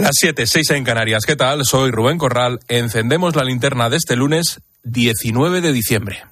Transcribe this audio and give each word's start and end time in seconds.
Las 0.00 0.12
7, 0.18 0.46
6 0.46 0.70
en 0.70 0.84
Canarias. 0.84 1.24
¿Qué 1.26 1.36
tal? 1.36 1.66
Soy 1.66 1.90
Rubén 1.90 2.16
Corral. 2.16 2.60
Encendemos 2.68 3.36
la 3.36 3.44
linterna 3.44 3.90
de 3.90 3.98
este 3.98 4.16
lunes 4.16 4.60
19 4.82 5.60
de 5.60 5.72
diciembre. 5.72 6.24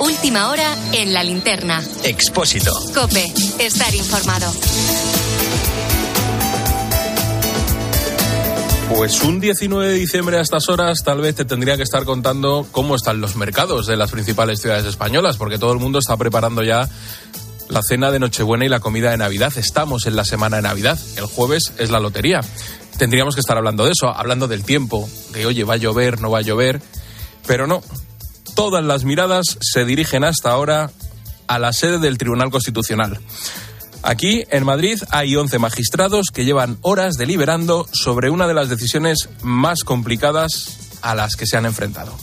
Última 0.00 0.48
hora 0.48 0.76
en 0.92 1.12
la 1.12 1.24
linterna. 1.24 1.82
Expósito. 2.04 2.72
Cope, 2.94 3.24
estar 3.58 3.92
informado. 3.96 4.52
Pues 8.94 9.22
un 9.22 9.38
19 9.38 9.86
de 9.86 9.94
diciembre 9.94 10.38
a 10.38 10.40
estas 10.40 10.68
horas 10.68 11.02
tal 11.04 11.20
vez 11.20 11.34
te 11.34 11.44
tendría 11.44 11.76
que 11.76 11.82
estar 11.82 12.04
contando 12.04 12.66
cómo 12.72 12.96
están 12.96 13.20
los 13.20 13.36
mercados 13.36 13.86
de 13.86 13.96
las 13.96 14.10
principales 14.10 14.60
ciudades 14.60 14.86
españolas, 14.86 15.36
porque 15.36 15.58
todo 15.58 15.72
el 15.72 15.78
mundo 15.78 15.98
está 15.98 16.16
preparando 16.16 16.62
ya 16.62 16.88
la 17.68 17.82
cena 17.82 18.10
de 18.10 18.18
Nochebuena 18.18 18.64
y 18.64 18.68
la 18.68 18.80
comida 18.80 19.10
de 19.10 19.16
Navidad. 19.16 19.52
Estamos 19.56 20.06
en 20.06 20.16
la 20.16 20.24
semana 20.24 20.56
de 20.56 20.62
Navidad. 20.62 20.98
El 21.16 21.26
jueves 21.26 21.72
es 21.78 21.90
la 21.90 22.00
lotería. 22.00 22.40
Tendríamos 22.98 23.34
que 23.34 23.40
estar 23.40 23.56
hablando 23.56 23.84
de 23.84 23.92
eso, 23.92 24.08
hablando 24.08 24.48
del 24.48 24.64
tiempo, 24.64 25.08
de 25.32 25.46
oye, 25.46 25.64
va 25.64 25.74
a 25.74 25.78
llover, 25.78 26.20
no 26.20 26.30
va 26.30 26.38
a 26.38 26.42
llover. 26.42 26.80
Pero 27.46 27.66
no. 27.66 27.82
Todas 28.54 28.84
las 28.84 29.04
miradas 29.04 29.58
se 29.60 29.84
dirigen 29.84 30.24
hasta 30.24 30.50
ahora 30.50 30.90
a 31.46 31.58
la 31.58 31.72
sede 31.72 31.98
del 31.98 32.18
Tribunal 32.18 32.50
Constitucional. 32.50 33.20
Aquí, 34.02 34.44
en 34.50 34.64
Madrid, 34.64 35.00
hay 35.10 35.36
11 35.36 35.58
magistrados 35.58 36.28
que 36.32 36.44
llevan 36.44 36.78
horas 36.82 37.14
deliberando 37.14 37.86
sobre 37.92 38.30
una 38.30 38.46
de 38.46 38.54
las 38.54 38.68
decisiones 38.68 39.28
más 39.42 39.84
complicadas 39.84 40.98
a 41.02 41.14
las 41.14 41.36
que 41.36 41.46
se 41.46 41.56
han 41.56 41.66
enfrentado. 41.66 42.16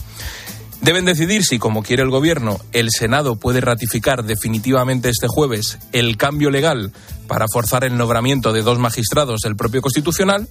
Deben 0.85 1.03
decidir 1.05 1.43
si, 1.43 1.57
como 1.57 1.81
quiere 1.81 2.03
el 2.03 2.11
Gobierno, 2.11 2.59
el 2.71 2.89
Senado 2.91 3.37
puede 3.37 3.59
ratificar 3.59 4.23
definitivamente 4.23 5.09
este 5.09 5.27
jueves 5.27 5.79
el 5.93 6.15
cambio 6.15 6.51
legal 6.51 6.91
para 7.27 7.47
forzar 7.51 7.85
el 7.85 7.97
nombramiento 7.97 8.53
de 8.53 8.61
dos 8.61 8.77
magistrados 8.77 9.41
del 9.41 9.55
propio 9.55 9.81
Constitucional, 9.81 10.47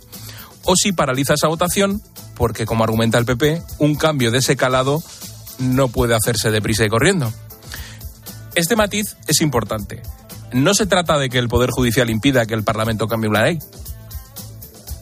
o 0.65 0.75
si 0.75 0.91
paraliza 0.91 1.35
esa 1.35 1.47
votación, 1.47 2.03
porque, 2.35 2.67
como 2.67 2.83
argumenta 2.83 3.17
el 3.19 3.27
PP, 3.27 3.63
un 3.79 3.95
cambio 3.95 4.33
de 4.33 4.39
ese 4.39 4.57
calado 4.57 5.05
no 5.61 5.87
puede 5.87 6.17
hacerse 6.17 6.51
deprisa 6.51 6.85
y 6.85 6.89
corriendo. 6.89 7.33
Este 8.57 8.75
matiz 8.75 9.17
es 9.29 9.41
importante 9.41 10.03
no 10.53 10.73
se 10.73 10.87
trata 10.87 11.19
de 11.19 11.29
que 11.29 11.39
el 11.39 11.49
Poder 11.49 11.71
Judicial 11.71 12.09
impida 12.11 12.47
que 12.47 12.55
el 12.55 12.63
Parlamento 12.63 13.09
cambie 13.09 13.29
una 13.29 13.43
ley. 13.43 13.59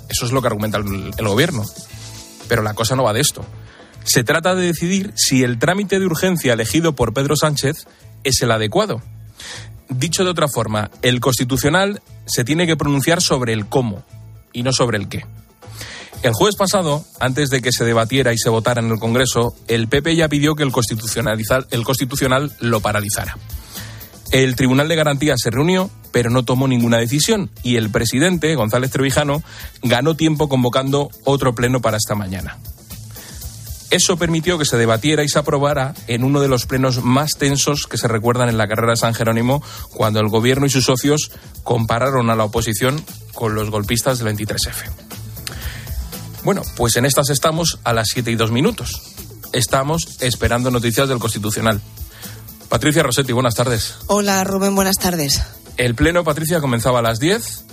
Eso 0.08 0.24
es 0.24 0.32
lo 0.32 0.40
que 0.40 0.48
argumenta 0.48 0.78
el, 0.78 1.12
el, 1.16 1.28
gobierno. 1.28 1.64
Pero 2.48 2.62
la 2.62 2.72
cosa 2.72 2.96
no 2.96 3.04
va 3.04 3.12
de 3.12 3.20
esto. 3.20 3.44
Se 4.04 4.24
trata 4.24 4.54
de 4.54 4.66
decidir 4.66 5.12
si 5.16 5.42
el 5.42 5.58
trámite 5.58 5.98
de 5.98 6.06
urgencia 6.06 6.52
elegido 6.52 6.94
por 6.94 7.14
Pedro 7.14 7.36
Sánchez 7.36 7.86
es 8.24 8.42
el 8.42 8.50
adecuado. 8.50 9.02
Dicho 9.88 10.24
de 10.24 10.30
otra 10.30 10.48
forma, 10.48 10.90
el 11.02 11.20
Constitucional 11.20 12.02
se 12.26 12.44
tiene 12.44 12.66
que 12.66 12.76
pronunciar 12.76 13.20
sobre 13.20 13.52
el 13.52 13.66
cómo 13.66 14.02
y 14.52 14.62
no 14.62 14.72
sobre 14.72 14.98
el 14.98 15.08
qué. 15.08 15.24
El 16.22 16.32
jueves 16.32 16.56
pasado, 16.56 17.04
antes 17.18 17.50
de 17.50 17.60
que 17.60 17.72
se 17.72 17.84
debatiera 17.84 18.32
y 18.32 18.38
se 18.38 18.48
votara 18.48 18.80
en 18.80 18.90
el 18.90 19.00
Congreso, 19.00 19.54
el 19.66 19.88
PP 19.88 20.14
ya 20.14 20.28
pidió 20.28 20.54
que 20.54 20.62
el 20.62 20.72
el 21.70 21.84
constitucional 21.84 22.52
lo 22.60 22.80
paralizara. 22.80 23.36
El 24.30 24.54
Tribunal 24.54 24.88
de 24.88 24.96
Garantía 24.96 25.34
se 25.36 25.50
reunió, 25.50 25.90
pero 26.12 26.30
no 26.30 26.44
tomó 26.44 26.68
ninguna 26.68 26.98
decisión 26.98 27.50
y 27.62 27.76
el 27.76 27.90
presidente, 27.90 28.54
González 28.54 28.90
Trevijano, 28.90 29.42
ganó 29.82 30.14
tiempo 30.14 30.48
convocando 30.48 31.10
otro 31.24 31.54
pleno 31.54 31.80
para 31.82 31.96
esta 31.96 32.14
mañana. 32.14 32.56
Eso 33.92 34.16
permitió 34.16 34.58
que 34.58 34.64
se 34.64 34.78
debatiera 34.78 35.22
y 35.22 35.28
se 35.28 35.38
aprobara 35.38 35.92
en 36.06 36.24
uno 36.24 36.40
de 36.40 36.48
los 36.48 36.64
plenos 36.64 37.04
más 37.04 37.32
tensos 37.38 37.86
que 37.86 37.98
se 37.98 38.08
recuerdan 38.08 38.48
en 38.48 38.56
la 38.56 38.66
carrera 38.66 38.92
de 38.92 38.96
San 38.96 39.12
Jerónimo, 39.12 39.62
cuando 39.90 40.18
el 40.18 40.28
gobierno 40.28 40.64
y 40.64 40.70
sus 40.70 40.86
socios 40.86 41.30
compararon 41.62 42.30
a 42.30 42.34
la 42.34 42.44
oposición 42.44 43.04
con 43.34 43.54
los 43.54 43.68
golpistas 43.68 44.18
del 44.18 44.34
23F. 44.34 44.90
Bueno, 46.42 46.62
pues 46.74 46.96
en 46.96 47.04
estas 47.04 47.28
estamos 47.28 47.80
a 47.84 47.92
las 47.92 48.08
7 48.14 48.30
y 48.30 48.34
2 48.34 48.50
minutos. 48.50 48.98
Estamos 49.52 50.16
esperando 50.20 50.70
noticias 50.70 51.06
del 51.10 51.18
Constitucional. 51.18 51.82
Patricia 52.70 53.02
Rossetti, 53.02 53.34
buenas 53.34 53.54
tardes. 53.54 53.96
Hola 54.06 54.42
Rubén, 54.42 54.74
buenas 54.74 54.96
tardes. 54.96 55.42
El 55.76 55.94
pleno, 55.94 56.24
Patricia, 56.24 56.62
comenzaba 56.62 57.00
a 57.00 57.02
las 57.02 57.18
10. 57.18 57.66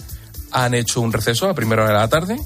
Han 0.52 0.74
hecho 0.74 1.00
un 1.00 1.14
receso 1.14 1.48
a 1.48 1.54
primera 1.54 1.84
hora 1.84 1.94
de 1.94 2.00
la 2.00 2.10
tarde. 2.10 2.38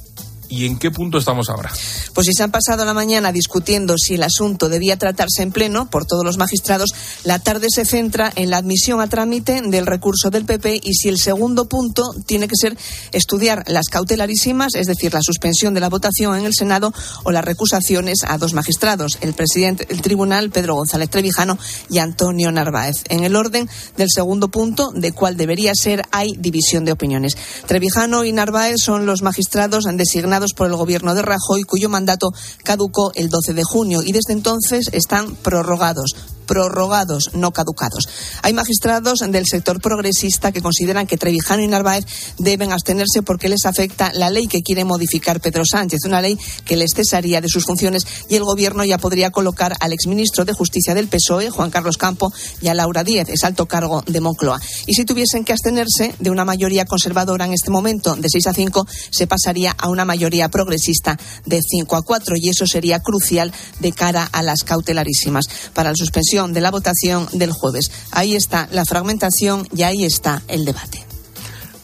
¿Y 0.49 0.65
en 0.65 0.77
qué 0.77 0.91
punto 0.91 1.17
estamos 1.17 1.49
ahora? 1.49 1.71
Pues 2.13 2.27
si 2.27 2.33
se 2.33 2.43
han 2.43 2.51
pasado 2.51 2.85
la 2.85 2.93
mañana 2.93 3.31
discutiendo 3.31 3.97
si 3.97 4.15
el 4.15 4.23
asunto 4.23 4.69
debía 4.69 4.97
tratarse 4.97 5.41
en 5.41 5.51
pleno 5.51 5.89
por 5.89 6.05
todos 6.05 6.23
los 6.23 6.37
magistrados, 6.37 6.93
la 7.23 7.39
tarde 7.39 7.67
se 7.69 7.85
centra 7.85 8.31
en 8.35 8.49
la 8.49 8.57
admisión 8.57 9.01
a 9.01 9.07
trámite 9.07 9.61
del 9.61 9.85
recurso 9.85 10.29
del 10.29 10.45
PP 10.45 10.81
y 10.83 10.93
si 10.93 11.09
el 11.09 11.17
segundo 11.17 11.65
punto 11.65 12.03
tiene 12.25 12.47
que 12.47 12.55
ser 12.59 12.77
estudiar 13.11 13.63
las 13.67 13.87
cautelarísimas, 13.87 14.75
es 14.75 14.87
decir, 14.87 15.13
la 15.13 15.21
suspensión 15.21 15.73
de 15.73 15.79
la 15.79 15.89
votación 15.89 16.37
en 16.37 16.45
el 16.45 16.53
Senado 16.53 16.93
o 17.23 17.31
las 17.31 17.45
recusaciones 17.45 18.19
a 18.27 18.37
dos 18.37 18.53
magistrados, 18.53 19.17
el 19.21 19.33
presidente 19.33 19.85
del 19.85 20.01
tribunal, 20.01 20.51
Pedro 20.51 20.75
González 20.75 21.09
Trevijano, 21.09 21.57
y 21.89 21.99
Antonio 21.99 22.51
Narváez. 22.51 23.03
En 23.09 23.23
el 23.23 23.35
orden 23.35 23.69
del 23.97 24.09
segundo 24.13 24.49
punto, 24.49 24.91
de 24.93 25.11
cuál 25.11 25.37
debería 25.37 25.73
ser, 25.75 26.03
hay 26.11 26.35
división 26.37 26.85
de 26.85 26.91
opiniones. 26.91 27.37
Trevijano 27.65 28.23
y 28.23 28.31
Narváez 28.31 28.77
son 28.83 29.05
los 29.05 29.21
magistrados 29.21 29.85
designados 29.95 30.32
por 30.55 30.67
el 30.67 30.75
gobierno 30.75 31.13
de 31.13 31.21
Rajoy, 31.21 31.63
cuyo 31.63 31.89
mandato 31.89 32.31
caducó 32.63 33.11
el 33.15 33.29
12 33.29 33.53
de 33.53 33.63
junio 33.63 34.01
y 34.03 34.11
desde 34.11 34.33
entonces 34.33 34.89
están 34.91 35.35
prorrogados 35.35 36.15
prorrogados, 36.45 37.31
no 37.33 37.51
caducados. 37.51 38.07
Hay 38.41 38.53
magistrados 38.53 39.19
del 39.19 39.45
sector 39.45 39.81
progresista 39.81 40.51
que 40.51 40.61
consideran 40.61 41.07
que 41.07 41.17
Trevijano 41.17 41.63
y 41.63 41.67
Narváez 41.67 42.05
deben 42.37 42.71
abstenerse 42.71 43.21
porque 43.23 43.49
les 43.49 43.65
afecta 43.65 44.11
la 44.13 44.29
ley 44.29 44.47
que 44.47 44.61
quiere 44.61 44.85
modificar 44.85 45.39
Pedro 45.39 45.63
Sánchez, 45.65 46.01
una 46.05 46.21
ley 46.21 46.37
que 46.65 46.77
les 46.77 46.91
cesaría 46.95 47.41
de 47.41 47.49
sus 47.49 47.65
funciones 47.65 48.05
y 48.29 48.35
el 48.35 48.43
gobierno 48.43 48.83
ya 48.83 48.97
podría 48.97 49.31
colocar 49.31 49.75
al 49.79 49.93
exministro 49.93 50.45
de 50.45 50.53
Justicia 50.53 50.93
del 50.93 51.07
PSOE, 51.07 51.49
Juan 51.49 51.71
Carlos 51.71 51.97
Campo, 51.97 52.31
y 52.61 52.67
a 52.67 52.73
Laura 52.73 53.03
Díez, 53.03 53.29
es 53.29 53.43
alto 53.43 53.65
cargo 53.65 54.03
de 54.07 54.21
Moncloa. 54.21 54.59
Y 54.87 54.93
si 54.93 55.05
tuviesen 55.05 55.45
que 55.45 55.53
abstenerse 55.53 56.15
de 56.19 56.29
una 56.29 56.45
mayoría 56.45 56.85
conservadora 56.85 57.45
en 57.45 57.53
este 57.53 57.71
momento 57.71 58.15
de 58.15 58.29
6 58.29 58.47
a 58.47 58.53
5, 58.53 58.87
se 59.11 59.27
pasaría 59.27 59.71
a 59.71 59.89
una 59.89 60.05
mayoría 60.05 60.49
progresista 60.49 61.17
de 61.45 61.61
5 61.61 61.95
a 61.95 62.01
4 62.01 62.35
y 62.37 62.49
eso 62.49 62.65
sería 62.65 62.99
crucial 62.99 63.53
de 63.79 63.91
cara 63.91 64.27
a 64.31 64.41
las 64.43 64.63
cautelarísimas 64.63 65.45
para 65.73 65.91
la 65.91 65.95
suspensión 65.95 66.32
de 66.33 66.61
la 66.61 66.71
votación 66.71 67.27
del 67.31 67.51
jueves. 67.51 67.91
Ahí 68.11 68.35
está 68.35 68.67
la 68.71 68.85
fragmentación 68.85 69.67
y 69.75 69.83
ahí 69.83 70.03
está 70.03 70.41
el 70.47 70.65
debate. 70.65 71.05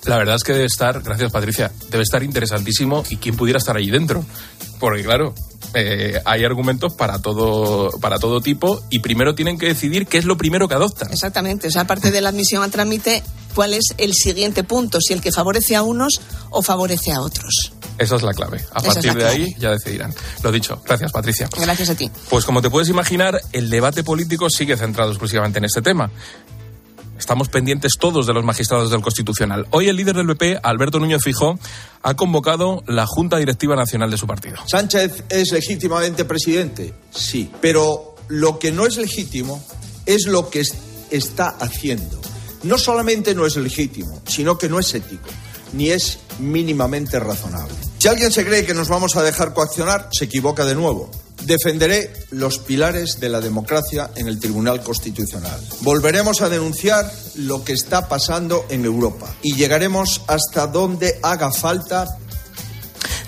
La 0.05 0.17
verdad 0.17 0.35
es 0.35 0.43
que 0.43 0.53
debe 0.53 0.65
estar, 0.65 1.01
gracias 1.03 1.31
Patricia, 1.31 1.71
debe 1.91 2.03
estar 2.03 2.23
interesantísimo 2.23 3.03
y 3.09 3.17
quién 3.17 3.35
pudiera 3.35 3.59
estar 3.59 3.77
allí 3.77 3.91
dentro. 3.91 4.25
Porque 4.79 5.03
claro, 5.03 5.35
eh, 5.75 6.19
hay 6.25 6.45
argumentos 6.45 6.93
para 6.93 7.21
todo, 7.21 7.91
para 7.99 8.17
todo 8.17 8.41
tipo 8.41 8.81
y 8.89 8.99
primero 8.99 9.35
tienen 9.35 9.59
que 9.59 9.67
decidir 9.67 10.07
qué 10.07 10.17
es 10.17 10.25
lo 10.25 10.35
primero 10.35 10.67
que 10.67 10.73
adoptan. 10.73 11.11
Exactamente, 11.11 11.67
o 11.67 11.71
sea, 11.71 11.81
aparte 11.81 12.09
de 12.09 12.21
la 12.21 12.29
admisión 12.29 12.63
a 12.63 12.69
trámite, 12.69 13.21
¿cuál 13.53 13.75
es 13.75 13.93
el 13.97 14.13
siguiente 14.13 14.63
punto? 14.63 14.99
Si 14.99 15.13
el 15.13 15.21
que 15.21 15.31
favorece 15.31 15.75
a 15.75 15.83
unos 15.83 16.21
o 16.49 16.63
favorece 16.63 17.11
a 17.11 17.21
otros. 17.21 17.73
Esa 17.99 18.15
es 18.15 18.21
la 18.23 18.33
clave. 18.33 18.57
A 18.73 18.79
Esa 18.79 18.93
partir 18.93 19.13
de 19.13 19.25
ahí 19.25 19.55
ya 19.59 19.71
decidirán. 19.71 20.13
Lo 20.41 20.51
dicho. 20.51 20.81
Gracias, 20.85 21.11
Patricia. 21.11 21.49
Gracias 21.57 21.89
a 21.89 21.95
ti. 21.95 22.09
Pues 22.29 22.45
como 22.45 22.61
te 22.61 22.69
puedes 22.69 22.89
imaginar, 22.89 23.41
el 23.51 23.69
debate 23.69 24.03
político 24.03 24.49
sigue 24.49 24.77
centrado 24.77 25.11
exclusivamente 25.11 25.59
en 25.59 25.65
este 25.65 25.81
tema. 25.81 26.09
Estamos 27.17 27.49
pendientes 27.49 27.97
todos 27.99 28.25
de 28.27 28.33
los 28.33 28.45
magistrados 28.45 28.89
del 28.91 29.01
Constitucional. 29.01 29.67
Hoy 29.71 29.89
el 29.89 29.97
líder 29.97 30.15
del 30.15 30.25
PP, 30.27 30.61
Alberto 30.63 30.99
Núñez 30.99 31.21
Fijó, 31.21 31.59
ha 32.01 32.13
convocado 32.15 32.81
la 32.88 33.05
Junta 33.05 33.35
Directiva 33.38 33.75
Nacional 33.75 34.09
de 34.09 34.17
su 34.17 34.25
partido. 34.25 34.55
¿Sánchez 34.65 35.25
es 35.27 35.51
legítimamente 35.51 36.23
presidente? 36.23 36.93
Sí. 37.11 37.51
Pero 37.59 38.15
lo 38.29 38.57
que 38.57 38.71
no 38.71 38.85
es 38.88 38.95
legítimo 38.95 39.61
es 40.05 40.27
lo 40.27 40.49
que 40.49 40.61
es- 40.61 40.75
está 41.11 41.49
haciendo. 41.59 42.21
No 42.63 42.77
solamente 42.77 43.35
no 43.35 43.45
es 43.45 43.57
legítimo, 43.57 44.21
sino 44.25 44.57
que 44.57 44.69
no 44.69 44.79
es 44.79 44.94
ético, 44.94 45.27
ni 45.74 45.89
es 45.89 46.19
mínimamente 46.39 47.19
razonable. 47.19 47.74
Si 47.97 48.07
alguien 48.07 48.31
se 48.31 48.45
cree 48.45 48.65
que 48.65 48.74
nos 48.74 48.88
vamos 48.88 49.15
a 49.15 49.24
dejar 49.24 49.53
coaccionar, 49.53 50.09
se 50.12 50.25
equivoca 50.25 50.65
de 50.65 50.75
nuevo. 50.75 51.12
Defenderé 51.44 52.12
los 52.31 52.59
pilares 52.59 53.19
de 53.19 53.30
la 53.30 53.39
democracia 53.39 54.09
en 54.15 54.27
el 54.27 54.39
Tribunal 54.39 54.81
Constitucional. 54.83 55.59
Volveremos 55.81 56.41
a 56.41 56.50
denunciar 56.50 57.09
lo 57.36 57.63
que 57.63 57.74
está 57.74 58.07
pasando 58.09 58.65
en 58.69 58.83
Europa 58.83 59.33
y 59.41 59.56
llegaremos 59.56 60.21
hasta 60.27 60.68
donde 60.68 61.18
haga 61.24 61.51
falta 61.51 62.18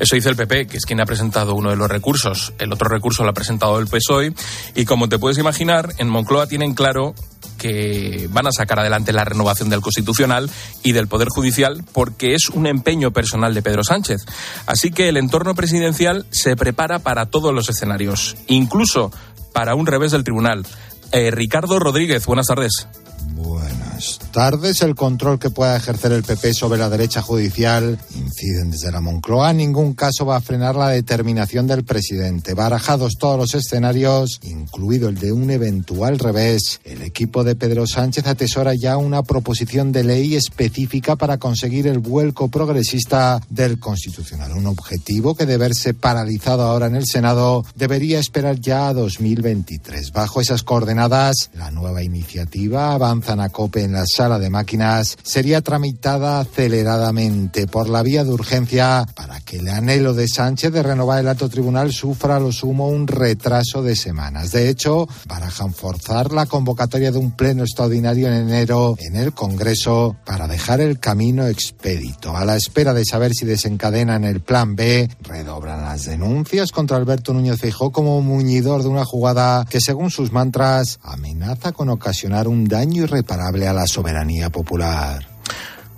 Eso 0.01 0.15
dice 0.15 0.29
el 0.29 0.35
PP, 0.35 0.65
que 0.65 0.77
es 0.77 0.85
quien 0.87 0.99
ha 0.99 1.05
presentado 1.05 1.53
uno 1.53 1.69
de 1.69 1.75
los 1.75 1.87
recursos. 1.87 2.53
El 2.57 2.73
otro 2.73 2.89
recurso 2.89 3.23
lo 3.23 3.29
ha 3.29 3.33
presentado 3.33 3.77
el 3.77 3.85
PSOE. 3.85 4.33
Y 4.73 4.85
como 4.85 5.07
te 5.07 5.19
puedes 5.19 5.37
imaginar, 5.37 5.93
en 5.99 6.09
Moncloa 6.09 6.47
tienen 6.47 6.73
claro 6.73 7.13
que 7.59 8.27
van 8.31 8.47
a 8.47 8.51
sacar 8.51 8.79
adelante 8.79 9.13
la 9.13 9.25
renovación 9.25 9.69
del 9.69 9.81
Constitucional 9.81 10.49
y 10.81 10.93
del 10.93 11.07
Poder 11.07 11.27
Judicial 11.29 11.83
porque 11.93 12.33
es 12.33 12.49
un 12.49 12.65
empeño 12.65 13.11
personal 13.11 13.53
de 13.53 13.61
Pedro 13.61 13.83
Sánchez. 13.83 14.25
Así 14.65 14.89
que 14.89 15.07
el 15.07 15.17
entorno 15.17 15.53
presidencial 15.53 16.25
se 16.31 16.55
prepara 16.55 16.97
para 16.97 17.27
todos 17.27 17.53
los 17.53 17.69
escenarios, 17.69 18.35
incluso 18.47 19.11
para 19.53 19.75
un 19.75 19.85
revés 19.85 20.13
del 20.13 20.23
Tribunal. 20.23 20.65
Eh, 21.11 21.29
Ricardo 21.29 21.77
Rodríguez, 21.77 22.25
buenas 22.25 22.47
tardes. 22.47 22.87
Buenas 23.29 24.19
tardes. 24.31 24.81
El 24.81 24.95
control 24.95 25.37
que 25.37 25.49
pueda 25.49 25.75
ejercer 25.75 26.11
el 26.11 26.23
PP 26.23 26.53
sobre 26.53 26.79
la 26.79 26.89
derecha 26.89 27.21
judicial 27.21 27.99
inciden 28.15 28.71
desde 28.71 28.91
la 28.91 29.01
Moncloa. 29.01 29.53
Ningún 29.53 29.93
caso 29.93 30.25
va 30.25 30.37
a 30.37 30.41
frenar 30.41 30.75
la 30.75 30.89
determinación 30.89 31.67
del 31.67 31.83
presidente. 31.83 32.53
Barajados 32.53 33.17
todos 33.19 33.37
los 33.37 33.53
escenarios, 33.53 34.39
incluido 34.43 35.09
el 35.09 35.15
de 35.15 35.31
un 35.31 35.51
eventual 35.51 36.19
revés, 36.19 36.79
el 36.83 37.01
equipo 37.01 37.43
de 37.43 37.55
Pedro 37.55 37.85
Sánchez 37.87 38.27
atesora 38.27 38.73
ya 38.73 38.97
una 38.97 39.23
proposición 39.23 39.91
de 39.91 40.03
ley 40.03 40.35
específica 40.35 41.15
para 41.15 41.37
conseguir 41.37 41.87
el 41.87 41.99
vuelco 41.99 42.47
progresista 42.47 43.41
del 43.49 43.79
Constitucional. 43.79 44.53
Un 44.53 44.67
objetivo 44.67 45.35
que 45.35 45.45
de 45.45 45.57
verse 45.57 45.93
paralizado 45.93 46.63
ahora 46.63 46.87
en 46.87 46.95
el 46.95 47.05
Senado 47.05 47.65
debería 47.75 48.19
esperar 48.19 48.59
ya 48.59 48.87
a 48.87 48.93
2023. 48.93 50.11
Bajo 50.11 50.41
esas 50.41 50.63
coordenadas, 50.63 51.49
la 51.53 51.71
nueva 51.71 52.03
iniciativa 52.03 52.93
avanza 53.11 53.33
a 53.33 53.49
COPE 53.49 53.83
en 53.83 53.91
la 53.91 54.05
sala 54.05 54.39
de 54.39 54.49
máquinas 54.49 55.17
sería 55.21 55.61
tramitada 55.61 56.39
aceleradamente 56.39 57.67
por 57.67 57.89
la 57.89 58.03
vía 58.03 58.23
de 58.23 58.31
urgencia 58.31 59.05
para 59.15 59.41
que 59.41 59.57
el 59.57 59.67
anhelo 59.67 60.13
de 60.13 60.29
Sánchez 60.29 60.71
de 60.71 60.81
renovar 60.81 61.19
el 61.19 61.27
alto 61.27 61.49
tribunal 61.49 61.91
sufra 61.91 62.37
a 62.37 62.39
lo 62.39 62.53
sumo 62.53 62.87
un 62.87 63.07
retraso 63.07 63.83
de 63.83 63.97
semanas. 63.97 64.53
De 64.53 64.69
hecho, 64.69 65.09
barajan 65.27 65.73
forzar 65.73 66.31
la 66.31 66.45
convocatoria 66.45 67.11
de 67.11 67.17
un 67.17 67.31
pleno 67.31 67.63
extraordinario 67.63 68.27
en 68.27 68.49
enero 68.49 68.95
en 68.97 69.17
el 69.17 69.33
Congreso 69.33 70.15
para 70.25 70.47
dejar 70.47 70.79
el 70.79 70.99
camino 70.99 71.47
expedito. 71.47 72.37
A 72.37 72.45
la 72.45 72.55
espera 72.55 72.93
de 72.93 73.03
saber 73.03 73.33
si 73.33 73.45
desencadenan 73.45 74.23
el 74.23 74.39
plan 74.39 74.77
B, 74.77 75.09
redoblan 75.21 75.81
las 75.81 76.05
denuncias 76.05 76.71
contra 76.71 76.95
Alberto 76.95 77.33
Núñez 77.33 77.59
Feijóo 77.59 77.91
como 77.91 78.21
muñidor 78.21 78.83
de 78.83 78.89
una 78.89 79.03
jugada 79.03 79.65
que, 79.69 79.81
según 79.81 80.11
sus 80.11 80.31
mantras, 80.31 80.99
amenaza 81.03 81.73
con 81.73 81.89
ocasionar 81.89 82.47
un 82.47 82.65
daño 82.69 83.00
irreparable 83.01 83.67
a 83.67 83.73
la 83.73 83.85
soberanía 83.85 84.49
popular. 84.49 85.27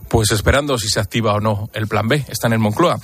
Pues 0.09 0.31
esperando 0.31 0.77
si 0.77 0.89
se 0.89 0.99
activa 0.99 1.33
o 1.33 1.39
no 1.39 1.69
el 1.73 1.87
plan 1.87 2.07
B, 2.07 2.23
está 2.27 2.47
en 2.47 2.53
el 2.53 2.59
Moncloa. 2.59 2.99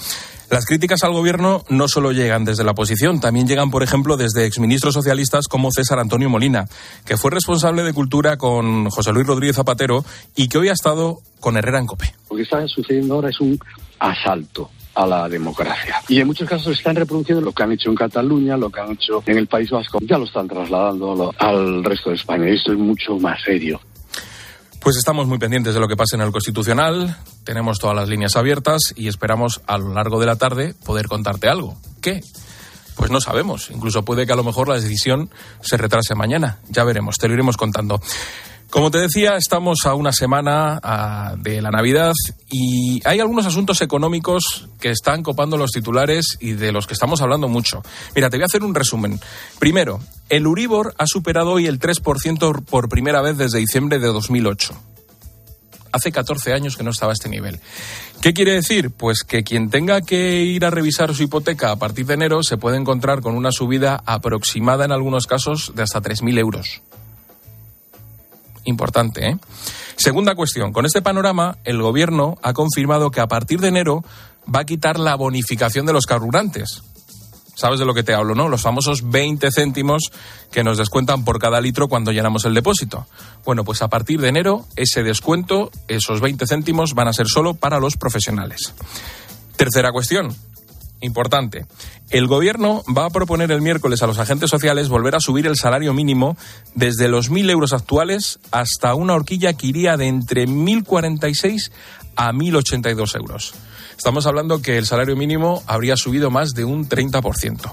Las 0.52 0.66
críticas 0.66 1.04
al 1.04 1.14
gobierno 1.14 1.64
no 1.70 1.88
solo 1.88 2.12
llegan 2.12 2.44
desde 2.44 2.64
la 2.64 2.72
oposición, 2.72 3.20
también 3.20 3.48
llegan, 3.48 3.70
por 3.70 3.84
ejemplo, 3.84 4.18
desde 4.18 4.46
exministros 4.46 4.96
socialistas 4.96 5.48
como 5.48 5.72
César 5.72 6.00
Antonio 6.00 6.28
Molina, 6.28 6.66
que 7.06 7.18
fue 7.18 7.30
responsable 7.30 7.84
de 7.84 7.94
cultura 7.94 8.38
con 8.38 8.90
José 8.90 9.12
Luis 9.12 9.28
Rodríguez 9.28 9.56
Zapatero 9.56 10.04
y 10.36 10.50
que 10.50 10.58
hoy 10.58 10.70
ha 10.70 10.74
estado 10.74 11.20
con 11.40 11.56
Herrera 11.56 11.78
en 11.78 11.86
Cope. 11.86 12.16
Lo 12.32 12.36
que 12.36 12.44
está 12.44 12.68
sucediendo 12.68 13.14
ahora 13.14 13.30
es 13.30 13.40
un 13.40 13.60
asalto 14.00 14.72
a 14.96 15.06
la 15.06 15.30
democracia. 15.30 16.02
Y 16.08 16.20
en 16.20 16.28
muchos 16.28 16.50
casos 16.50 16.78
están 16.78 16.96
reproduciendo 16.96 17.42
lo 17.42 17.52
que 17.52 17.64
han 17.64 17.72
hecho 17.72 17.90
en 17.90 17.96
Cataluña, 17.96 18.58
lo 18.58 18.72
que 18.72 18.80
han 18.80 18.92
hecho 18.92 19.22
en 19.28 19.38
el 19.38 19.48
País 19.48 19.70
Vasco, 19.70 20.00
ya 20.02 20.18
lo 20.18 20.26
están 20.26 20.48
trasladando 20.48 21.32
al 21.38 21.84
resto 21.84 22.10
de 22.10 22.16
España. 22.16 22.50
Y 22.50 22.56
esto 22.56 22.74
es 22.74 22.80
mucho 22.80 23.18
más 23.18 23.40
serio. 23.44 23.80
Pues 24.80 24.96
estamos 24.98 25.28
muy 25.28 25.38
pendientes 25.38 25.74
de 25.74 25.80
lo 25.80 25.88
que 25.88 25.98
pase 25.98 26.16
en 26.16 26.22
el 26.22 26.32
Constitucional, 26.32 27.18
tenemos 27.44 27.80
todas 27.80 27.96
las 27.96 28.08
líneas 28.08 28.36
abiertas 28.36 28.94
y 28.96 29.08
esperamos 29.08 29.62
a 29.68 29.78
lo 29.78 29.94
largo 29.94 30.20
de 30.20 30.26
la 30.26 30.38
tarde 30.38 30.74
poder 30.86 31.08
contarte 31.08 31.50
algo. 31.50 31.78
¿Qué? 32.02 32.22
Pues 32.96 33.12
no 33.12 33.22
sabemos. 33.22 33.70
Incluso 33.72 34.04
puede 34.04 34.26
que 34.26 34.34
a 34.34 34.36
lo 34.36 34.44
mejor 34.44 34.68
la 34.68 34.76
decisión 34.76 35.30
se 35.62 35.78
retrase 35.78 36.16
mañana. 36.16 36.60
Ya 36.70 36.84
veremos, 36.84 37.18
te 37.18 37.28
lo 37.28 37.34
iremos 37.34 37.56
contando. 37.56 38.02
Como 38.70 38.92
te 38.92 39.00
decía, 39.00 39.36
estamos 39.36 39.80
a 39.86 39.96
una 39.96 40.12
semana 40.12 40.80
de 41.40 41.60
la 41.60 41.72
Navidad 41.72 42.14
y 42.52 43.02
hay 43.04 43.20
algunos 43.20 43.48
asuntos 43.48 43.82
económicos 43.82 44.68
que 44.80 44.92
están 44.92 45.24
copando 45.24 45.58
los 45.58 45.72
titulares 45.72 46.38
y 46.40 46.52
de 46.52 46.72
los 46.72 46.86
que 46.86 46.94
estamos 46.94 47.22
hablando 47.22 47.48
mucho. 47.48 47.82
Mira, 48.16 48.30
te 48.30 48.38
voy 48.38 48.44
a 48.44 48.46
hacer 48.46 48.64
un 48.64 48.76
resumen. 48.76 49.20
Primero, 49.58 50.00
el 50.30 50.46
Uribor 50.46 50.94
ha 51.00 51.08
superado 51.08 51.54
hoy 51.54 51.66
el 51.66 51.80
3% 51.80 52.64
por 52.64 52.90
primera 52.90 53.24
vez 53.24 53.38
desde 53.38 53.58
diciembre 53.58 53.98
de 53.98 54.08
2008. 54.08 54.80
Hace 55.92 56.12
14 56.12 56.54
años 56.54 56.78
que 56.78 56.84
no 56.84 56.92
estaba 56.92 57.12
a 57.12 57.14
este 57.14 57.28
nivel. 57.28 57.60
¿Qué 58.22 58.36
quiere 58.36 58.54
decir? 58.54 58.92
Pues 58.92 59.24
que 59.24 59.44
quien 59.44 59.72
tenga 59.72 60.02
que 60.02 60.44
ir 60.44 60.64
a 60.64 60.70
revisar 60.70 61.16
su 61.16 61.24
hipoteca 61.24 61.72
a 61.72 61.78
partir 61.78 62.06
de 62.06 62.14
enero 62.14 62.44
se 62.44 62.58
puede 62.58 62.78
encontrar 62.78 63.22
con 63.22 63.36
una 63.36 63.52
subida 63.52 64.04
aproximada 64.06 64.86
en 64.86 64.92
algunos 64.92 65.26
casos 65.26 65.72
de 65.74 65.82
hasta 65.82 66.04
3.000 66.04 66.38
euros 66.38 66.84
importante. 68.66 69.28
¿eh? 69.28 69.38
Segunda 69.98 70.36
cuestión, 70.36 70.72
con 70.72 70.86
este 70.86 71.02
panorama, 71.02 71.58
el 71.64 71.82
Gobierno 71.82 72.38
ha 72.42 72.54
confirmado 72.54 73.12
que 73.12 73.22
a 73.22 73.28
partir 73.28 73.60
de 73.60 73.68
enero 73.70 74.04
va 74.54 74.62
a 74.62 74.66
quitar 74.66 75.00
la 75.00 75.16
bonificación 75.16 75.86
de 75.86 75.94
los 75.94 76.06
carburantes. 76.06 76.84
¿Sabes 77.60 77.80
de 77.80 77.86
lo 77.86 77.94
que 77.94 78.04
te 78.04 78.14
hablo, 78.14 78.36
no? 78.36 78.48
Los 78.48 78.62
famosos 78.62 79.10
20 79.10 79.52
céntimos 79.52 80.04
que 80.50 80.64
nos 80.64 80.78
descuentan 80.78 81.26
por 81.26 81.40
cada 81.40 81.60
litro 81.60 81.90
cuando 81.90 82.14
llenamos 82.14 82.46
el 82.46 82.54
depósito. 82.54 83.06
Bueno, 83.44 83.66
pues 83.66 83.82
a 83.82 83.90
partir 83.90 84.22
de 84.22 84.30
enero, 84.30 84.66
ese 84.78 85.04
descuento, 85.04 85.70
esos 85.90 86.22
20 86.22 86.48
céntimos, 86.48 86.94
van 86.94 87.10
a 87.10 87.14
ser 87.14 87.28
solo 87.28 87.56
para 87.56 87.82
los 87.82 87.98
profesionales. 87.98 88.74
Tercera 89.58 89.92
cuestión, 89.92 90.34
importante. 91.02 91.66
El 92.10 92.26
gobierno 92.26 92.84
va 92.86 93.06
a 93.06 93.10
proponer 93.12 93.52
el 93.52 93.62
miércoles 93.62 94.02
a 94.02 94.08
los 94.08 94.18
agentes 94.18 94.50
sociales 94.50 94.90
volver 94.90 95.16
a 95.16 95.20
subir 95.20 95.46
el 95.46 95.56
salario 95.56 95.94
mínimo 95.94 96.38
desde 96.74 97.08
los 97.08 97.30
1.000 97.30 97.52
euros 97.52 97.72
actuales 97.72 98.40
hasta 98.50 98.96
una 98.96 99.14
horquilla 99.14 99.54
que 99.54 99.68
iría 99.68 99.96
de 99.96 100.08
entre 100.08 100.48
1.046 100.48 101.72
a 102.16 102.32
1.082 102.32 103.16
euros. 103.16 103.54
Estamos 103.96 104.26
hablando 104.26 104.60
que 104.62 104.80
el 104.80 104.88
salario 104.88 105.16
mínimo 105.16 105.62
habría 105.68 105.96
subido 105.98 106.32
más 106.32 106.54
de 106.54 106.66
un 106.66 106.90
30%. 106.90 107.72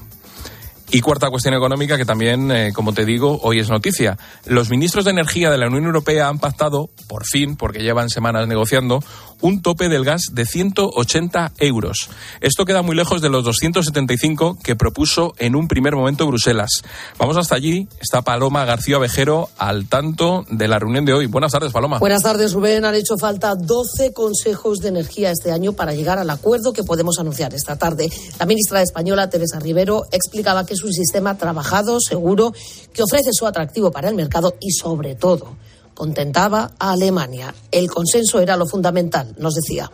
Y 0.91 1.01
cuarta 1.01 1.31
cuestión 1.31 1.55
económica 1.55 1.97
que 1.97 2.05
también, 2.05 2.51
eh, 2.53 2.73
como 2.73 2.93
te 2.93 3.05
digo, 3.05 3.41
hoy 3.43 3.59
es 3.59 3.71
noticia. 3.71 4.19
Los 4.45 4.71
ministros 4.71 5.05
de 5.05 5.11
Energía 5.11 5.51
de 5.51 5.59
la 5.59 5.67
Unión 5.67 5.85
Europea 5.87 6.29
han 6.29 6.39
pactado, 6.39 6.91
por 7.09 7.25
fin, 7.25 7.57
porque 7.57 7.83
llevan 7.83 8.09
semanas 8.09 8.47
negociando, 8.47 9.03
un 9.41 9.63
tope 9.63 9.89
del 9.89 10.05
gas 10.05 10.23
de 10.33 10.47
180 10.47 11.53
euros. 11.59 12.09
Esto 12.41 12.65
queda 12.65 12.83
muy 12.83 12.97
lejos 12.97 13.21
de 13.21 13.29
los 13.29 13.45
275 13.45 14.59
que 14.63 14.77
propuso 14.77 15.35
en 15.39 15.57
un 15.57 15.69
primer 15.69 15.95
momento 15.95 16.27
Bruselas. 16.27 16.83
Vamos 17.19 17.37
hasta 17.37 17.55
allí. 17.55 17.89
Está 18.01 18.23
Paloma 18.23 18.65
García 18.65 18.99
Vejero 18.99 19.51
al 19.59 19.89
tanto 19.89 20.45
de 20.51 20.69
la 20.69 20.79
reunión 20.79 21.05
de 21.05 21.13
hoy. 21.13 21.27
Buenas 21.27 21.53
tardes, 21.53 21.73
Paloma. 21.73 21.99
Buenas 21.99 22.23
tardes, 22.23 22.53
Rubén. 22.53 22.85
Han 22.85 22.95
hecho 22.95 23.17
falta 23.19 23.55
12 23.55 24.13
consejos 24.13 24.79
de 24.79 24.89
energía 24.89 25.31
este 25.31 25.53
año 25.53 25.73
para 25.73 25.93
llegar 25.93 26.19
al 26.19 26.31
acuerdo 26.31 26.73
que 26.73 26.85
podemos 26.85 27.19
anunciar 27.19 27.55
esta 27.55 27.77
tarde. 27.77 28.09
La 28.39 28.47
ministra 28.47 28.83
española, 28.83 29.29
Teresa 29.31 29.59
Rivero, 29.59 30.05
explicaba 30.11 30.65
que 30.65 30.75
es 30.75 30.83
un 30.83 30.93
sistema 30.93 31.37
trabajado, 31.37 32.01
seguro, 32.01 32.53
que 32.93 33.03
ofrece 33.03 33.31
su 33.33 33.47
atractivo 33.47 33.91
para 33.91 34.09
el 34.09 34.15
mercado 34.15 34.55
y, 34.61 34.71
sobre 34.73 35.15
todo, 35.15 35.57
contentaba 35.97 36.73
a 36.79 36.93
Alemania. 36.93 37.53
El 37.73 37.91
consenso 37.91 38.39
era 38.39 38.57
lo 38.57 38.67
fundamental, 38.67 39.35
nos 39.39 39.55
decía. 39.55 39.91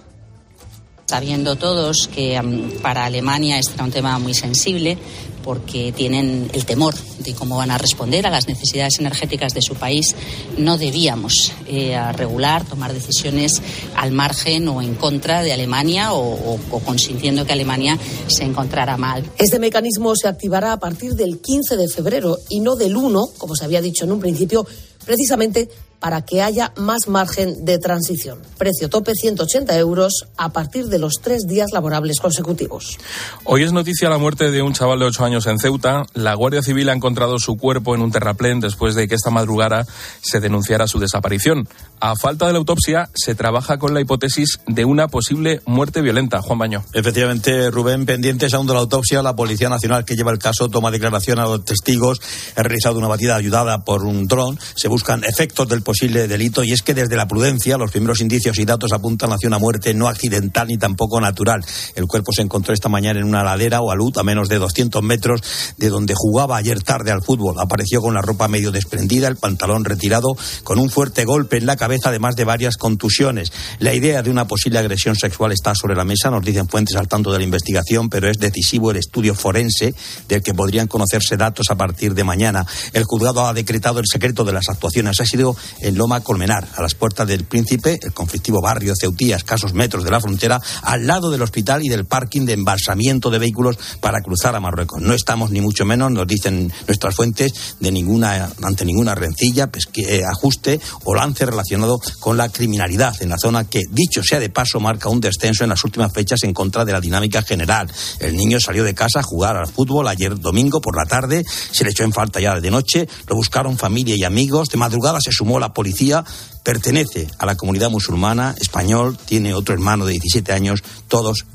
Sabiendo 1.07 1.57
todos 1.57 2.09
que 2.09 2.41
para 2.83 3.05
Alemania 3.05 3.59
este 3.59 3.75
era 3.75 3.85
un 3.85 3.91
tema 3.91 4.19
muy 4.19 4.35
sensible 4.35 4.99
porque 5.45 5.93
tienen 5.93 6.51
el 6.53 6.65
temor 6.65 6.95
de 7.19 7.35
cómo 7.35 7.57
van 7.57 7.71
a 7.71 7.79
responder 7.79 8.27
a 8.27 8.31
las 8.31 8.49
necesidades 8.49 8.99
energéticas 8.99 9.53
de 9.55 9.61
su 9.61 9.75
país, 9.75 10.15
no 10.57 10.79
debíamos 10.79 11.53
eh, 11.67 12.01
regular, 12.13 12.65
tomar 12.65 12.93
decisiones 12.93 13.61
al 13.97 14.13
margen 14.13 14.69
o 14.69 14.81
en 14.81 14.95
contra 14.95 15.43
de 15.43 15.53
Alemania 15.53 16.13
o, 16.13 16.59
o 16.71 16.79
consintiendo 16.81 17.45
que 17.45 17.53
Alemania 17.53 17.99
se 18.29 18.45
encontrara 18.45 18.97
mal. 18.97 19.25
Este 19.37 19.59
mecanismo 19.59 20.15
se 20.17 20.29
activará 20.29 20.73
a 20.73 20.79
partir 20.79 21.15
del 21.15 21.41
15 21.41 21.77
de 21.77 21.89
febrero 21.89 22.39
y 22.49 22.61
no 22.61 22.77
del 22.77 22.97
1, 22.97 23.31
como 23.37 23.55
se 23.55 23.65
había 23.65 23.83
dicho 23.83 24.05
en 24.05 24.13
un 24.13 24.21
principio, 24.21 24.67
precisamente 25.05 25.69
para 26.03 26.23
que 26.23 26.43
haya 26.43 26.73
más 26.77 27.07
margen 27.07 27.65
de 27.65 27.79
transición. 27.79 28.41
Precio 28.59 28.91
tope 28.91 29.15
180 29.15 29.79
euros 29.79 30.27
a 30.37 30.53
partir 30.53 30.87
de 30.87 30.99
los 30.99 31.15
tres 31.23 31.47
días 31.47 31.71
laborables 31.73 32.19
consecutivos. 32.19 32.99
Hoy 33.45 33.63
es 33.63 33.73
noticia 33.73 34.11
la 34.11 34.19
muerte 34.19 34.51
de 34.51 34.63
un 34.63 34.73
chaval 34.73 34.99
de 34.99 35.07
ocho 35.07 35.25
años 35.25 35.47
en 35.47 35.61
Ceuta. 35.61 36.05
La 36.13 36.35
Guardia 36.35 36.61
Civil 36.61 36.89
ha 36.89 36.93
encontrado 36.93 37.39
su 37.39 37.57
cuerpo 37.57 37.95
en 37.95 38.03
un 38.03 38.11
terraplén 38.11 38.59
después 38.59 38.97
de 38.97 39.07
que 39.07 39.15
esta 39.15 39.31
madrugada 39.31 39.87
se 40.21 40.41
denunciara 40.41 40.89
su 40.89 40.99
desaparición. 40.99 41.69
A 42.01 42.17
falta 42.17 42.49
de 42.49 42.53
la 42.53 42.59
autopsia, 42.59 43.09
se 43.15 43.37
trabaja 43.37 43.79
con 43.79 43.95
la 43.95 44.01
hipótesis 44.01 44.59
de 44.67 44.85
una 44.85 45.07
posible 45.07 45.61
muerte 45.67 46.01
violenta. 46.01 46.43
Juan 46.43 46.59
Baño. 46.59 46.85
Efectivamente, 46.95 47.71
Rubén, 47.71 48.07
pendientes 48.07 48.55
aún 48.55 48.67
de 48.67 48.75
la 48.75 48.81
autopsia, 48.81 49.23
la 49.23 49.37
Policía 49.37 49.69
Nacional 49.69 50.05
que 50.05 50.17
lleva 50.17 50.33
el 50.33 50.41
caso 50.41 50.69
toma 50.69 50.91
declaración 50.91 51.39
a 51.39 51.45
los 51.45 51.65
testigos. 51.65 52.21
Ha 52.57 52.63
realizado 52.65 52.99
una 52.99 53.07
batida 53.07 53.37
ayudada 53.37 53.85
por 53.85 54.03
un 54.03 54.27
dron. 54.27 54.59
Se 54.75 54.89
buscan 54.89 55.23
efectos 55.23 55.69
del 55.69 55.83
posible 55.93 56.27
delito 56.27 56.65
y 56.65 56.73
es 56.73 56.81
que 56.81 56.95
desde 56.95 57.17
la 57.17 57.29
prudencia 57.29 57.77
los 57.77 57.91
primeros 57.91 58.23
indicios 58.23 58.59
y 58.59 58.65
datos 58.65 58.93
apuntan 58.93 59.31
hacia 59.31 59.47
una 59.47 59.59
muerte 59.59 59.93
no 59.93 60.09
accidental 60.09 60.69
ni 60.69 60.79
tampoco 60.79 61.21
natural. 61.21 61.63
El 61.95 62.07
cuerpo 62.07 62.33
se 62.33 62.41
encontró 62.41 62.73
esta 62.73 62.89
mañana 62.89 63.21
en 63.21 63.27
una 63.27 63.45
ladera 63.45 63.83
o 63.83 63.91
alud 63.91 64.17
a 64.17 64.23
menos 64.23 64.49
de 64.49 64.57
200 64.57 65.03
metros 65.03 65.43
de 65.77 65.91
donde 65.91 66.15
jugaba 66.17 66.57
ayer 66.57 66.83
tarde 66.83 67.11
al 67.11 67.23
fútbol. 67.23 67.57
Apareció 67.61 68.01
con 68.01 68.15
la 68.15 68.23
ropa 68.23 68.49
medio 68.49 68.73
desprendida, 68.73 69.29
el 69.29 69.37
pantalón 69.37 69.85
retirado, 69.85 70.35
con 70.65 70.79
un 70.79 70.89
fuerte 70.89 71.27
golpe 71.27 71.59
en 71.59 71.67
la 71.67 71.77
cabeza, 71.77 72.09
además 72.09 72.37
de 72.37 72.45
varias 72.45 72.79
contusiones. 72.79 73.53
La 73.79 73.93
idea 73.93 74.23
de 74.23 74.31
una 74.31 74.47
posible 74.47 74.79
agresión 74.79 75.15
sexual 75.15 75.53
está 75.53 75.75
sobre 75.75 75.95
la 75.95 76.07
mesa, 76.07 76.31
nos 76.31 76.43
dicen 76.43 76.71
fuentes 76.71 76.97
al 76.97 77.07
tanto 77.07 77.31
de 77.31 77.37
la 77.37 77.45
investigación, 77.45 78.09
pero 78.09 78.31
es 78.31 78.39
decisivo 78.39 78.93
el 78.93 78.97
estudio 78.97 79.35
forense 79.35 79.95
del 80.27 80.43
que 80.43 80.55
podrían 80.55 80.87
conocerse 80.87 81.37
datos 81.37 81.67
a 81.69 81.77
partir 81.77 82.15
de 82.15 82.25
mañana. 82.25 82.65
El 82.95 83.05
juzgado 83.05 83.47
ha 83.47 83.53
decretado 83.53 83.99
el 84.01 84.07
secreto 84.11 84.43
de 84.43 84.55
las 84.55 84.71
actuaciones. 84.71 85.21
Ha 85.21 85.27
sido 85.27 85.55
en 85.83 85.97
Loma 85.97 86.21
Colmenar, 86.21 86.67
a 86.77 86.83
las 86.83 86.95
puertas 86.95 87.27
del 87.29 87.45
Príncipe, 87.45 87.99
el 88.03 88.13
conflictivo 88.13 88.61
barrio 88.61 88.95
Ceutí, 88.99 89.33
a 89.33 89.37
escasos 89.37 89.75
metros 89.75 90.05
de 90.05 90.11
la 90.11 90.21
frontera, 90.21 90.61
al 90.83 91.07
lado 91.07 91.31
del 91.31 91.43
hospital 91.43 91.85
y 91.85 91.89
del 91.89 92.05
parking 92.05 92.47
de 92.47 92.55
embalsamiento 92.55 93.31
de 93.31 93.39
vehículos 93.39 93.79
para 94.01 94.21
cruzar 94.21 94.55
a 94.57 94.61
Marruecos. 94.61 95.03
No 95.03 95.13
estamos 95.15 95.51
ni 95.51 95.61
mucho 95.61 95.85
menos, 95.85 96.11
nos 96.11 96.27
dicen 96.27 96.73
nuestras 96.87 97.15
fuentes, 97.15 97.53
de 97.81 97.91
ninguna, 97.91 98.51
ante 98.63 98.85
ninguna 98.85 99.15
rencilla, 99.15 99.71
eh, 99.97 100.23
ajuste 100.25 100.81
o 101.05 101.15
lance 101.15 101.45
relacionado 101.45 102.01
con 102.21 102.37
la 102.37 102.49
criminalidad 102.49 103.15
en 103.21 103.29
la 103.29 103.39
zona 103.39 103.65
que, 103.65 103.81
dicho 103.91 104.23
sea 104.23 104.41
de 104.41 104.51
paso, 104.51 104.81
marca 104.81 105.09
un 105.09 105.21
descenso 105.21 105.65
en 105.65 105.71
las 105.71 105.85
últimas 105.85 106.13
fechas 106.13 106.43
en 106.45 106.55
contra 106.55 106.85
de 106.85 106.93
la 106.93 107.01
dinámica 107.01 107.43
general. 107.43 107.91
El 108.21 108.37
niño 108.37 108.61
salió 108.61 108.85
de 108.85 108.95
casa 108.95 109.21
a 109.21 109.23
jugar 109.23 109.57
al 109.57 109.67
fútbol 109.67 110.09
ayer 110.09 110.39
domingo 110.39 110.81
por 110.81 110.97
la 110.97 111.05
tarde, 111.05 111.45
se 111.47 111.85
le 111.85 111.91
echó 111.91 112.05
en 112.05 112.13
falta 112.13 112.41
ya 112.41 112.61
de 112.61 112.71
noche, 112.71 113.09
lo 113.27 113.37
buscaron 113.37 113.77
familia 113.77 114.15
y 114.17 114.25
amigos, 114.25 114.69
de 114.69 114.79
madrugada 114.79 115.19
se 115.21 115.33
sumó 115.33 115.59
la 115.59 115.72
policía, 115.73 116.25
pertenece 116.63 117.29
a 117.39 117.47
la 117.47 117.57
comunidad 117.57 117.91
musulmana, 117.91 118.55
español, 118.61 119.19
tiene 119.25 119.55
otro 119.55 119.75
hermano 119.75 120.07
de 120.07 120.13
17 120.13 120.53
años, 120.53 120.83
todos, 121.09 121.47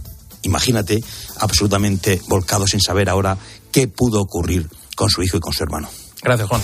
imagínate, 0.43 1.03
absolutamente 1.39 2.21
volcados 2.27 2.71
sin 2.71 2.81
saber 2.81 3.09
ahora 3.09 3.37
qué 3.71 3.87
pudo 3.87 4.21
ocurrir 4.21 4.69
con 4.95 5.09
su 5.09 5.23
hijo 5.23 5.37
y 5.37 5.39
con 5.39 5.53
su 5.53 5.63
hermano. 5.63 5.89
Gracias, 6.23 6.49
Juan. 6.49 6.61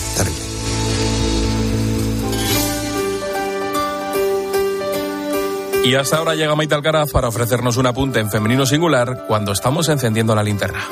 Y 5.84 5.94
hasta 5.96 6.16
ahora 6.16 6.34
llega 6.34 6.54
Maite 6.54 6.74
Alcaraz 6.74 7.10
para 7.12 7.28
ofrecernos 7.28 7.76
un 7.76 7.86
apunte 7.86 8.18
en 8.18 8.30
femenino 8.30 8.64
singular 8.64 9.26
cuando 9.28 9.52
estamos 9.52 9.88
encendiendo 9.90 10.34
la 10.34 10.42
linterna. 10.42 10.88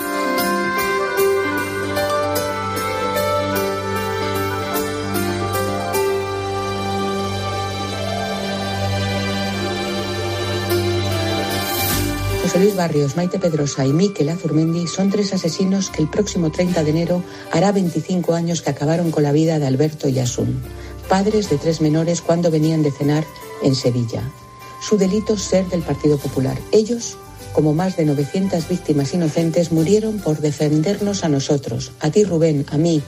José 12.52 12.74
Barrios, 12.76 13.16
Maite 13.16 13.38
Pedrosa 13.38 13.86
y 13.86 13.94
Miquel 13.94 14.28
Azurmendi 14.28 14.86
son 14.86 15.08
tres 15.08 15.32
asesinos 15.32 15.88
que 15.88 16.02
el 16.02 16.08
próximo 16.10 16.52
30 16.52 16.84
de 16.84 16.90
enero 16.90 17.24
hará 17.50 17.72
25 17.72 18.34
años 18.34 18.60
que 18.60 18.68
acabaron 18.68 19.10
con 19.10 19.22
la 19.22 19.32
vida 19.32 19.58
de 19.58 19.66
Alberto 19.66 20.06
y 20.06 20.18
Asun, 20.18 20.62
padres 21.08 21.48
de 21.48 21.56
tres 21.56 21.80
menores 21.80 22.20
cuando 22.20 22.50
venían 22.50 22.82
de 22.82 22.90
cenar 22.90 23.24
en 23.62 23.74
Sevilla. 23.74 24.20
Su 24.82 24.98
delito 24.98 25.38
ser 25.38 25.66
del 25.70 25.80
Partido 25.80 26.18
Popular. 26.18 26.58
Ellos, 26.72 27.16
como 27.54 27.72
más 27.72 27.96
de 27.96 28.04
900 28.04 28.68
víctimas 28.68 29.14
inocentes, 29.14 29.72
murieron 29.72 30.18
por 30.18 30.42
defendernos 30.42 31.24
a 31.24 31.30
nosotros, 31.30 31.92
a 32.00 32.10
ti 32.10 32.22
Rubén, 32.22 32.66
a 32.68 32.76
mí, 32.76 33.02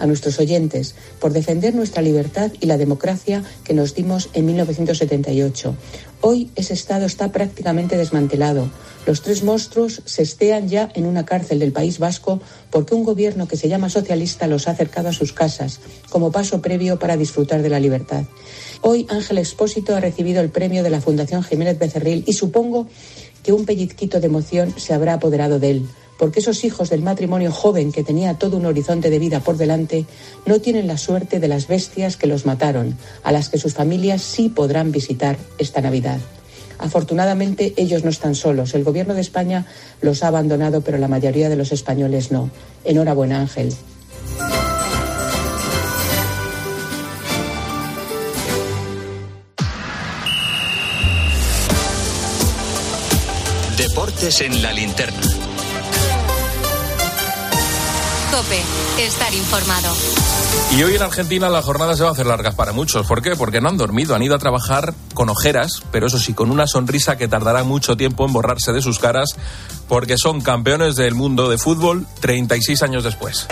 a 0.00 0.06
nuestros 0.06 0.40
oyentes, 0.40 0.96
por 1.20 1.32
defender 1.32 1.74
nuestra 1.74 2.02
libertad 2.02 2.50
y 2.60 2.66
la 2.66 2.78
democracia 2.78 3.44
que 3.62 3.74
nos 3.74 3.94
dimos 3.94 4.30
en 4.32 4.46
1978. 4.46 5.76
Hoy 6.22 6.50
ese 6.56 6.74
Estado 6.74 7.06
está 7.06 7.32
prácticamente 7.32 7.96
desmantelado. 7.96 8.68
Los 9.06 9.22
tres 9.22 9.42
monstruos 9.42 10.02
se 10.04 10.22
estean 10.22 10.68
ya 10.68 10.90
en 10.94 11.06
una 11.06 11.24
cárcel 11.24 11.58
del 11.58 11.72
País 11.72 11.98
Vasco 11.98 12.40
porque 12.70 12.94
un 12.94 13.04
gobierno 13.04 13.48
que 13.48 13.56
se 13.56 13.68
llama 13.68 13.88
socialista 13.88 14.46
los 14.46 14.68
ha 14.68 14.72
acercado 14.72 15.08
a 15.08 15.12
sus 15.12 15.32
casas 15.32 15.80
como 16.10 16.32
paso 16.32 16.60
previo 16.60 16.98
para 16.98 17.16
disfrutar 17.16 17.62
de 17.62 17.70
la 17.70 17.80
libertad. 17.80 18.24
Hoy 18.82 19.06
Ángel 19.08 19.38
Expósito 19.38 19.96
ha 19.96 20.00
recibido 20.00 20.42
el 20.42 20.50
premio 20.50 20.82
de 20.82 20.90
la 20.90 21.00
Fundación 21.00 21.42
Jiménez 21.42 21.78
Becerril 21.78 22.24
y 22.26 22.34
supongo 22.34 22.86
que 23.42 23.52
un 23.52 23.64
pellizquito 23.64 24.20
de 24.20 24.26
emoción 24.26 24.74
se 24.76 24.92
habrá 24.92 25.14
apoderado 25.14 25.58
de 25.58 25.70
él, 25.70 25.88
porque 26.20 26.40
esos 26.40 26.64
hijos 26.64 26.90
del 26.90 27.00
matrimonio 27.00 27.50
joven 27.50 27.92
que 27.92 28.04
tenía 28.04 28.34
todo 28.34 28.58
un 28.58 28.66
horizonte 28.66 29.08
de 29.08 29.18
vida 29.18 29.40
por 29.40 29.56
delante 29.56 30.04
no 30.44 30.60
tienen 30.60 30.86
la 30.86 30.98
suerte 30.98 31.40
de 31.40 31.48
las 31.48 31.66
bestias 31.66 32.18
que 32.18 32.26
los 32.26 32.44
mataron, 32.44 32.98
a 33.22 33.32
las 33.32 33.48
que 33.48 33.56
sus 33.56 33.72
familias 33.72 34.20
sí 34.20 34.50
podrán 34.50 34.92
visitar 34.92 35.38
esta 35.56 35.80
Navidad. 35.80 36.18
Afortunadamente 36.78 37.72
ellos 37.78 38.04
no 38.04 38.10
están 38.10 38.34
solos. 38.34 38.74
El 38.74 38.84
gobierno 38.84 39.14
de 39.14 39.22
España 39.22 39.64
los 40.02 40.22
ha 40.22 40.28
abandonado, 40.28 40.82
pero 40.82 40.98
la 40.98 41.08
mayoría 41.08 41.48
de 41.48 41.56
los 41.56 41.72
españoles 41.72 42.30
no. 42.30 42.50
Enhorabuena, 42.84 43.40
Ángel. 43.40 43.74
Deportes 53.78 54.42
en 54.42 54.60
la 54.60 54.74
linterna. 54.74 55.39
Estar 58.32 59.34
informado. 59.34 59.92
Y 60.76 60.84
hoy 60.84 60.94
en 60.94 61.02
Argentina 61.02 61.48
la 61.48 61.62
jornada 61.62 61.96
se 61.96 62.04
va 62.04 62.10
a 62.10 62.12
hacer 62.12 62.26
larga 62.26 62.52
para 62.52 62.72
muchos. 62.72 63.04
¿Por 63.08 63.22
qué? 63.22 63.34
Porque 63.34 63.60
no 63.60 63.68
han 63.68 63.76
dormido, 63.76 64.14
han 64.14 64.22
ido 64.22 64.36
a 64.36 64.38
trabajar 64.38 64.94
con 65.14 65.28
ojeras, 65.28 65.82
pero 65.90 66.06
eso 66.06 66.16
sí, 66.16 66.32
con 66.32 66.52
una 66.52 66.68
sonrisa 66.68 67.16
que 67.16 67.26
tardará 67.26 67.64
mucho 67.64 67.96
tiempo 67.96 68.24
en 68.24 68.32
borrarse 68.32 68.72
de 68.72 68.82
sus 68.82 69.00
caras, 69.00 69.30
porque 69.88 70.16
son 70.16 70.42
campeones 70.42 70.94
del 70.94 71.16
mundo 71.16 71.50
de 71.50 71.58
fútbol 71.58 72.06
36 72.20 72.80
años 72.84 73.02
después. 73.02 73.48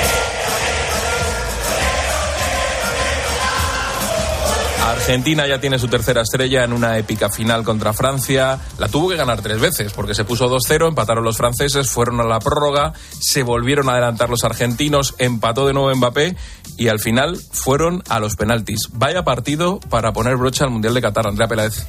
Argentina 5.08 5.46
ya 5.46 5.58
tiene 5.58 5.78
su 5.78 5.88
tercera 5.88 6.20
estrella 6.20 6.64
en 6.64 6.74
una 6.74 6.98
épica 6.98 7.30
final 7.30 7.64
contra 7.64 7.94
Francia. 7.94 8.60
La 8.76 8.88
tuvo 8.88 9.08
que 9.08 9.16
ganar 9.16 9.40
tres 9.40 9.58
veces 9.58 9.94
porque 9.94 10.14
se 10.14 10.26
puso 10.26 10.50
2-0, 10.50 10.86
empataron 10.86 11.24
los 11.24 11.38
franceses, 11.38 11.88
fueron 11.88 12.20
a 12.20 12.24
la 12.24 12.40
prórroga, 12.40 12.92
se 13.18 13.42
volvieron 13.42 13.88
a 13.88 13.92
adelantar 13.92 14.28
los 14.28 14.44
argentinos, 14.44 15.14
empató 15.16 15.66
de 15.66 15.72
nuevo 15.72 15.96
Mbappé 15.96 16.36
y 16.76 16.88
al 16.88 17.00
final 17.00 17.38
fueron 17.52 18.02
a 18.10 18.20
los 18.20 18.36
penaltis. 18.36 18.90
Vaya 18.92 19.24
partido 19.24 19.80
para 19.80 20.12
poner 20.12 20.36
brocha 20.36 20.64
al 20.64 20.72
Mundial 20.72 20.92
de 20.92 21.00
Qatar, 21.00 21.26
Andrea 21.26 21.48
Pérez. 21.48 21.86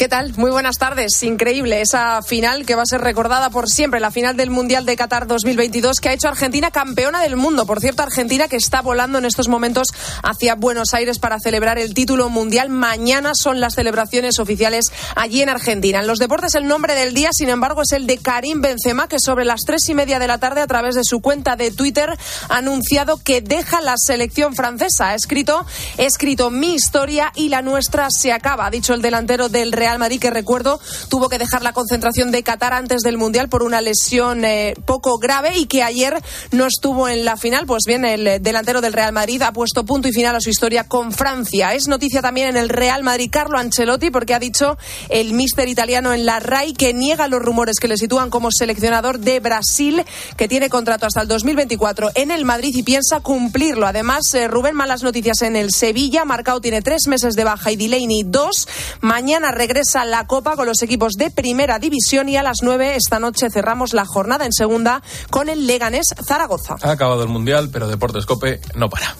¿Qué 0.00 0.08
tal? 0.08 0.32
Muy 0.38 0.50
buenas 0.50 0.78
tardes. 0.78 1.22
Increíble 1.22 1.82
esa 1.82 2.22
final 2.22 2.64
que 2.64 2.74
va 2.74 2.84
a 2.84 2.86
ser 2.86 3.02
recordada 3.02 3.50
por 3.50 3.68
siempre, 3.68 4.00
la 4.00 4.10
final 4.10 4.34
del 4.34 4.48
Mundial 4.48 4.86
de 4.86 4.96
Qatar 4.96 5.26
2022 5.26 6.00
que 6.00 6.08
ha 6.08 6.14
hecho 6.14 6.26
Argentina 6.26 6.70
campeona 6.70 7.20
del 7.20 7.36
mundo. 7.36 7.66
Por 7.66 7.80
cierto, 7.80 8.02
Argentina 8.02 8.48
que 8.48 8.56
está 8.56 8.80
volando 8.80 9.18
en 9.18 9.26
estos 9.26 9.48
momentos 9.48 9.88
hacia 10.22 10.54
Buenos 10.54 10.94
Aires 10.94 11.18
para 11.18 11.38
celebrar 11.38 11.78
el 11.78 11.92
título 11.92 12.30
mundial. 12.30 12.70
Mañana 12.70 13.32
son 13.34 13.60
las 13.60 13.74
celebraciones 13.74 14.38
oficiales 14.38 14.86
allí 15.16 15.42
en 15.42 15.50
Argentina. 15.50 16.00
En 16.00 16.06
los 16.06 16.18
deportes 16.18 16.54
el 16.54 16.66
nombre 16.66 16.94
del 16.94 17.12
día, 17.12 17.28
sin 17.34 17.50
embargo, 17.50 17.82
es 17.82 17.92
el 17.92 18.06
de 18.06 18.16
Karim 18.16 18.62
Benzema, 18.62 19.06
que 19.06 19.20
sobre 19.20 19.44
las 19.44 19.60
tres 19.66 19.86
y 19.90 19.94
media 19.94 20.18
de 20.18 20.28
la 20.28 20.38
tarde 20.38 20.62
a 20.62 20.66
través 20.66 20.94
de 20.94 21.04
su 21.04 21.20
cuenta 21.20 21.56
de 21.56 21.72
Twitter 21.72 22.08
ha 22.48 22.56
anunciado 22.56 23.18
que 23.18 23.42
deja 23.42 23.82
la 23.82 23.96
selección 23.98 24.54
francesa. 24.54 25.10
Ha 25.10 25.14
escrito, 25.14 25.66
he 25.98 26.06
escrito 26.06 26.48
mi 26.48 26.72
historia 26.72 27.32
y 27.34 27.50
la 27.50 27.60
nuestra 27.60 28.08
se 28.08 28.32
acaba, 28.32 28.64
ha 28.64 28.70
dicho 28.70 28.94
el 28.94 29.02
delantero 29.02 29.50
del 29.50 29.72
Real 29.72 29.89
Madrid, 29.98 30.20
que 30.20 30.30
recuerdo 30.30 30.80
tuvo 31.08 31.28
que 31.28 31.38
dejar 31.38 31.62
la 31.62 31.72
concentración 31.72 32.30
de 32.30 32.42
Qatar 32.42 32.72
antes 32.72 33.02
del 33.02 33.18
Mundial 33.18 33.48
por 33.48 33.62
una 33.62 33.80
lesión 33.80 34.44
eh, 34.44 34.74
poco 34.84 35.18
grave 35.18 35.58
y 35.58 35.66
que 35.66 35.82
ayer 35.82 36.22
no 36.52 36.66
estuvo 36.66 37.08
en 37.08 37.24
la 37.24 37.36
final. 37.36 37.66
Pues 37.66 37.82
bien, 37.86 38.04
el 38.04 38.42
delantero 38.42 38.80
del 38.80 38.92
Real 38.92 39.12
Madrid 39.12 39.42
ha 39.42 39.52
puesto 39.52 39.84
punto 39.84 40.08
y 40.08 40.12
final 40.12 40.36
a 40.36 40.40
su 40.40 40.50
historia 40.50 40.84
con 40.84 41.12
Francia. 41.12 41.74
Es 41.74 41.88
noticia 41.88 42.22
también 42.22 42.48
en 42.48 42.56
el 42.56 42.68
Real 42.68 43.02
Madrid 43.02 43.30
Carlo 43.30 43.58
Ancelotti 43.58 44.10
porque 44.10 44.34
ha 44.34 44.38
dicho 44.38 44.78
el 45.08 45.32
míster 45.32 45.68
italiano 45.68 46.12
en 46.12 46.26
la 46.26 46.40
RAI 46.40 46.72
que 46.74 46.94
niega 46.94 47.28
los 47.28 47.42
rumores 47.42 47.78
que 47.78 47.88
le 47.88 47.96
sitúan 47.96 48.30
como 48.30 48.50
seleccionador 48.50 49.18
de 49.18 49.40
Brasil, 49.40 50.04
que 50.36 50.48
tiene 50.48 50.68
contrato 50.68 51.06
hasta 51.06 51.22
el 51.22 51.28
2024 51.28 52.10
en 52.14 52.30
el 52.30 52.44
Madrid 52.44 52.74
y 52.74 52.82
piensa 52.82 53.20
cumplirlo. 53.20 53.86
Además, 53.86 54.34
eh, 54.34 54.48
Rubén, 54.48 54.74
malas 54.74 55.02
noticias 55.02 55.42
en 55.42 55.56
el 55.56 55.70
Sevilla. 55.72 56.24
Marcao 56.24 56.60
tiene 56.60 56.82
tres 56.82 57.06
meses 57.06 57.34
de 57.34 57.44
baja 57.44 57.72
y 57.72 57.76
Delaney 57.76 58.22
dos. 58.24 58.68
Mañana 59.00 59.50
regresa 59.50 59.79
la 60.04 60.26
Copa 60.26 60.56
con 60.56 60.66
los 60.66 60.82
equipos 60.82 61.14
de 61.14 61.30
Primera 61.30 61.78
División 61.78 62.28
y 62.28 62.36
a 62.36 62.42
las 62.42 62.58
9 62.62 62.96
esta 62.96 63.18
noche 63.18 63.50
cerramos 63.50 63.94
la 63.94 64.04
jornada 64.04 64.44
en 64.44 64.52
Segunda 64.52 65.02
con 65.30 65.48
el 65.48 65.66
Leganés 65.66 66.08
Zaragoza. 66.22 66.76
Ha 66.82 66.90
acabado 66.90 67.22
el 67.22 67.28
Mundial, 67.28 67.70
pero 67.72 67.88
Deportes 67.88 68.26
Cope 68.26 68.60
no 68.74 68.90
para. 68.90 69.14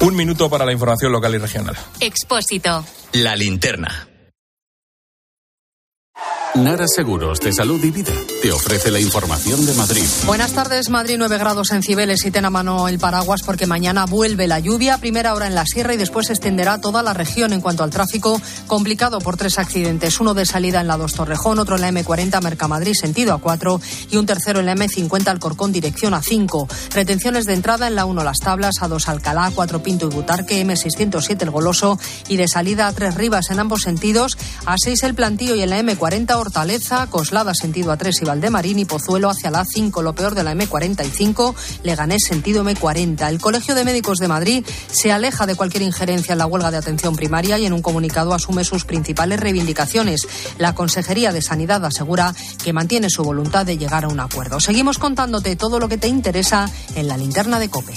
Un 0.00 0.16
minuto 0.16 0.50
para 0.50 0.64
la 0.66 0.72
información 0.72 1.12
local 1.12 1.34
y 1.34 1.38
regional. 1.38 1.76
Expósito. 2.00 2.84
La 3.12 3.36
linterna. 3.36 4.08
Nara 6.54 6.86
Seguros 6.88 7.40
de 7.40 7.52
Salud 7.52 7.82
y 7.82 7.90
Vida 7.90 8.12
te 8.42 8.50
ofrece 8.50 8.90
la 8.90 8.98
información 8.98 9.64
de 9.64 9.72
Madrid. 9.74 10.04
Buenas 10.26 10.52
tardes, 10.52 10.90
Madrid 10.90 11.14
9 11.16 11.38
grados 11.38 11.70
en 11.70 11.80
Cibeles 11.80 12.24
y 12.24 12.32
ten 12.32 12.44
a 12.44 12.50
mano 12.50 12.88
el 12.88 12.98
paraguas 12.98 13.42
porque 13.46 13.68
mañana 13.68 14.04
vuelve 14.04 14.48
la 14.48 14.58
lluvia, 14.58 14.98
primera 14.98 15.34
hora 15.34 15.46
en 15.46 15.54
la 15.54 15.64
sierra 15.64 15.94
y 15.94 15.96
después 15.96 16.26
se 16.26 16.32
extenderá 16.32 16.80
toda 16.80 17.04
la 17.04 17.14
región 17.14 17.52
en 17.52 17.60
cuanto 17.60 17.84
al 17.84 17.90
tráfico 17.90 18.42
complicado 18.66 19.20
por 19.20 19.36
tres 19.36 19.60
accidentes, 19.60 20.18
uno 20.18 20.34
de 20.34 20.44
salida 20.44 20.80
en 20.80 20.88
la 20.88 20.96
2 20.96 21.12
Torrejón, 21.12 21.60
otro 21.60 21.76
en 21.76 21.82
la 21.82 21.92
M40 21.92 22.42
Mercamadrid 22.42 22.94
sentido 22.94 23.38
A4 23.38 23.80
y 24.10 24.16
un 24.16 24.26
tercero 24.26 24.58
en 24.58 24.66
la 24.66 24.74
M50 24.74 25.28
Alcorcón 25.28 25.70
dirección 25.70 26.12
A5. 26.12 26.68
Retenciones 26.94 27.44
de 27.44 27.54
entrada 27.54 27.86
en 27.86 27.94
la 27.94 28.06
1 28.06 28.24
Las 28.24 28.38
Tablas, 28.38 28.74
A2 28.80 29.06
Alcalá, 29.06 29.52
4 29.54 29.82
Pinto 29.84 30.06
y 30.06 30.14
Butarque, 30.14 30.66
M607 30.66 31.42
El 31.42 31.50
Goloso 31.52 31.96
y 32.28 32.38
de 32.38 32.48
salida 32.48 32.88
a 32.88 32.92
3 32.92 33.14
Rivas 33.14 33.50
en 33.50 33.60
ambos 33.60 33.82
sentidos, 33.82 34.36
A6 34.64 35.04
El 35.04 35.14
Plantío 35.14 35.54
y 35.54 35.62
en 35.62 35.70
la 35.70 35.80
M40 35.80 36.34
Hortaleza, 36.34 37.06
Coslada 37.06 37.54
sentido 37.54 37.96
A3 37.96 38.22
y 38.22 38.31
Valdemarín 38.32 38.78
y 38.78 38.86
Pozuelo 38.86 39.28
hacia 39.28 39.50
la 39.50 39.62
A5, 39.62 40.02
lo 40.02 40.14
peor 40.14 40.34
de 40.34 40.42
la 40.42 40.54
M45, 40.54 41.54
Leganés 41.82 42.22
sentido 42.26 42.64
M40. 42.64 43.28
El 43.28 43.38
Colegio 43.38 43.74
de 43.74 43.84
Médicos 43.84 44.20
de 44.20 44.28
Madrid 44.28 44.64
se 44.90 45.12
aleja 45.12 45.44
de 45.44 45.54
cualquier 45.54 45.82
injerencia 45.82 46.32
en 46.32 46.38
la 46.38 46.46
huelga 46.46 46.70
de 46.70 46.78
atención 46.78 47.14
primaria 47.14 47.58
y 47.58 47.66
en 47.66 47.74
un 47.74 47.82
comunicado 47.82 48.32
asume 48.32 48.64
sus 48.64 48.86
principales 48.86 49.38
reivindicaciones. 49.38 50.26
La 50.56 50.74
Consejería 50.74 51.30
de 51.30 51.42
Sanidad 51.42 51.84
asegura 51.84 52.34
que 52.64 52.72
mantiene 52.72 53.10
su 53.10 53.22
voluntad 53.22 53.66
de 53.66 53.76
llegar 53.76 54.06
a 54.06 54.08
un 54.08 54.20
acuerdo. 54.20 54.60
Seguimos 54.60 54.96
contándote 54.96 55.54
todo 55.54 55.78
lo 55.78 55.90
que 55.90 55.98
te 55.98 56.08
interesa 56.08 56.70
en 56.94 57.08
la 57.08 57.18
linterna 57.18 57.58
de 57.58 57.68
COPE. 57.68 57.92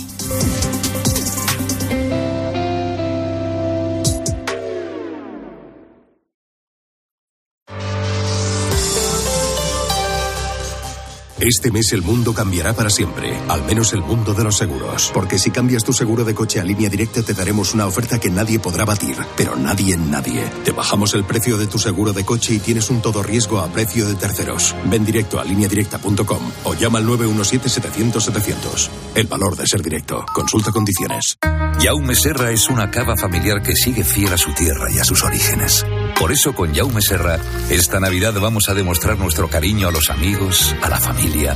Este 11.45 11.69
mes 11.69 11.93
el 11.93 12.01
mundo 12.01 12.33
cambiará 12.33 12.73
para 12.73 12.89
siempre, 12.89 13.37
al 13.47 13.63
menos 13.65 13.93
el 13.93 14.01
mundo 14.01 14.33
de 14.33 14.43
los 14.43 14.57
seguros. 14.57 15.11
Porque 15.13 15.37
si 15.37 15.51
cambias 15.51 15.83
tu 15.83 15.93
seguro 15.93 16.23
de 16.23 16.33
coche 16.33 16.59
a 16.59 16.63
línea 16.63 16.89
directa 16.89 17.21
te 17.21 17.35
daremos 17.35 17.75
una 17.75 17.85
oferta 17.85 18.19
que 18.19 18.31
nadie 18.31 18.57
podrá 18.57 18.83
batir, 18.83 19.15
pero 19.37 19.55
nadie 19.55 19.93
en 19.93 20.09
nadie. 20.09 20.43
Te 20.63 20.71
bajamos 20.71 21.13
el 21.13 21.23
precio 21.23 21.59
de 21.59 21.67
tu 21.67 21.77
seguro 21.77 22.13
de 22.13 22.25
coche 22.25 22.55
y 22.55 22.59
tienes 22.59 22.89
un 22.89 22.99
todo 22.99 23.21
riesgo 23.21 23.59
a 23.59 23.67
precio 23.67 24.07
de 24.07 24.15
terceros. 24.15 24.75
Ven 24.85 25.05
directo 25.05 25.39
a 25.39 25.43
lineadirecta.com 25.43 26.51
o 26.63 26.73
llama 26.73 26.97
al 26.97 27.05
917-700-700. 27.05 28.89
El 29.13 29.27
valor 29.27 29.55
de 29.55 29.67
ser 29.67 29.83
directo. 29.83 30.25
Consulta 30.33 30.71
condiciones. 30.71 31.37
Jaume 31.79 32.15
Serra 32.15 32.49
es 32.49 32.69
una 32.69 32.89
cava 32.89 33.15
familiar 33.15 33.61
que 33.61 33.75
sigue 33.75 34.03
fiel 34.03 34.33
a 34.33 34.37
su 34.39 34.51
tierra 34.55 34.89
y 34.91 34.97
a 34.97 35.03
sus 35.03 35.23
orígenes. 35.23 35.85
Por 36.19 36.31
eso 36.31 36.55
con 36.55 36.73
Jaume 36.73 37.01
Serra, 37.01 37.39
esta 37.69 37.99
Navidad 37.99 38.33
vamos 38.39 38.69
a 38.69 38.73
demostrar 38.73 39.17
nuestro 39.17 39.49
cariño 39.49 39.89
a 39.89 39.91
los 39.91 40.09
amigos, 40.09 40.73
a 40.81 40.89
la 40.89 40.99
familia. 40.99 41.55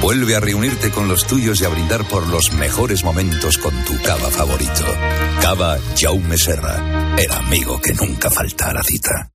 Vuelve 0.00 0.36
a 0.36 0.40
reunirte 0.40 0.90
con 0.90 1.08
los 1.08 1.26
tuyos 1.26 1.60
y 1.60 1.64
a 1.64 1.68
brindar 1.68 2.06
por 2.06 2.26
los 2.28 2.52
mejores 2.52 3.02
momentos 3.02 3.58
con 3.58 3.74
tu 3.84 4.00
cava 4.02 4.30
favorito. 4.30 4.84
Cava 5.40 5.78
Jaume 5.98 6.36
Serra, 6.36 7.16
el 7.16 7.32
amigo 7.32 7.80
que 7.80 7.94
nunca 7.94 8.30
falta 8.30 8.70
a 8.70 8.74
la 8.74 8.82
cita. 8.82 9.30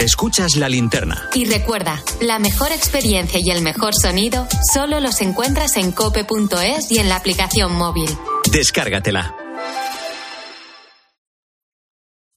Escuchas 0.00 0.56
la 0.56 0.68
linterna. 0.68 1.28
Y 1.34 1.44
recuerda, 1.44 2.02
la 2.22 2.38
mejor 2.38 2.72
experiencia 2.72 3.38
y 3.38 3.50
el 3.50 3.60
mejor 3.60 3.94
sonido 3.94 4.46
solo 4.72 4.98
los 5.00 5.20
encuentras 5.20 5.76
en 5.76 5.92
cope.es 5.92 6.90
y 6.90 6.98
en 6.98 7.10
la 7.10 7.16
aplicación 7.16 7.74
móvil. 7.74 8.08
Descárgatela. 8.50 9.39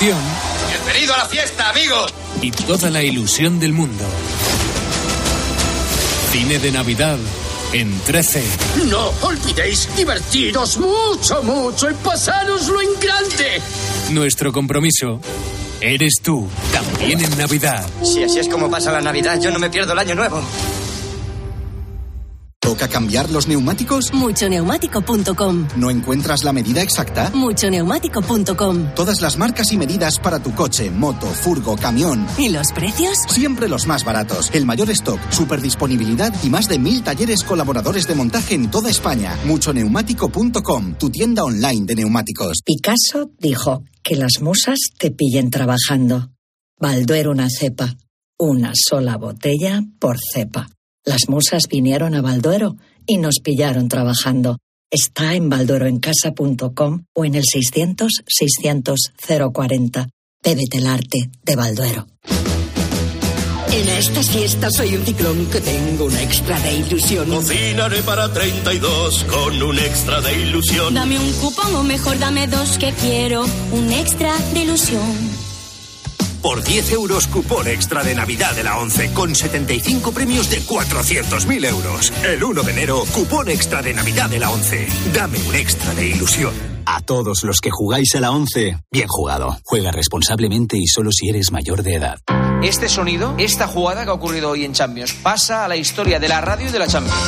Bienvenido 0.00 1.12
a 1.12 1.18
la 1.18 1.24
fiesta, 1.24 1.70
amigo. 1.70 1.96
Y 2.40 2.52
toda 2.52 2.88
la 2.88 3.02
ilusión 3.02 3.58
del 3.58 3.72
mundo. 3.72 4.04
Cine 6.30 6.60
de 6.60 6.70
Navidad 6.70 7.18
en 7.72 7.98
13. 8.02 8.44
No 8.86 9.12
olvidéis 9.22 9.88
divertiros 9.96 10.78
mucho, 10.78 11.42
mucho 11.42 11.90
y 11.90 11.94
pasároslo 11.94 12.80
en 12.80 12.90
grande. 13.00 13.60
Nuestro 14.10 14.52
compromiso. 14.52 15.20
Eres 15.80 16.20
tú, 16.22 16.48
también 16.72 17.24
en 17.24 17.36
Navidad. 17.36 17.84
Si 18.04 18.22
así 18.22 18.38
es 18.38 18.48
como 18.48 18.70
pasa 18.70 18.92
la 18.92 19.00
Navidad, 19.00 19.40
yo 19.40 19.50
no 19.50 19.58
me 19.58 19.68
pierdo 19.68 19.94
el 19.94 19.98
año 19.98 20.14
nuevo. 20.14 20.40
¿Toca 22.68 22.86
cambiar 22.86 23.30
los 23.30 23.48
neumáticos? 23.48 24.12
Muchoneumático.com. 24.12 25.68
¿No 25.76 25.88
encuentras 25.88 26.44
la 26.44 26.52
medida 26.52 26.82
exacta? 26.82 27.30
Muchoneumático.com. 27.32 28.94
Todas 28.94 29.22
las 29.22 29.38
marcas 29.38 29.72
y 29.72 29.78
medidas 29.78 30.18
para 30.18 30.38
tu 30.42 30.54
coche, 30.54 30.90
moto, 30.90 31.28
furgo, 31.28 31.76
camión. 31.76 32.26
¿Y 32.36 32.50
los 32.50 32.70
precios? 32.72 33.16
Siempre 33.30 33.70
los 33.70 33.86
más 33.86 34.04
baratos. 34.04 34.50
El 34.52 34.66
mayor 34.66 34.90
stock, 34.90 35.18
super 35.30 35.62
disponibilidad 35.62 36.30
y 36.44 36.50
más 36.50 36.68
de 36.68 36.78
mil 36.78 37.02
talleres 37.02 37.42
colaboradores 37.42 38.06
de 38.06 38.14
montaje 38.14 38.54
en 38.56 38.70
toda 38.70 38.90
España. 38.90 39.34
Muchoneumático.com, 39.46 40.96
tu 40.98 41.08
tienda 41.08 41.44
online 41.44 41.86
de 41.86 41.94
neumáticos. 41.94 42.58
Picasso 42.62 43.30
dijo 43.38 43.82
que 44.02 44.16
las 44.16 44.42
musas 44.42 44.78
te 44.98 45.10
pillen 45.10 45.48
trabajando. 45.48 46.32
Balduero 46.78 47.30
una 47.30 47.48
cepa. 47.48 47.96
Una 48.38 48.72
sola 48.74 49.16
botella 49.16 49.82
por 49.98 50.18
cepa. 50.20 50.68
Las 51.08 51.28
musas 51.30 51.62
vinieron 51.70 52.14
a 52.14 52.20
Balduero 52.20 52.76
y 53.06 53.16
nos 53.16 53.36
pillaron 53.42 53.88
trabajando. 53.88 54.58
Está 54.90 55.34
en 55.34 55.48
baldueroencasa.com 55.48 57.04
o 57.14 57.24
en 57.24 57.34
el 57.34 57.44
600-600-040. 57.44 60.10
Bébete 60.44 60.76
el 60.76 60.86
arte 60.86 61.30
de 61.42 61.56
Balduero. 61.56 62.06
En 63.72 63.88
estas 63.88 64.28
fiestas 64.28 64.74
soy 64.74 64.96
un 64.96 65.06
ciclón 65.06 65.46
que 65.46 65.62
tengo 65.62 66.04
un 66.04 66.16
extra 66.18 66.60
de 66.60 66.74
ilusión. 66.74 67.30
Cocinaré 67.30 68.02
para 68.02 68.30
32 68.30 69.24
con 69.24 69.62
un 69.62 69.78
extra 69.78 70.20
de 70.20 70.42
ilusión. 70.42 70.92
Dame 70.92 71.18
un 71.18 71.32
cupón 71.40 71.74
o 71.74 71.82
mejor 71.84 72.18
dame 72.18 72.48
dos 72.48 72.76
que 72.76 72.92
quiero 72.92 73.46
un 73.72 73.92
extra 73.92 74.36
de 74.52 74.60
ilusión. 74.60 75.47
Por 76.42 76.62
10 76.62 76.92
euros, 76.92 77.26
cupón 77.26 77.66
extra 77.66 78.04
de 78.04 78.14
Navidad 78.14 78.54
de 78.54 78.62
la 78.62 78.78
11 78.78 79.12
con 79.12 79.34
75 79.34 80.12
premios 80.12 80.48
de 80.50 80.62
400.000 80.62 81.66
euros. 81.66 82.12
El 82.24 82.44
1 82.44 82.62
de 82.62 82.72
enero, 82.72 83.04
cupón 83.12 83.48
extra 83.48 83.82
de 83.82 83.92
Navidad 83.92 84.30
de 84.30 84.38
la 84.38 84.50
11. 84.50 84.86
Dame 85.12 85.38
un 85.48 85.54
extra 85.54 85.94
de 85.94 86.08
ilusión. 86.08 86.52
A 86.86 87.00
todos 87.00 87.42
los 87.42 87.60
que 87.60 87.70
jugáis 87.70 88.14
a 88.14 88.20
la 88.20 88.30
11, 88.30 88.78
bien 88.90 89.08
jugado. 89.08 89.58
Juega 89.64 89.90
responsablemente 89.90 90.78
y 90.78 90.86
solo 90.86 91.10
si 91.12 91.28
eres 91.28 91.50
mayor 91.50 91.82
de 91.82 91.96
edad. 91.96 92.18
Este 92.62 92.88
sonido, 92.88 93.34
esta 93.36 93.66
jugada 93.66 94.04
que 94.04 94.10
ha 94.10 94.14
ocurrido 94.14 94.50
hoy 94.50 94.64
en 94.64 94.72
Champions, 94.72 95.12
pasa 95.12 95.64
a 95.64 95.68
la 95.68 95.76
historia 95.76 96.18
de 96.18 96.28
la 96.28 96.40
radio 96.40 96.68
y 96.68 96.72
de 96.72 96.78
la 96.78 96.86
Champions. 96.86 97.18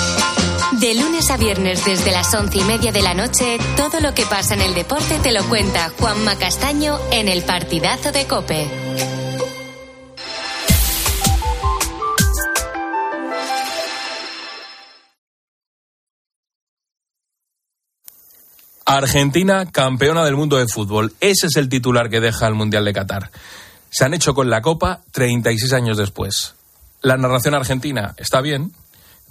De 0.81 0.95
lunes 0.95 1.31
a 1.31 1.37
viernes 1.37 1.85
desde 1.85 2.13
las 2.13 2.33
once 2.33 2.59
y 2.59 2.63
media 2.63 2.93
de 2.93 3.03
la 3.03 3.13
noche, 3.13 3.59
todo 3.77 4.01
lo 4.01 4.15
que 4.15 4.25
pasa 4.25 4.55
en 4.55 4.63
el 4.63 4.73
deporte 4.73 5.19
te 5.21 5.33
lo 5.33 5.45
cuenta 5.49 5.93
Juanma 5.99 6.37
Castaño 6.37 6.99
en 7.11 7.29
el 7.29 7.43
partidazo 7.43 8.13
de 8.13 8.27
Cope. 8.27 8.90
Argentina, 18.97 19.67
campeona 19.71 20.25
del 20.25 20.35
mundo 20.35 20.57
de 20.57 20.67
fútbol. 20.67 21.15
Ese 21.21 21.47
es 21.47 21.57
el 21.57 21.69
titular 21.69 22.11
que 22.11 22.19
deja 22.19 22.49
el 22.49 22.55
Mundial 22.55 22.85
de 22.85 22.93
Qatar. 22.93 23.31
Se 23.89 24.05
han 24.05 24.15
hecho 24.15 24.35
con 24.35 24.51
la 24.51 24.63
Copa 24.63 25.01
36 25.13 25.73
años 25.73 25.97
después. 25.97 26.55
La 27.01 27.17
narración 27.17 27.55
argentina 27.55 28.15
está 28.17 28.41
bien, 28.41 28.73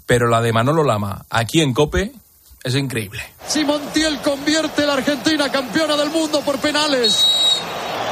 pero 0.05 0.29
la 0.29 0.41
de 0.41 0.53
Manolo 0.53 0.85
Lama 0.85 1.25
aquí 1.29 1.59
en 1.59 1.73
Cope 1.73 2.13
es 2.63 2.75
increíble. 2.75 3.21
Si 3.47 3.65
Montiel 3.65 4.21
convierte 4.21 4.85
la 4.85 4.93
Argentina 4.93 5.51
campeona 5.51 5.97
del 5.97 6.09
mundo 6.09 6.39
por 6.39 6.57
penales. 6.59 7.25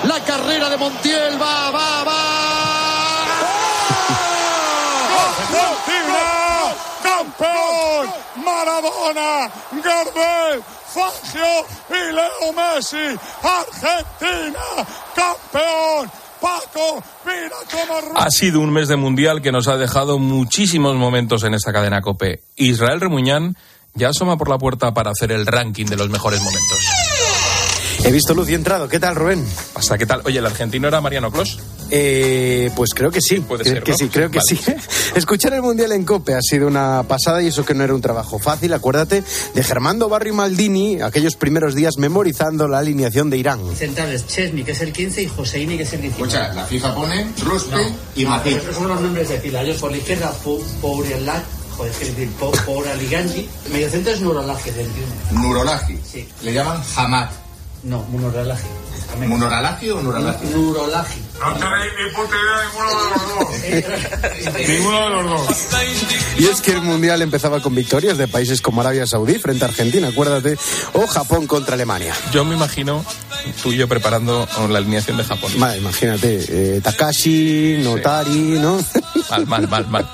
La 0.04 0.22
carrera 0.26 0.70
de 0.70 0.76
Montiel 0.76 1.42
va, 1.42 1.72
va, 1.72 2.04
va. 2.04 3.28
¡Argentina! 5.24 6.76
¡Campeón! 7.02 8.28
Maradona, 8.44 9.52
Gardel, 9.84 10.64
Fangio 10.98 11.66
y 11.90 12.14
Leo 12.14 12.54
Messi. 12.54 13.20
Argentina, 13.44 14.88
campeón. 15.16 16.12
Paco, 16.42 17.04
mira 17.26 17.56
cómo... 17.72 18.20
Ha 18.20 18.30
sido 18.30 18.62
un 18.62 18.72
mes 18.72 18.88
de 18.88 18.96
mundial 18.96 19.42
que 19.42 19.52
nos 19.52 19.68
ha 19.68 19.78
dejado 19.78 20.20
muchísimos 20.20 20.96
momentos 20.96 21.44
en 21.44 21.54
esta 21.54 21.74
cadena 21.74 22.02
Cope. 22.02 22.42
Israel 22.56 23.02
Remuñán 23.02 23.58
ya 23.96 24.10
asoma 24.10 24.38
por 24.38 24.50
la 24.50 24.58
puerta 24.58 24.94
para 24.94 25.12
hacer 25.12 25.32
el 25.32 25.46
ranking 25.48 25.86
de 25.86 25.98
los 25.98 26.10
mejores 26.10 26.40
momentos. 26.42 26.78
He 28.04 28.12
visto 28.12 28.34
luz 28.34 28.50
y 28.50 28.54
entrado. 28.54 28.88
¿Qué 28.88 29.00
tal, 29.00 29.16
Rubén? 29.16 29.46
Hasta 29.76 29.98
qué 29.98 30.06
tal. 30.06 30.22
Oye, 30.26 30.40
¿el 30.40 30.46
argentino 30.46 30.88
era 30.88 31.02
Mariano 31.02 31.32
Clos? 31.32 31.60
Eh, 31.90 32.70
pues 32.76 32.92
creo 32.94 33.12
que 33.12 33.22
sí. 33.22 33.40
Puede 33.40 33.64
creo 33.64 33.76
ser, 33.76 33.84
que 33.84 33.92
¿no? 33.92 33.98
sí, 33.98 34.08
creo 34.10 34.30
que 34.32 34.40
Vale. 34.40 34.62
sí. 34.62 34.74
Escuchar 35.16 35.54
el 35.54 35.62
Mundial 35.62 35.92
en 35.94 36.04
COPE 36.06 36.34
ha 36.36 36.42
sido 36.42 36.68
una 36.68 37.04
pasada 37.08 37.42
y 37.42 37.48
eso 37.48 37.66
que 37.66 37.74
no 37.74 37.84
era 37.84 37.94
un 37.94 38.02
trabajo 38.02 38.40
fácil. 38.40 38.74
Acuérdate 38.74 39.24
de 39.54 39.64
Germando 39.64 40.10
Barrio 40.10 40.34
Maldini, 40.34 41.02
aquellos 41.02 41.36
primeros 41.36 41.76
días 41.76 41.98
memorizando 41.98 42.68
la 42.68 42.80
alineación 42.80 43.30
de 43.30 43.38
Irán. 43.38 43.60
Centrales, 43.76 44.28
Chesney, 44.28 44.64
que 44.64 44.72
es 44.72 44.82
el 44.82 44.92
15, 44.92 45.24
y 45.24 45.28
Joseini, 45.28 45.78
que 45.78 45.84
es 45.84 45.94
el 45.94 46.02
19. 46.02 46.28
Escucha, 46.34 46.54
la 46.54 46.66
FIFA 46.66 46.96
pone 46.96 47.28
Ruspe 47.44 47.78
y 48.16 48.26
Matip. 48.26 48.58
Esos 48.58 48.76
son 48.76 48.88
los 48.90 49.02
nombres 49.02 49.30
de 49.30 49.40
fila. 49.40 49.62
Ellos 49.62 49.78
por 49.78 49.92
la 49.92 49.98
izquierda, 49.98 50.34
Pourialat, 50.82 51.44
joder, 51.76 51.92
es 51.92 51.98
que 51.98 52.06
decir, 52.06 52.30
Pouraliganji. 52.66 53.48
Medio 53.72 53.90
centro 53.90 54.14
es 54.14 54.22
Nurolaje, 54.22 54.72
del 54.72 54.88
21. 54.88 55.42
Nurolaji. 55.48 55.98
Sí. 56.12 56.28
Le 56.44 56.54
llaman 56.54 56.82
Hamad. 56.96 57.30
No, 57.84 58.06
Nurolaje. 58.12 58.68
¿Munoralaji 59.26 59.90
o 59.92 60.02
Nuralaji? 60.02 60.48
Nurolaji. 60.48 61.22
No 61.40 61.54
tenéis 61.54 61.92
ni 61.98 62.16
puta 62.16 62.36
idea 62.36 62.58
ninguno 62.66 62.90
de 63.04 63.10
los 63.12 63.24
dos. 63.38 64.58
ninguno 64.68 65.04
de 65.04 65.10
los 65.10 65.48
dos. 65.48 65.58
Y 66.40 66.46
es 66.48 66.62
que 66.62 66.72
el 66.72 66.82
Mundial 66.82 67.22
empezaba 67.22 67.62
con 67.62 67.76
victorias 67.76 68.18
de 68.18 68.28
países 68.28 68.62
como 68.62 68.82
Arabia 68.82 69.06
Saudí 69.06 69.36
frente 69.40 69.66
a 69.66 69.68
Argentina, 69.68 70.08
acuérdate, 70.08 70.58
o 70.94 71.06
Japón 71.08 71.46
contra 71.48 71.76
Alemania. 71.76 72.14
Yo 72.32 72.44
me 72.46 72.56
imagino 72.56 73.06
tú 73.62 73.72
y 73.72 73.78
yo 73.78 73.88
preparando 73.88 74.48
la 74.70 74.78
alineación 74.80 75.18
de 75.18 75.24
Japón. 75.24 75.52
Vale, 75.58 75.78
imagínate, 75.78 76.46
eh, 76.78 76.82
Takashi, 76.82 77.78
Notari, 77.84 78.58
¿no? 78.60 78.78
Mal, 79.30 79.46
mal, 79.46 79.68
mal, 79.68 79.88
mal. 79.90 80.10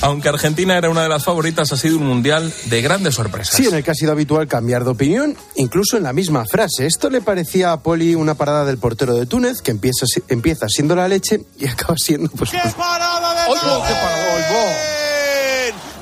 Aunque 0.00 0.28
Argentina 0.28 0.76
era 0.76 0.90
una 0.90 1.04
de 1.04 1.08
las 1.08 1.22
favoritas, 1.24 1.70
ha 1.72 1.76
sido 1.76 1.96
un 1.98 2.06
mundial 2.08 2.52
de 2.64 2.82
grandes 2.82 3.14
sorpresas. 3.14 3.54
Sí, 3.54 3.66
en 3.68 3.74
el 3.74 3.84
que 3.84 3.92
ha 3.92 3.94
sido 3.94 4.10
habitual 4.10 4.48
cambiar 4.48 4.82
de 4.82 4.90
opinión, 4.90 5.36
incluso 5.54 5.96
en 5.96 6.02
la 6.02 6.12
misma 6.12 6.44
frase. 6.44 6.84
Esto 6.86 7.08
le 7.08 7.20
parecía 7.20 7.70
a 7.70 7.80
Poli 7.80 8.16
una 8.16 8.34
parada 8.34 8.64
del 8.64 8.78
portero 8.78 9.14
de 9.14 9.26
Túnez, 9.26 9.62
que 9.62 9.70
empieza, 9.70 10.06
si- 10.06 10.22
empieza 10.58 10.66
siendo 10.68 10.96
la 10.96 11.08
leche 11.08 11.40
y 11.58 11.66
acaba 11.68 11.94
siendo 11.96 12.30
pues, 12.30 12.50
pues, 12.50 12.74
parada 12.74 13.44
de 13.44 13.50
¡Oigo! 13.50 13.84
¡Qué 13.86 13.94
paradón! 13.94 14.38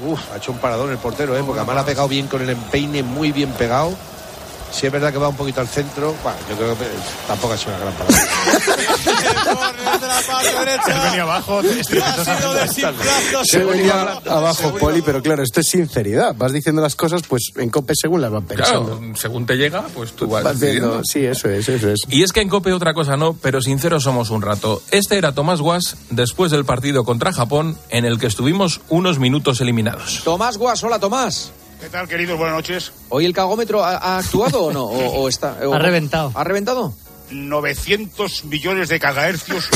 Uf, 0.08 0.20
ha 0.32 0.36
hecho 0.36 0.52
un 0.52 0.58
paradón 0.58 0.90
el 0.90 0.98
portero, 0.98 1.36
¿eh? 1.36 1.42
porque 1.44 1.60
además 1.60 1.78
ha 1.82 1.86
pegado 1.86 2.06
bien 2.06 2.28
con 2.28 2.42
el 2.42 2.50
empeine, 2.50 3.02
muy 3.02 3.32
bien 3.32 3.50
pegado. 3.52 3.96
Si 4.76 4.86
es 4.86 4.92
verdad 4.92 5.10
que 5.10 5.16
va 5.16 5.28
un 5.28 5.36
poquito 5.36 5.62
al 5.62 5.68
centro, 5.68 6.14
bueno, 6.22 6.38
yo 6.50 6.56
creo 6.56 6.78
que 6.78 6.84
tampoco 7.26 7.54
ha 7.54 7.56
sido 7.56 7.74
una 7.76 7.84
gran 7.84 7.94
parada. 7.94 8.26
Él 10.86 11.00
venía 11.02 11.22
abajo, 11.22 11.62
Se 13.44 13.64
venía 13.64 14.20
abajo, 14.26 14.74
Poli, 14.78 15.00
pero 15.00 15.22
claro, 15.22 15.42
esto 15.42 15.60
es 15.60 15.68
sinceridad. 15.68 16.34
Vas 16.36 16.52
diciendo 16.52 16.82
las 16.82 16.94
cosas, 16.94 17.22
pues 17.26 17.52
en 17.56 17.70
COPE 17.70 17.94
según 17.96 18.20
las 18.20 18.30
van 18.30 18.44
pensando. 18.44 18.98
Claro, 18.98 19.16
según 19.16 19.46
te 19.46 19.56
llega, 19.56 19.86
pues 19.94 20.12
tú 20.12 20.26
vas, 20.26 20.44
Vas 20.44 20.60
decidiendo. 20.60 21.00
sí, 21.04 21.24
eso 21.24 21.48
es, 21.48 21.66
eso 21.70 21.88
es. 21.88 22.00
Y 22.10 22.22
es 22.22 22.32
que 22.32 22.42
en 22.42 22.50
COPE 22.50 22.74
otra 22.74 22.92
cosa 22.92 23.16
no, 23.16 23.32
pero 23.32 23.62
sinceros 23.62 24.02
somos 24.02 24.28
un 24.28 24.42
rato. 24.42 24.82
Este 24.90 25.16
era 25.16 25.32
Tomás 25.32 25.62
Guas 25.62 25.96
después 26.10 26.50
del 26.50 26.66
partido 26.66 27.04
contra 27.04 27.32
Japón, 27.32 27.78
en 27.88 28.04
el 28.04 28.18
que 28.18 28.26
estuvimos 28.26 28.82
unos 28.90 29.18
minutos 29.18 29.62
eliminados. 29.62 30.20
Tomás 30.22 30.58
Guas, 30.58 30.84
hola 30.84 30.98
Tomás. 30.98 31.52
¿Qué 31.80 31.88
tal, 31.90 32.08
queridos? 32.08 32.38
Buenas 32.38 32.56
noches. 32.56 32.92
¿Hoy 33.10 33.26
el 33.26 33.32
cagómetro 33.32 33.84
ha, 33.84 33.96
ha 33.96 34.18
actuado 34.18 34.64
o 34.64 34.72
no? 34.72 34.84
¿O, 34.84 35.22
o 35.22 35.28
está, 35.28 35.58
o- 35.64 35.74
Ha 35.74 35.78
reventado. 35.78 36.32
¿Ha 36.34 36.44
reventado? 36.44 36.94
900 37.30 38.44
millones 38.44 38.88
de 38.88 39.00
cagahercios 39.00 39.68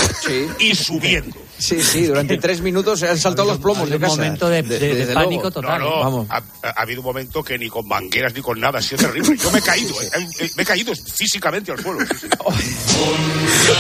y 0.60 0.74
subiendo. 0.74 1.36
Sí, 1.60 1.82
sí, 1.82 2.06
durante 2.06 2.36
tres 2.38 2.60
minutos 2.60 2.98
se 3.00 3.08
han 3.08 3.18
saltado 3.18 3.48
los 3.48 3.58
plomos 3.58 3.88
de 3.88 3.96
un 3.96 4.00
casa. 4.02 4.16
momento 4.16 4.48
de- 4.48 4.62
de- 4.62 4.78
de 4.78 4.94
desde 4.94 5.14
pánico 5.14 5.42
luego. 5.42 5.50
total. 5.50 5.80
No, 5.80 5.90
no, 5.90 5.98
Vamos. 6.00 6.26
Ha, 6.30 6.42
ha 6.62 6.82
habido 6.82 7.00
un 7.00 7.06
momento 7.06 7.42
que 7.44 7.58
ni 7.58 7.68
con 7.68 7.86
mangueras 7.86 8.34
ni 8.34 8.40
con 8.40 8.58
nada, 8.58 8.78
ha 8.78 8.82
sido 8.82 8.98
terrible. 8.98 9.36
Yo 9.36 9.50
me 9.52 9.58
he 9.58 9.62
caído, 9.62 9.90
eh, 10.02 10.08
eh, 10.40 10.50
me 10.56 10.62
he 10.62 10.66
caído 10.66 10.92
físicamente 10.94 11.70
al 11.72 11.80
suelo. 11.80 12.00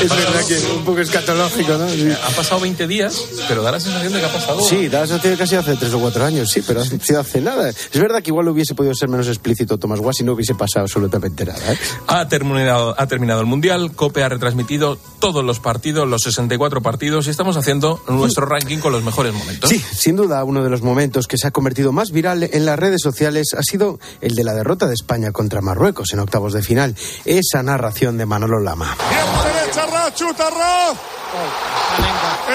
Es 0.00 0.08
verdad 0.08 0.46
que 0.46 0.56
es 0.56 0.64
un 0.64 0.84
poco 0.84 1.00
escatológico, 1.00 1.72
¿no? 1.76 1.88
Sí. 1.90 2.08
Han 2.10 2.32
pasado 2.34 2.60
20 2.60 2.86
días, 2.86 3.22
pero 3.48 3.62
da 3.62 3.72
la 3.72 3.80
sensación 3.80 4.12
de 4.12 4.20
que 4.20 4.26
ha 4.26 4.32
pasado... 4.32 4.60
Sí, 4.62 4.88
da 4.88 5.00
la 5.00 5.06
sensación 5.06 5.34
de 5.34 5.38
casi 5.38 5.56
hace 5.56 5.76
tres 5.76 5.92
o 5.92 5.98
cuatro 6.00 6.24
años, 6.24 6.48
sí, 6.50 6.62
pero 6.66 6.80
ha 6.80 6.84
sido 6.84 7.20
hace 7.20 7.40
nada. 7.40 7.68
Es 7.68 8.00
verdad 8.00 8.22
que 8.22 8.30
igual 8.30 8.48
hubiese 8.48 8.74
podido 8.74 8.94
ser 8.94 9.08
menos 9.08 9.26
explícito 9.28 9.78
Tomás 9.78 10.00
Guas 10.00 10.16
si 10.16 10.24
no 10.24 10.32
hubiese 10.32 10.54
pasado 10.54 10.84
absolutamente 10.84 11.44
nada. 11.44 11.72
¿eh? 11.72 11.78
Ha 12.06 12.28
terminado, 12.28 12.94
ha 12.98 13.06
terminado 13.06 13.40
el 13.40 13.46
Mundial, 13.46 13.92
COPE 13.92 14.22
ha 14.22 14.28
retransmitido 14.28 14.96
todos 15.20 15.44
los 15.44 15.60
partidos, 15.60 16.08
los 16.08 16.22
64 16.22 16.80
partidos, 16.80 17.26
y 17.26 17.30
estamos 17.30 17.56
haciendo 17.56 17.69
nuestro 17.78 18.46
ranking 18.46 18.78
con 18.78 18.92
los 18.92 19.02
mejores 19.02 19.32
momentos. 19.32 19.70
Sí, 19.70 19.78
sin 19.78 20.16
duda 20.16 20.42
uno 20.44 20.64
de 20.64 20.70
los 20.70 20.82
momentos 20.82 21.26
que 21.26 21.38
se 21.38 21.46
ha 21.46 21.50
convertido 21.50 21.92
más 21.92 22.10
viral 22.10 22.42
en 22.42 22.66
las 22.66 22.78
redes 22.78 23.00
sociales 23.02 23.54
ha 23.56 23.62
sido 23.62 23.98
el 24.20 24.34
de 24.34 24.44
la 24.44 24.54
derrota 24.54 24.86
de 24.86 24.94
España 24.94 25.30
contra 25.30 25.60
Marruecos 25.60 26.12
en 26.12 26.20
octavos 26.20 26.52
de 26.52 26.62
final. 26.62 26.96
Esa 27.24 27.62
narración 27.62 28.18
de 28.18 28.26
Manolo 28.26 28.60
Lama. 28.60 28.96
Bien, 29.08 29.54
derecha, 29.54 29.86
Raz, 29.86 30.14
chuta, 30.14 30.50
Raz. 30.50 30.96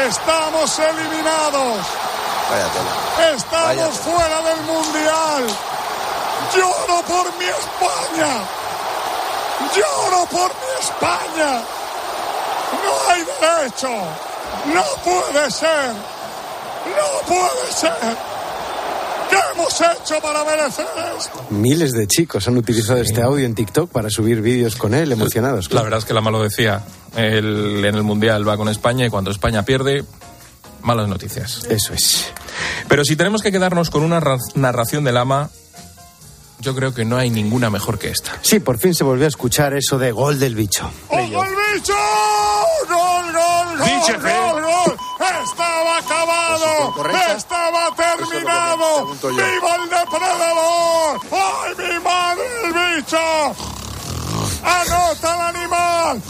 Estamos 0.08 0.80
eliminados. 0.80 1.86
Estamos 3.36 4.00
fuera 4.00 4.42
del 4.44 4.62
Mundial. 4.66 5.46
Lloro 6.56 7.02
por 7.08 7.26
mi 7.38 7.46
España. 7.46 8.44
Lloro 9.76 10.26
por 10.26 10.50
mi 10.50 10.72
España. 10.80 11.64
No 12.84 13.12
hay 13.12 13.24
derecho. 13.42 14.35
No 14.74 14.84
puede 15.04 15.52
ser. 15.52 15.92
No 16.86 17.28
puede 17.28 17.72
ser. 17.74 17.92
¿Qué 19.30 19.38
hemos 19.54 19.82
hecho 19.82 20.22
para 20.22 20.44
merecer 20.44 20.86
esto? 21.18 21.46
Miles 21.50 21.92
de 21.94 22.08
chicos 22.08 22.48
han 22.48 22.58
utilizado 22.58 23.00
este 23.02 23.22
audio 23.22 23.46
en 23.46 23.56
TikTok 23.56 23.90
para 23.92 24.10
subir 24.10 24.42
vídeos 24.42 24.76
con 24.76 24.94
él 24.94 25.12
emocionados. 25.12 25.72
La 25.74 25.82
verdad 25.82 26.00
es 26.00 26.06
que 26.06 26.14
la 26.14 26.22
malo 26.22 26.42
decía. 26.42 26.84
El- 27.16 27.84
en 27.86 27.96
el 27.96 28.04
Mundial 28.04 28.48
va 28.48 28.58
con 28.58 28.70
España 28.70 29.06
y 29.06 29.10
cuando 29.10 29.32
España 29.32 29.64
pierde, 29.64 30.04
malas 30.82 31.08
noticias. 31.08 31.64
Eso 31.70 31.94
es. 31.94 32.26
Pero 32.88 33.04
si 33.04 33.16
tenemos 33.16 33.42
que 33.42 33.52
quedarnos 33.52 33.90
con 33.90 34.04
una 34.04 34.20
ra- 34.20 34.38
narración 34.54 35.04
del 35.06 35.18
ama, 35.18 35.50
yo 36.60 36.76
creo 36.76 36.94
que 36.94 37.06
no 37.06 37.18
hay 37.18 37.30
ninguna 37.30 37.70
mejor 37.70 38.00
que 38.00 38.10
esta. 38.10 38.38
Sí, 38.42 38.60
por 38.60 38.78
fin 38.78 38.94
se 38.94 39.04
volvió 39.04 39.26
a 39.26 39.28
escuchar 39.28 39.74
eso 39.74 39.98
de 39.98 40.12
gol 40.12 40.40
del 40.40 40.56
bicho. 40.56 40.90
¡Ojo 41.10 41.22
el 41.22 41.56
bicho! 41.74 41.94
¡Gol, 42.88 43.34
gol, 43.34 43.78
gol! 43.78 43.88
¡Gol, 44.22 44.62
gol! 44.62 44.98
¡Estaba 45.44 45.98
acabado! 45.98 46.94
¡Estaba 47.36 47.96
terminado! 47.96 49.06
¡Viva 49.16 49.76
el 49.76 49.90
depredador! 49.90 51.20
¡Ay, 51.32 51.74
mi 51.78 52.00
madre, 52.04 52.44
el 52.64 52.74
bicho! 52.74 53.18
¡Anota 54.64 55.36
el 55.36 55.56
animal! 55.56 56.22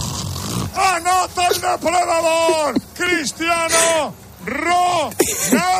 ¡Anota 0.76 1.48
el 1.48 1.62
depredador! 1.62 2.76
¡Cristiano! 2.96 4.25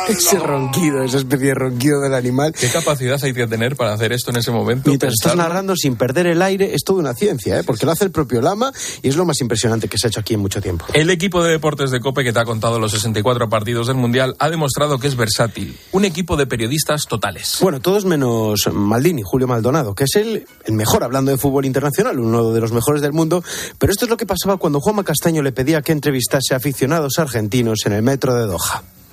Ese 0.08 0.38
ronquido, 0.38 1.02
esa 1.02 1.18
especie 1.18 1.48
de 1.48 1.54
ronquido 1.54 2.00
del 2.00 2.14
animal. 2.14 2.52
¿Qué 2.52 2.68
capacidad 2.68 3.18
hay 3.22 3.32
que 3.34 3.46
tener 3.46 3.76
para 3.76 3.92
hacer 3.92 4.12
esto 4.12 4.30
en 4.30 4.36
ese 4.36 4.50
momento? 4.50 4.88
Mientras 4.90 5.12
estás 5.12 5.32
Pensarlo. 5.32 5.48
narrando 5.48 5.76
sin 5.76 5.96
perder 5.96 6.26
el 6.26 6.42
aire, 6.42 6.74
es 6.74 6.82
toda 6.84 7.00
una 7.00 7.14
ciencia, 7.14 7.58
¿eh? 7.58 7.64
porque 7.64 7.86
lo 7.86 7.92
hace 7.92 8.04
el 8.04 8.10
propio 8.10 8.40
Lama 8.40 8.72
y 9.02 9.08
es 9.08 9.16
lo 9.16 9.24
más 9.24 9.40
impresionante 9.40 9.88
que 9.88 9.98
se 9.98 10.06
ha 10.06 10.08
hecho 10.08 10.20
aquí 10.20 10.34
en 10.34 10.40
mucho 10.40 10.60
tiempo. 10.60 10.84
El 10.94 11.10
equipo 11.10 11.42
de 11.42 11.50
deportes 11.50 11.90
de 11.90 12.00
COPE 12.00 12.24
que 12.24 12.32
te 12.32 12.38
ha 12.40 12.44
contado 12.44 12.78
los 12.78 12.92
64 12.92 13.48
partidos 13.48 13.88
del 13.88 13.96
Mundial 13.96 14.36
ha 14.38 14.48
demostrado 14.50 14.98
que 14.98 15.08
es 15.08 15.16
versátil. 15.16 15.76
Un 15.92 16.04
equipo 16.04 16.36
de 16.36 16.46
periodistas 16.46 17.02
totales. 17.08 17.58
Bueno, 17.60 17.80
todos 17.80 18.04
menos 18.04 18.68
Maldini, 18.72 19.22
Julio 19.24 19.46
Maldonado, 19.48 19.94
que 19.94 20.04
es 20.04 20.14
el, 20.16 20.46
el 20.64 20.74
mejor 20.74 21.04
hablando 21.04 21.30
de 21.30 21.38
fútbol 21.38 21.64
internacional, 21.64 22.18
uno 22.18 22.52
de 22.52 22.60
los 22.60 22.72
mejores 22.72 23.02
del 23.02 23.12
mundo. 23.12 23.42
Pero 23.78 23.92
esto 23.92 24.04
es 24.04 24.10
lo 24.10 24.16
que 24.16 24.26
pasaba 24.26 24.56
cuando 24.56 24.80
Juanma 24.80 25.04
Castaño 25.04 25.42
le 25.42 25.52
pedía 25.52 25.82
que 25.82 25.92
entrevistase 25.92 26.54
a 26.54 26.58
aficionados 26.58 27.18
argentinos 27.18 27.80
en 27.86 27.92
el 27.92 28.02
metro 28.02 28.34
de 28.34 28.46
Doha. 28.46 28.55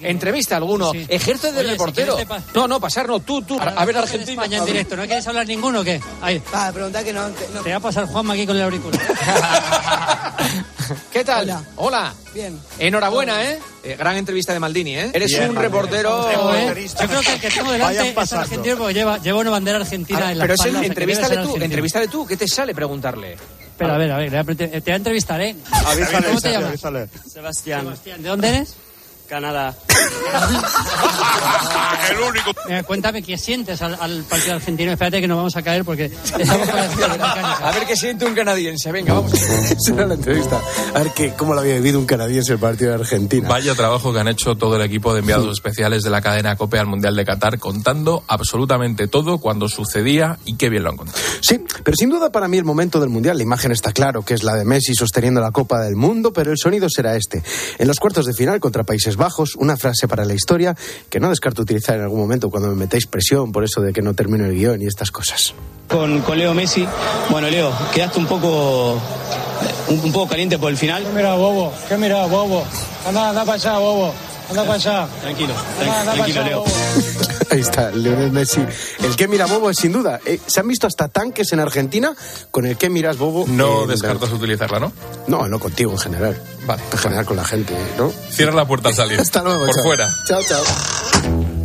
Entrevista 0.02 0.56
a 0.56 0.58
alguno. 0.58 0.92
Ejerce 1.08 1.54
de 1.54 1.64
reportero. 1.64 2.18
no, 2.54 2.68
no, 2.68 2.80
pasar 2.82 3.08
no. 3.08 3.22
Tú, 3.22 3.42
tú. 3.42 3.58
A 3.60 3.86
ver, 3.86 3.98
Argentina. 3.98 4.32
España 4.44 4.58
en 4.58 4.66
directo, 4.66 4.98
¿no 4.98 5.06
quieres 5.06 5.26
hablar 5.28 5.48
ninguno 5.48 5.80
o 5.80 5.84
qué? 5.84 6.02
Ahí. 6.22 6.42
Va, 6.54 6.72
pregunta 6.74 7.02
que 7.06 7.14
no, 7.14 7.30
Te 7.64 7.70
va 7.72 7.78
a 7.78 7.80
pasar 7.80 8.06
Juanma 8.08 8.34
aquí 8.34 8.46
con 8.46 8.58
el 8.58 8.64
auricular. 8.64 9.00
¿Qué 11.12 11.24
tal? 11.24 11.58
Hola. 11.78 12.14
Bien. 12.34 12.60
Enhorabuena, 12.80 13.44
¿eh? 13.44 13.60
Eh, 13.84 13.96
Gran 13.98 14.18
entrevista 14.18 14.52
de 14.54 14.60
Maldini, 14.60 14.98
¿eh? 14.98 15.12
Eres 15.14 15.32
Bien, 15.32 15.50
un 15.50 15.56
vale. 15.56 15.68
reportero. 15.70 16.30
¿eh? 16.54 16.88
Yo 17.00 17.08
creo 17.08 17.22
que 17.22 17.34
el 17.34 17.40
que 17.40 17.50
tengo 17.50 17.72
delante 17.72 17.96
Vayan 17.98 18.08
es 18.08 18.14
pasando. 18.14 18.44
argentino 18.44 18.78
porque 18.78 18.94
lleva, 18.94 19.18
lleva 19.20 19.40
una 19.40 19.50
bandera 19.52 19.78
argentina 19.78 20.28
Ah, 20.28 20.32
en 20.32 20.38
la 20.40 20.44
pero 20.44 20.56
es 20.56 20.66
el, 20.66 20.74
debe 20.94 21.16
ser 21.16 21.26
tú, 21.28 21.32
argentino. 21.40 21.66
entrevístale 21.66 22.08
tú. 22.10 22.28
¿Qué 22.28 22.36
te 22.36 22.48
sale 22.48 22.76
preguntarle? 22.76 23.34
Espera, 23.34 23.96
a 23.96 23.98
ver, 23.98 24.12
a 24.12 24.18
ver, 24.18 24.36
a 24.36 24.44
te 24.44 24.68
voy 24.68 24.92
a 24.92 24.96
entrevistar, 24.96 25.40
¿eh? 25.42 25.56
Avísale, 25.72 26.28
¿Cómo 26.28 26.42
te 26.42 26.50
avísale, 26.50 26.54
llamas? 26.54 26.70
avísale. 26.70 27.08
Sebastián. 27.32 27.82
Sebastián, 27.84 28.24
¿de 28.24 28.30
dónde 28.30 28.50
eres? 28.50 28.76
Canadá. 29.28 29.76
El 32.12 32.20
único. 32.20 32.52
Eh, 32.70 32.84
cuéntame 32.86 33.22
qué 33.22 33.38
sientes 33.38 33.82
al, 33.82 33.98
al 34.00 34.24
partido 34.24 34.56
argentino. 34.56 34.92
Espérate 34.92 35.22
que 35.22 35.28
nos 35.28 35.38
vamos 35.38 35.56
a 35.56 35.62
caer 35.62 35.86
porque 35.86 36.06
estamos 36.06 36.70
A 36.70 37.72
ver 37.72 37.86
qué 37.86 37.96
siente 37.96 38.26
un 38.26 38.36
canadiense. 38.36 38.92
Venga, 38.92 39.14
vamos. 39.14 39.34
Esa 39.34 39.94
era 39.94 40.06
la 40.06 40.16
entrevista. 40.16 40.62
A 40.94 41.00
ver 41.00 41.12
qué, 41.14 41.34
cómo 41.38 41.54
lo 41.54 41.62
había 41.62 41.76
vivido 41.76 42.00
un 42.00 42.06
canadiense 42.06 42.54
el 42.54 42.60
partido 42.60 42.92
de 42.92 42.98
Argentina. 42.98 43.48
Vaya 43.48 43.76
trabajo 43.76 44.14
que 44.14 44.20
han 44.20 44.28
hecho 44.28 44.56
todo 44.56 44.76
el 44.76 44.82
equipo 44.82 45.14
de 45.14 45.20
enviados 45.22 45.52
especiales 45.52 46.04
de 46.04 46.10
la 46.10 46.22
cadena 46.22 46.56
COPE 46.56 46.80
al 46.80 46.88
Mundial 46.88 47.16
de 47.16 47.26
Qatar, 47.26 47.60
contando 47.60 48.24
absolutamente 48.28 49.08
todo 49.08 49.38
cuando 49.38 49.68
sucedía 49.70 50.38
y 50.46 50.56
qué 50.56 50.70
bien 50.70 50.84
lo 50.84 50.90
han 50.92 50.98
contado. 50.98 51.20
Sí, 51.42 51.64
pero 51.84 51.96
sin 51.96 52.10
duda 52.10 52.32
para 52.32 52.48
mí 52.48 52.58
el 52.58 52.66
momento 52.66 53.00
del 53.00 53.10
Mundial, 53.10 53.38
la 53.38 53.44
imagen 53.44 53.72
está 53.72 53.92
claro 53.92 54.24
que 54.24 54.34
es 54.34 54.44
la 54.44 54.54
de 54.56 54.66
Messi 54.66 54.94
sosteniendo 54.96 55.42
la 55.42 55.52
Copa 55.52 55.80
del 55.82 55.96
Mundo, 55.96 56.34
pero 56.34 56.52
el 56.52 56.58
sonido 56.58 56.88
será 56.90 57.16
este. 57.16 57.44
En 57.78 57.88
los 57.88 58.00
cuartos 58.00 58.26
de 58.26 58.34
final 58.34 58.60
contra 58.60 58.84
Países 58.84 59.13
Bajos, 59.16 59.56
una 59.56 59.78
frase 59.78 60.08
para 60.08 60.26
la 60.26 60.34
historia 60.34 60.76
que 61.10 61.20
no 61.20 61.30
descarto 61.30 61.62
utilizar 61.62 61.96
en 61.96 62.04
algún 62.04 62.20
momento 62.20 62.50
cuando 62.50 62.70
me 62.70 62.76
metéis 62.76 63.08
presión 63.08 63.52
por 63.52 63.64
eso 63.64 63.82
de 63.82 63.94
que 63.94 64.02
no 64.02 64.14
termino 64.14 64.46
el 64.46 64.54
guion 64.56 64.82
y 64.82 64.86
estas 64.86 65.12
cosas. 65.12 65.54
Con, 65.88 66.22
con 66.22 66.38
Leo 66.38 66.54
Messi. 66.54 66.88
Bueno, 67.30 67.50
Leo, 67.50 67.72
quedaste 67.94 68.20
un 68.20 68.26
poco 68.26 68.94
un, 69.90 70.00
un 70.04 70.12
poco 70.12 70.28
caliente 70.28 70.58
por 70.58 70.72
el 70.72 70.78
final. 70.78 71.04
¿Qué 71.04 71.12
mira, 71.14 71.36
bobo? 71.36 71.72
¿Qué 71.88 71.98
mira, 71.98 72.26
bobo? 72.26 72.64
Anda, 73.08 73.30
anda 73.30 73.46
para 73.46 73.56
allá, 73.56 73.78
bobo. 73.78 74.14
Anda 74.54 74.64
para 74.64 74.74
allá. 74.76 75.08
Tranquilo, 75.22 75.54
tranquilo, 76.14 76.44
Leo. 76.44 76.64
Ahí 77.50 77.60
está, 77.60 77.90
Lionel 77.92 78.32
Messi. 78.32 78.64
El 79.04 79.16
que 79.16 79.28
mira 79.28 79.46
bobo 79.48 79.70
es 79.70 79.78
sin 79.78 79.92
duda. 79.92 80.20
Eh, 80.26 80.40
Se 80.46 80.60
han 80.60 80.68
visto 80.68 80.86
hasta 80.88 81.08
tanques 81.08 81.52
en 81.54 81.60
Argentina 81.60 82.14
con 82.52 82.66
el 82.66 82.78
que 82.78 82.90
miras 82.90 83.18
bobo. 83.18 83.46
No 83.48 83.84
en- 83.84 83.90
descartas 83.90 84.32
utilizarla, 84.32 84.80
¿no? 84.80 84.92
No, 85.28 85.48
no 85.48 85.60
contigo 85.60 85.92
en 85.92 85.98
general. 85.98 86.40
Vale. 86.68 86.82
En 86.92 86.98
general 86.98 87.26
con 87.26 87.36
la 87.38 87.46
gente, 87.46 87.76
¿no? 87.98 88.12
Cierra 88.32 88.54
la 88.54 88.66
puerta 88.68 88.90
al 88.90 88.96
salir. 88.96 89.20
Hasta 89.20 89.42
luego. 89.44 89.66
Por 89.66 89.76
chao. 89.76 89.84
fuera. 89.84 90.10
Chao, 90.28 90.42
chao. 90.48 91.63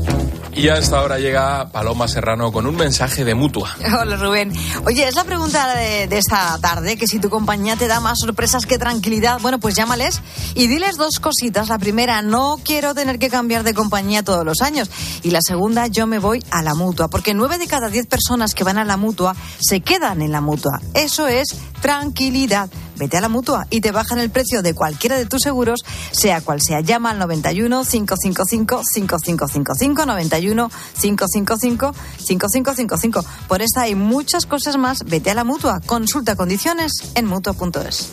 Y 0.55 0.69
a 0.69 0.77
esta 0.77 1.03
hora 1.03 1.19
llega 1.19 1.69
Paloma 1.71 2.09
Serrano 2.09 2.51
con 2.51 2.67
un 2.67 2.75
mensaje 2.75 3.25
de 3.25 3.35
mutua. 3.35 3.77
Hola 4.01 4.17
Rubén. 4.17 4.53
Oye, 4.87 5.07
es 5.07 5.15
la 5.15 5.25
pregunta 5.25 5.75
de, 5.77 6.09
de 6.09 6.19
esta 6.19 6.59
tarde, 6.59 6.97
que 6.97 7.07
si 7.07 7.21
tu 7.21 7.31
compañía 7.31 7.77
te 7.77 7.87
da 7.87 8.01
más 8.01 8.19
sorpresas 8.21 8.67
que 8.67 8.79
tranquilidad, 8.79 9.39
bueno, 9.41 9.61
pues 9.61 9.75
llámales 9.75 10.21
y 10.55 10.67
diles 10.67 10.97
dos 10.97 11.21
cositas. 11.21 11.69
La 11.69 11.79
primera, 11.79 12.23
no 12.23 12.59
quiero 12.65 12.95
tener 12.95 13.19
que 13.19 13.31
cambiar 13.31 13.63
de 13.63 13.75
compañía 13.75 14.25
todos 14.25 14.45
los 14.45 14.61
años. 14.61 14.91
Y 15.23 15.31
la 15.31 15.41
segunda, 15.43 15.87
yo 15.87 16.07
me 16.07 16.19
voy 16.19 16.45
a 16.51 16.63
la 16.63 16.75
mutua, 16.75 17.09
porque 17.09 17.35
nueve 17.35 17.59
de 17.59 17.67
cada 17.67 17.89
diez 17.89 18.07
personas 18.07 18.55
que 18.55 18.65
van 18.65 18.79
a 18.79 18.85
la 18.85 18.97
mutua 18.97 19.37
se 19.61 19.81
quedan 19.81 20.23
en 20.23 20.33
la 20.33 20.41
mutua. 20.41 20.81
Eso 20.95 21.29
es 21.29 21.49
tranquilidad. 21.81 22.69
Vete 22.99 23.17
a 23.17 23.21
la 23.21 23.29
mutua 23.29 23.67
y 23.71 23.81
te 23.81 23.93
bajan 23.93 24.19
el 24.19 24.31
precio 24.31 24.63
de 24.63 24.75
cualquiera 24.75 25.17
de 25.17 25.27
tus 25.27 25.43
seguros, 25.43 25.81
sea 26.11 26.41
cual 26.41 26.61
sea. 26.61 26.81
Llama 26.81 27.11
al 27.11 27.19
91 27.19 27.85
555 27.85 28.83
5555 28.85 30.07
91 30.07 30.71
555 31.01 31.95
5555. 32.19 33.25
Por 33.47 33.63
esta 33.63 33.83
hay 33.83 33.95
muchas 33.95 34.47
cosas 34.47 34.77
más. 34.77 35.05
Vete 35.05 35.31
a 35.31 35.35
la 35.35 35.45
mutua. 35.45 35.81
Consulta 35.87 36.37
condiciones 36.37 36.93
en 37.15 37.27
mutua.es. 37.27 38.11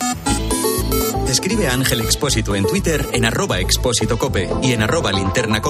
Escribe 1.28 1.68
a 1.68 1.74
Ángel 1.74 2.00
Expósito 2.00 2.54
en 2.54 2.66
Twitter 2.66 3.04
en 3.12 3.24
arroba 3.24 3.58
expósito 3.58 4.16
cope 4.16 4.48
y 4.62 4.72
en 4.72 4.82
arroba 4.82 5.10
linterna 5.12 5.60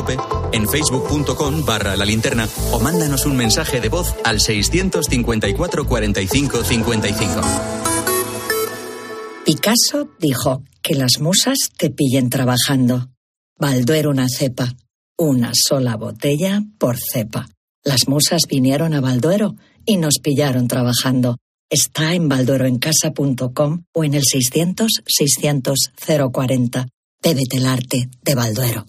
en 0.52 0.68
facebook.com 0.68 1.64
barra 1.64 1.96
la 1.96 2.05
linterna 2.05 2.48
o 2.72 2.81
mándanos 2.81 3.24
un 3.24 3.37
mensaje 3.37 3.81
de 3.81 3.88
voz 3.88 4.14
al 4.24 4.40
654 4.40 5.87
45 5.87 6.64
55. 6.64 7.86
Picasso 9.46 10.11
dijo 10.18 10.64
que 10.82 10.96
las 10.96 11.20
musas 11.20 11.56
te 11.78 11.90
pillen 11.90 12.30
trabajando. 12.30 13.12
Balduero 13.56 14.11
una 14.11 14.26
cepa, 14.28 14.74
una 15.16 15.52
sola 15.54 15.94
botella 15.96 16.64
por 16.80 16.96
cepa. 16.98 17.46
Las 17.85 18.09
musas 18.09 18.42
vinieron 18.48 18.92
a 18.92 19.00
Balduero 19.00 19.54
y 19.85 19.98
nos 19.98 20.14
pillaron 20.20 20.66
trabajando. 20.66 21.37
Está 21.70 22.14
en 22.14 22.28
baldueroencasa.com 22.28 23.85
o 23.94 24.02
en 24.02 24.14
el 24.14 24.24
600 24.24 24.90
600 25.06 25.92
040. 26.32 26.88
Bébete 27.22 27.59
el 27.59 27.66
arte 27.66 28.09
de 28.22 28.35
Balduero. 28.35 28.87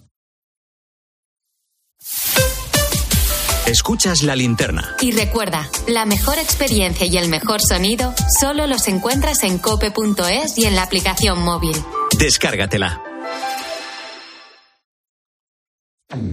Escuchas 3.68 4.22
la 4.22 4.34
linterna. 4.34 4.96
Y 4.98 5.12
recuerda, 5.12 5.68
la 5.86 6.06
mejor 6.06 6.38
experiencia 6.38 7.06
y 7.06 7.18
el 7.18 7.28
mejor 7.28 7.60
sonido 7.60 8.14
solo 8.40 8.66
los 8.66 8.88
encuentras 8.88 9.42
en 9.42 9.58
cope.es 9.58 10.56
y 10.56 10.64
en 10.64 10.74
la 10.74 10.84
aplicación 10.84 11.44
móvil. 11.44 11.76
Descárgatela. 12.18 13.02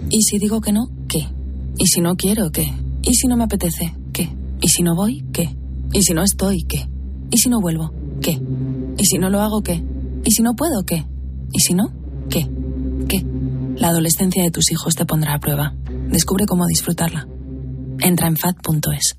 ¿Y 0.09 0.21
si 0.21 0.39
digo 0.39 0.61
que 0.61 0.71
no? 0.71 0.87
¿Qué? 1.09 1.27
¿Y 1.77 1.87
si 1.87 1.99
no 1.99 2.15
quiero? 2.15 2.51
¿Qué? 2.53 2.73
¿Y 3.01 3.15
si 3.15 3.27
no 3.27 3.35
me 3.35 3.43
apetece? 3.43 3.93
¿Qué? 4.13 4.29
¿Y 4.61 4.69
si 4.69 4.81
no 4.81 4.95
voy? 4.95 5.25
¿Qué? 5.33 5.53
¿Y 5.91 6.03
si 6.03 6.13
no 6.13 6.23
estoy? 6.23 6.63
¿Qué? 6.63 6.87
¿Y 7.31 7.37
si 7.37 7.49
no 7.49 7.59
vuelvo? 7.59 7.91
¿Qué? 8.21 8.39
¿Y 8.97 9.05
si 9.05 9.17
no 9.17 9.29
lo 9.29 9.41
hago? 9.41 9.61
¿Qué? 9.61 9.83
¿Y 10.23 10.31
si 10.31 10.41
no 10.41 10.55
puedo? 10.55 10.85
¿Qué? 10.85 11.05
¿Y 11.51 11.59
si 11.59 11.73
no? 11.73 11.91
¿Qué? 12.29 12.47
¿Qué? 13.09 13.25
La 13.75 13.89
adolescencia 13.89 14.41
de 14.41 14.51
tus 14.51 14.71
hijos 14.71 14.95
te 14.95 15.05
pondrá 15.05 15.33
a 15.33 15.39
prueba. 15.39 15.73
Descubre 16.07 16.45
cómo 16.45 16.65
disfrutarla. 16.67 17.27
Entra 17.99 18.27
en 18.27 18.37
fat.es. 18.37 19.15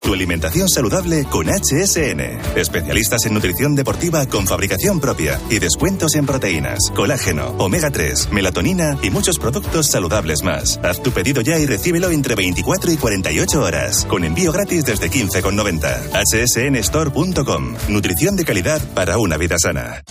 Tu 0.00 0.14
alimentación 0.14 0.68
saludable 0.68 1.24
con 1.24 1.48
HSN. 1.48 2.56
Especialistas 2.56 3.26
en 3.26 3.34
nutrición 3.34 3.74
deportiva 3.74 4.26
con 4.26 4.46
fabricación 4.46 5.00
propia 5.00 5.40
y 5.50 5.58
descuentos 5.58 6.14
en 6.14 6.24
proteínas, 6.24 6.78
colágeno, 6.94 7.48
omega 7.58 7.90
3, 7.90 8.30
melatonina 8.30 8.96
y 9.02 9.10
muchos 9.10 9.38
productos 9.38 9.88
saludables 9.88 10.44
más. 10.44 10.78
Haz 10.84 11.02
tu 11.02 11.10
pedido 11.10 11.40
ya 11.40 11.58
y 11.58 11.66
recíbelo 11.66 12.10
entre 12.10 12.36
24 12.36 12.92
y 12.92 12.96
48 12.96 13.60
horas. 13.60 14.04
Con 14.04 14.24
envío 14.24 14.52
gratis 14.52 14.84
desde 14.84 15.10
15,90. 15.10 16.82
hsnstore.com. 16.82 17.74
Nutrición 17.88 18.36
de 18.36 18.44
calidad 18.44 18.80
para 18.94 19.18
una 19.18 19.36
vida 19.36 19.56
sana. 19.58 20.02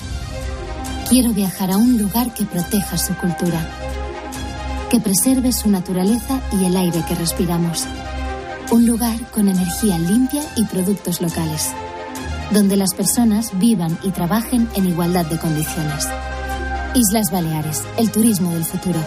Quiero 1.10 1.32
viajar 1.32 1.72
a 1.72 1.78
un 1.78 1.98
lugar 1.98 2.34
que 2.34 2.44
proteja 2.44 2.98
su 2.98 3.16
cultura, 3.16 3.66
que 4.90 5.00
preserve 5.00 5.52
su 5.52 5.70
naturaleza 5.70 6.40
y 6.60 6.66
el 6.66 6.76
aire 6.78 7.04
que 7.08 7.16
respiramos. 7.16 7.86
Un 8.72 8.86
lugar 8.86 9.20
con 9.32 9.48
energía 9.48 9.98
limpia 9.98 10.44
y 10.56 10.66
productos 10.66 11.22
locales, 11.22 11.72
donde 12.52 12.78
las 12.78 12.94
personas 12.94 13.58
vivan 13.58 13.98
y 14.04 14.12
trabajen 14.12 14.70
en 14.76 14.88
igualdad 14.88 15.26
de 15.26 15.38
condiciones. 15.38 16.08
Islas 16.96 17.32
Baleares, 17.32 17.84
el 17.98 18.12
turismo 18.12 18.52
del 18.52 18.66
futuro. 18.66 19.00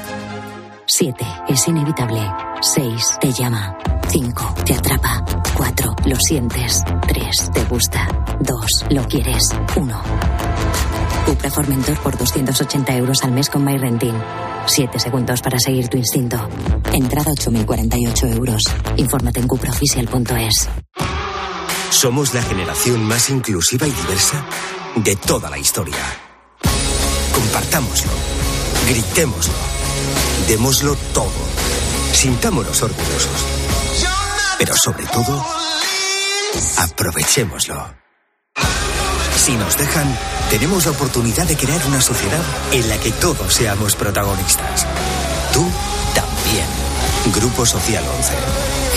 7. 0.86 1.24
Es 1.48 1.68
inevitable. 1.68 2.20
6. 2.60 3.18
Te 3.20 3.32
llama. 3.32 3.76
5. 4.08 4.54
Te 4.66 4.74
atrapa. 4.74 5.24
4. 5.54 5.96
Lo 6.06 6.16
sientes. 6.16 6.82
3. 7.06 7.50
Te 7.52 7.64
gusta. 7.64 8.08
2. 8.40 8.66
Lo 8.90 9.06
quieres. 9.06 9.48
1. 9.76 10.49
Cupra 11.30 11.48
Formentor 11.48 11.96
por 12.00 12.18
280 12.18 12.96
euros 12.96 13.22
al 13.22 13.30
mes 13.30 13.48
con 13.48 13.64
MyRentin. 13.64 14.16
7 14.66 14.98
segundos 14.98 15.40
para 15.40 15.60
seguir 15.60 15.86
tu 15.86 15.96
instinto. 15.96 16.36
Entrada 16.92 17.30
8.048 17.30 18.34
euros. 18.34 18.64
Infórmate 18.96 19.38
en 19.38 19.46
cupraoficial.es. 19.46 20.68
Somos 21.90 22.34
la 22.34 22.42
generación 22.42 23.04
más 23.04 23.30
inclusiva 23.30 23.86
y 23.86 23.92
diversa 23.92 24.44
de 24.96 25.14
toda 25.14 25.48
la 25.48 25.58
historia. 25.58 26.02
Compartámoslo, 27.32 28.10
gritémoslo, 28.88 29.54
démoslo 30.48 30.96
todo, 31.14 31.30
sintámonos 32.12 32.82
orgullosos. 32.82 33.46
Pero 34.58 34.74
sobre 34.74 35.06
todo, 35.06 35.46
aprovechémoslo. 36.78 38.00
Si 39.36 39.52
nos 39.52 39.78
dejan, 39.78 40.18
tenemos 40.50 40.84
la 40.84 40.90
oportunidad 40.90 41.46
de 41.46 41.56
crear 41.56 41.80
una 41.86 42.00
sociedad 42.00 42.42
en 42.72 42.88
la 42.88 42.98
que 42.98 43.12
todos 43.12 43.54
seamos 43.54 43.94
protagonistas. 43.94 44.84
Tú 45.52 45.64
también. 46.12 46.66
Grupo 47.32 47.64
Social 47.64 48.02
11. 48.18 48.32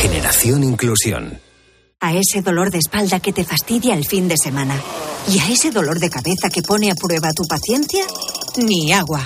Generación 0.02 0.64
Inclusión. 0.64 1.40
A 2.00 2.14
ese 2.14 2.42
dolor 2.42 2.72
de 2.72 2.80
espalda 2.80 3.20
que 3.20 3.32
te 3.32 3.46
fastidia 3.46 3.94
el 3.94 4.06
fin 4.06 4.28
de 4.28 4.36
semana. 4.38 4.76
Y 5.30 5.40
a 5.40 5.48
ese 5.48 5.70
dolor 5.70 6.00
de 6.00 6.10
cabeza 6.10 6.50
que 6.52 6.64
pone 6.64 6.92
a 6.92 6.96
prueba 6.96 7.32
tu 7.34 7.44
paciencia, 7.46 8.04
ni 8.58 8.92
agua. 8.92 9.26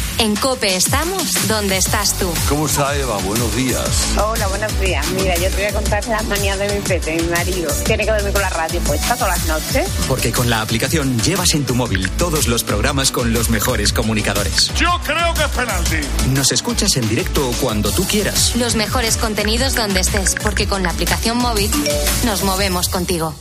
En 0.21 0.35
Cope 0.35 0.75
estamos 0.75 1.47
donde 1.47 1.77
estás 1.77 2.13
tú. 2.13 2.31
¿Cómo 2.47 2.67
está 2.67 2.95
Eva? 2.95 3.17
Buenos 3.25 3.55
días. 3.55 4.13
Hola, 4.23 4.45
buenos 4.49 4.79
días. 4.79 5.03
Mira, 5.13 5.33
yo 5.33 5.49
te 5.49 5.55
voy 5.55 5.65
a 5.65 5.73
contar 5.73 6.07
las 6.07 6.23
manías 6.27 6.59
de 6.59 6.71
mi 6.71 6.79
pete, 6.79 7.15
mi 7.15 7.27
marido. 7.27 7.73
Tiene 7.83 8.05
que 8.05 8.11
dormir 8.11 8.31
con 8.31 8.43
la 8.43 8.51
radio 8.51 8.79
puesta 8.81 9.15
todas 9.15 9.39
las 9.39 9.47
noches. 9.47 9.89
Porque 10.07 10.31
con 10.31 10.47
la 10.47 10.61
aplicación 10.61 11.19
llevas 11.21 11.55
en 11.55 11.65
tu 11.65 11.73
móvil 11.73 12.07
todos 12.11 12.47
los 12.47 12.63
programas 12.63 13.11
con 13.11 13.33
los 13.33 13.49
mejores 13.49 13.93
comunicadores. 13.93 14.71
Yo 14.75 14.91
creo 15.03 15.33
que 15.33 15.41
es 15.41 15.49
penalti. 15.49 15.97
Nos 16.35 16.51
escuchas 16.51 16.95
en 16.97 17.09
directo 17.09 17.51
cuando 17.59 17.91
tú 17.91 18.05
quieras. 18.05 18.55
Los 18.55 18.75
mejores 18.75 19.17
contenidos 19.17 19.73
donde 19.73 20.01
estés, 20.01 20.35
porque 20.35 20.67
con 20.67 20.83
la 20.83 20.91
aplicación 20.91 21.39
móvil 21.39 21.71
nos 22.25 22.43
movemos 22.43 22.89
contigo. 22.89 23.33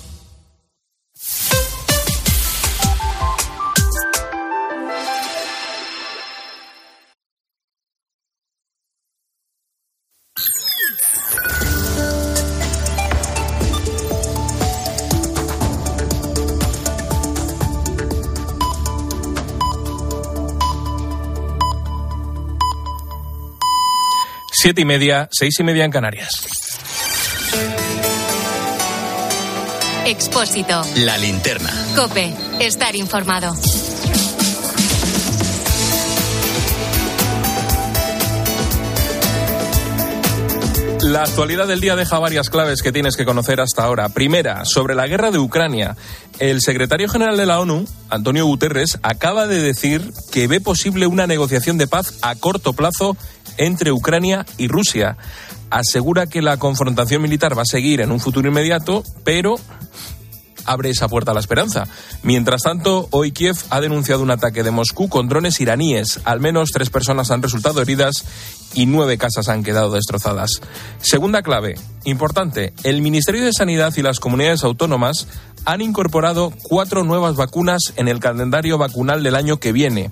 Siete 24.63 24.83
y 24.83 24.85
media, 24.85 25.27
seis 25.33 25.59
y 25.59 25.63
media 25.63 25.87
en 25.87 25.91
Canarias. 25.91 26.47
Expósito. 30.05 30.83
La 30.97 31.17
linterna. 31.17 31.73
Cope. 31.97 32.35
Estar 32.61 32.95
informado. 32.95 33.55
La 41.05 41.23
actualidad 41.23 41.67
del 41.67 41.81
día 41.81 41.97
deja 41.97 42.19
varias 42.19 42.51
claves 42.51 42.83
que 42.83 42.93
tienes 42.93 43.17
que 43.17 43.25
conocer 43.25 43.63
hasta 43.63 43.83
ahora. 43.83 44.11
Primera, 44.11 44.67
sobre 44.67 44.95
la 44.95 45.07
guerra 45.07 45.31
de 45.31 45.39
Ucrania. 45.39 45.97
El 46.39 46.61
secretario 46.61 47.09
general 47.09 47.39
de 47.39 47.47
la 47.47 47.61
ONU, 47.61 47.87
Antonio 48.11 48.45
Guterres, 48.45 48.99
acaba 49.03 49.47
de 49.47 49.63
decir 49.63 50.13
que 50.31 50.47
ve 50.47 50.61
posible 50.61 51.07
una 51.07 51.27
negociación 51.27 51.79
de 51.79 51.87
paz 51.87 52.19
a 52.21 52.35
corto 52.35 52.75
plazo 52.75 53.17
entre 53.61 53.93
Ucrania 53.93 54.45
y 54.59 54.67
Rusia. 54.67 55.17
Asegura 55.71 56.27
que 56.27 56.43
la 56.43 56.57
confrontación 56.57 57.23
militar 57.23 57.57
va 57.57 57.63
a 57.63 57.67
seguir 57.67 58.01
en 58.01 58.11
un 58.11 58.19
futuro 58.19 58.49
inmediato, 58.49 59.05
pero 59.23 59.57
abre 60.65 60.91
esa 60.91 61.09
puerta 61.09 61.31
a 61.31 61.35
la 61.35 61.41
esperanza. 61.41 61.85
Mientras 62.23 62.63
tanto, 62.63 63.09
hoy 63.11 63.33
Kiev 63.33 63.57
ha 63.71 63.81
denunciado 63.81 64.23
un 64.23 64.31
ataque 64.31 64.63
de 64.63 64.71
Moscú 64.71 65.09
con 65.09 65.29
drones 65.29 65.61
iraníes. 65.61 66.21
Al 66.25 66.41
menos 66.41 66.71
tres 66.73 66.91
personas 66.91 67.31
han 67.31 67.43
resultado 67.43 67.83
heridas 67.83 68.25
y 68.75 68.87
nueve 68.87 69.19
casas 69.19 69.49
han 69.49 69.63
quedado 69.63 69.91
destrozadas. 69.91 70.61
Segunda 71.01 71.43
clave, 71.43 71.75
importante, 72.05 72.73
el 72.83 73.03
Ministerio 73.03 73.45
de 73.45 73.53
Sanidad 73.53 73.93
y 73.97 74.03
las 74.03 74.21
comunidades 74.21 74.65
autónomas 74.65 75.29
han 75.67 75.83
incorporado 75.83 76.53
cuatro 76.63 77.05
nuevas 77.05 77.37
vacunas 77.37 77.93
en 77.97 78.09
el 78.09 78.21
calendario 78.21 78.79
vacunal 78.79 79.23
del 79.23 79.37
año 79.37 79.59
que 79.59 79.73
viene. 79.73 80.11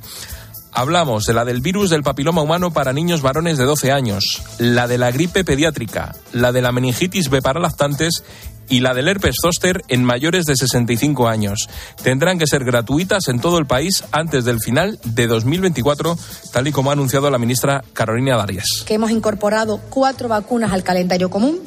Hablamos 0.79 1.25
de 1.25 1.35
la 1.35 1.45
del 1.45 1.61
virus 1.61 1.91
del 1.91 2.05
papiloma 2.05 2.41
humano 2.41 2.71
para 2.71 2.93
niños 2.93 3.21
varones 3.21 3.59
de 3.59 3.65
12 3.65 3.91
años, 3.91 4.45
la 4.59 4.87
de 4.87 4.97
la 4.97 5.11
gripe 5.11 5.43
pediátrica, 5.43 6.15
la 6.33 6.53
de 6.53 6.63
la 6.63 6.71
meningitis 6.71 7.31
B 7.31 7.43
para 7.43 7.59
lactantes 7.59 8.23
y 8.69 8.79
la 8.79 8.95
del 8.95 9.09
herpes 9.09 9.35
zóster 9.43 9.83
en 9.89 10.05
mayores 10.05 10.45
de 10.45 10.55
65 10.55 11.27
años. 11.27 11.69
Tendrán 12.05 12.39
que 12.39 12.47
ser 12.47 12.63
gratuitas 12.63 13.27
en 13.27 13.41
todo 13.41 13.59
el 13.59 13.67
país 13.67 14.05
antes 14.13 14.45
del 14.45 14.61
final 14.61 15.01
de 15.03 15.27
2024, 15.27 16.17
tal 16.53 16.69
y 16.69 16.71
como 16.71 16.91
ha 16.91 16.93
anunciado 16.93 17.29
la 17.29 17.39
ministra 17.39 17.83
Carolina 17.93 18.37
Darias. 18.37 18.85
Que 18.87 18.95
hemos 18.95 19.11
incorporado 19.11 19.81
cuatro 19.91 20.29
vacunas 20.29 20.73
al 20.73 20.85
calendario 20.85 21.29
común 21.29 21.59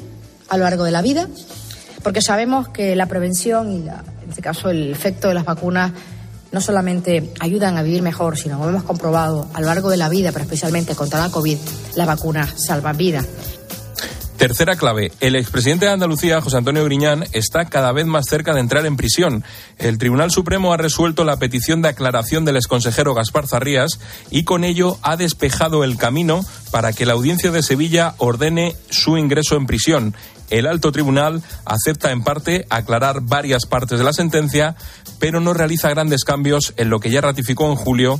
a 0.47 0.55
lo 0.55 0.63
largo 0.63 0.85
de 0.85 0.91
la 0.91 1.01
vida, 1.01 1.27
porque 2.01 2.21
sabemos 2.21 2.69
que 2.69 2.95
la 2.95 3.07
prevención 3.07 3.73
y, 3.73 3.83
la, 3.83 4.05
en 4.23 4.29
este 4.29 4.41
caso, 4.41 4.69
el 4.69 4.89
efecto 4.89 5.27
de 5.27 5.33
las 5.33 5.43
vacunas 5.43 5.91
no 6.51 6.61
solamente 6.61 7.31
ayudan 7.39 7.77
a 7.77 7.83
vivir 7.83 8.01
mejor, 8.01 8.37
sino 8.37 8.57
como 8.57 8.69
hemos 8.69 8.83
comprobado 8.83 9.47
a 9.53 9.61
lo 9.61 9.67
largo 9.67 9.89
de 9.89 9.97
la 9.97 10.09
vida, 10.09 10.31
pero 10.31 10.43
especialmente 10.43 10.95
contra 10.95 11.19
la 11.19 11.31
COVID, 11.31 11.57
las 11.95 12.07
vacunas 12.07 12.53
salvan 12.57 12.97
vidas. 12.97 13.27
Tercera 14.41 14.75
clave, 14.75 15.11
el 15.19 15.35
expresidente 15.35 15.85
de 15.85 15.91
Andalucía, 15.91 16.41
José 16.41 16.57
Antonio 16.57 16.83
Griñán, 16.83 17.25
está 17.31 17.65
cada 17.65 17.91
vez 17.91 18.07
más 18.07 18.25
cerca 18.27 18.55
de 18.55 18.59
entrar 18.59 18.87
en 18.87 18.97
prisión. 18.97 19.43
El 19.77 19.99
Tribunal 19.99 20.31
Supremo 20.31 20.73
ha 20.73 20.77
resuelto 20.77 21.23
la 21.23 21.37
petición 21.37 21.83
de 21.83 21.89
aclaración 21.89 22.43
del 22.43 22.55
exconsejero 22.55 23.13
Gaspar 23.13 23.47
Zarrías 23.47 23.99
y 24.31 24.43
con 24.43 24.63
ello 24.63 24.97
ha 25.03 25.15
despejado 25.15 25.83
el 25.83 25.95
camino 25.95 26.43
para 26.71 26.91
que 26.91 27.05
la 27.05 27.13
audiencia 27.13 27.51
de 27.51 27.61
Sevilla 27.61 28.15
ordene 28.17 28.75
su 28.89 29.15
ingreso 29.15 29.57
en 29.57 29.67
prisión. 29.67 30.15
El 30.49 30.65
alto 30.65 30.91
tribunal 30.91 31.41
acepta 31.63 32.11
en 32.11 32.23
parte 32.23 32.65
aclarar 32.69 33.21
varias 33.21 33.65
partes 33.65 33.99
de 33.99 34.05
la 34.05 34.11
sentencia, 34.11 34.75
pero 35.21 35.39
no 35.39 35.53
realiza 35.53 35.89
grandes 35.89 36.25
cambios 36.25 36.73
en 36.75 36.89
lo 36.89 36.99
que 36.99 37.11
ya 37.11 37.21
ratificó 37.21 37.69
en 37.69 37.75
julio 37.75 38.19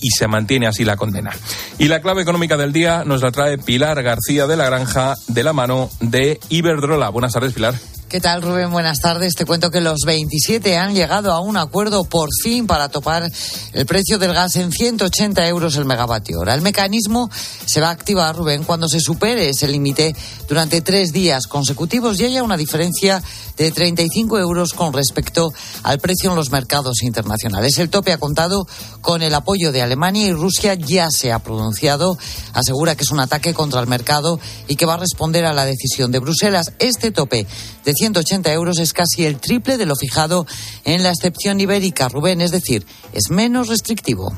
y 0.00 0.08
se 0.10 0.26
mantiene 0.26 0.66
así 0.66 0.84
la 0.84 0.96
condena. 0.96 1.30
Y 1.78 1.88
la 1.88 2.00
clave 2.00 2.22
económica 2.22 2.56
del 2.56 2.72
día 2.72 3.04
nos 3.04 3.22
la 3.22 3.30
trae 3.30 3.58
Pilar 3.58 4.02
García 4.02 4.46
de 4.46 4.56
la 4.56 4.64
Granja 4.64 5.14
de 5.28 5.44
la 5.44 5.52
mano 5.52 5.90
de 6.00 6.40
Iberdrola. 6.48 7.10
Buenas 7.10 7.34
tardes, 7.34 7.52
Pilar. 7.52 7.74
¿Qué 8.10 8.20
tal, 8.20 8.42
Rubén? 8.42 8.72
Buenas 8.72 8.98
tardes. 8.98 9.36
Te 9.36 9.44
cuento 9.44 9.70
que 9.70 9.80
los 9.80 10.00
27 10.04 10.76
han 10.76 10.96
llegado 10.96 11.30
a 11.30 11.38
un 11.38 11.56
acuerdo 11.56 12.02
por 12.02 12.28
fin 12.42 12.66
para 12.66 12.88
topar 12.88 13.30
el 13.72 13.86
precio 13.86 14.18
del 14.18 14.34
gas 14.34 14.56
en 14.56 14.72
180 14.72 15.46
euros 15.46 15.76
el 15.76 15.84
megavatio 15.84 16.40
hora. 16.40 16.54
El 16.54 16.60
mecanismo 16.60 17.30
se 17.66 17.80
va 17.80 17.86
a 17.86 17.92
activar, 17.92 18.34
Rubén, 18.34 18.64
cuando 18.64 18.88
se 18.88 18.98
supere 18.98 19.50
ese 19.50 19.68
límite 19.68 20.12
durante 20.48 20.80
tres 20.80 21.12
días 21.12 21.46
consecutivos 21.46 22.18
y 22.18 22.24
haya 22.24 22.42
una 22.42 22.56
diferencia 22.56 23.22
de 23.56 23.70
35 23.70 24.40
euros 24.40 24.72
con 24.72 24.92
respecto 24.92 25.52
al 25.84 26.00
precio 26.00 26.30
en 26.30 26.36
los 26.36 26.50
mercados 26.50 27.02
internacionales. 27.02 27.78
El 27.78 27.90
tope 27.90 28.12
ha 28.12 28.18
contado 28.18 28.66
con 29.02 29.22
el 29.22 29.34
apoyo 29.34 29.70
de 29.70 29.82
Alemania 29.82 30.26
y 30.26 30.32
Rusia 30.32 30.74
ya 30.74 31.10
se 31.10 31.30
ha 31.30 31.38
pronunciado. 31.38 32.18
Asegura 32.54 32.96
que 32.96 33.04
es 33.04 33.10
un 33.12 33.20
ataque 33.20 33.54
contra 33.54 33.80
el 33.80 33.86
mercado 33.86 34.40
y 34.66 34.74
que 34.74 34.86
va 34.86 34.94
a 34.94 34.96
responder 34.96 35.44
a 35.44 35.52
la 35.52 35.64
decisión 35.64 36.10
de 36.10 36.18
Bruselas. 36.18 36.72
Este 36.80 37.12
tope 37.12 37.46
de 37.84 37.92
180 37.92 38.52
euros 38.52 38.78
es 38.78 38.92
casi 38.92 39.24
el 39.24 39.38
triple 39.38 39.76
de 39.76 39.86
lo 39.86 39.96
fijado 39.96 40.46
en 40.84 41.02
la 41.02 41.10
excepción 41.10 41.60
ibérica, 41.60 42.08
Rubén, 42.08 42.40
es 42.40 42.50
decir, 42.50 42.86
es 43.12 43.30
menos 43.30 43.68
restrictivo. 43.68 44.32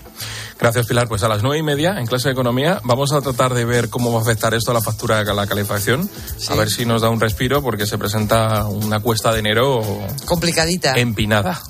Gracias, 0.58 0.86
Pilar. 0.86 1.08
Pues 1.08 1.24
a 1.24 1.28
las 1.28 1.42
nueve 1.42 1.58
y 1.58 1.62
media, 1.62 1.98
en 1.98 2.06
clase 2.06 2.28
de 2.28 2.32
economía, 2.32 2.80
vamos 2.84 3.12
a 3.12 3.20
tratar 3.20 3.52
de 3.52 3.64
ver 3.64 3.88
cómo 3.88 4.12
va 4.12 4.20
a 4.20 4.22
afectar 4.22 4.54
esto 4.54 4.70
a 4.70 4.74
la 4.74 4.80
factura 4.80 5.24
de 5.24 5.34
la 5.34 5.46
calefacción. 5.46 6.08
A 6.48 6.54
ver 6.54 6.70
si 6.70 6.86
nos 6.86 7.02
da 7.02 7.10
un 7.10 7.20
respiro, 7.20 7.62
porque 7.62 7.84
se 7.84 7.98
presenta 7.98 8.66
una 8.66 9.00
cuesta 9.00 9.32
de 9.32 9.40
enero. 9.40 9.82
Complicadita. 10.24 10.96
Empinada. 10.96 11.60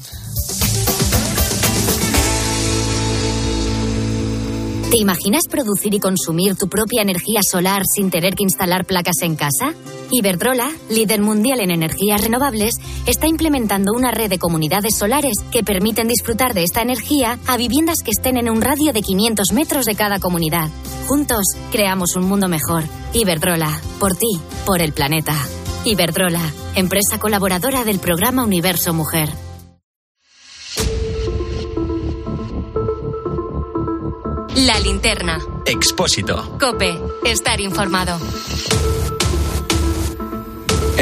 ¿Te 4.90 4.98
imaginas 4.98 5.44
producir 5.48 5.94
y 5.94 5.98
consumir 5.98 6.54
tu 6.56 6.68
propia 6.68 7.00
energía 7.00 7.40
solar 7.42 7.84
sin 7.86 8.10
tener 8.10 8.34
que 8.34 8.42
instalar 8.42 8.84
placas 8.84 9.16
en 9.22 9.36
casa? 9.36 9.72
Iberdrola, 10.14 10.70
líder 10.90 11.22
mundial 11.22 11.60
en 11.60 11.70
energías 11.70 12.20
renovables, 12.20 12.74
está 13.06 13.28
implementando 13.28 13.92
una 13.94 14.10
red 14.10 14.28
de 14.28 14.38
comunidades 14.38 14.98
solares 14.98 15.32
que 15.50 15.64
permiten 15.64 16.06
disfrutar 16.06 16.52
de 16.52 16.64
esta 16.64 16.82
energía 16.82 17.38
a 17.46 17.56
viviendas 17.56 18.02
que 18.04 18.10
estén 18.10 18.36
en 18.36 18.50
un 18.50 18.60
radio 18.60 18.92
de 18.92 19.00
500 19.00 19.52
metros 19.52 19.86
de 19.86 19.94
cada 19.94 20.20
comunidad. 20.20 20.68
Juntos, 21.06 21.44
creamos 21.70 22.14
un 22.14 22.28
mundo 22.28 22.46
mejor. 22.46 22.84
Iberdrola, 23.14 23.80
por 23.98 24.14
ti, 24.14 24.38
por 24.66 24.82
el 24.82 24.92
planeta. 24.92 25.34
Iberdrola, 25.86 26.42
empresa 26.74 27.18
colaboradora 27.18 27.82
del 27.82 27.98
programa 27.98 28.44
Universo 28.44 28.92
Mujer. 28.92 29.30
La 34.56 34.78
linterna. 34.78 35.38
Expósito. 35.64 36.58
Cope, 36.60 37.00
estar 37.24 37.62
informado. 37.62 38.18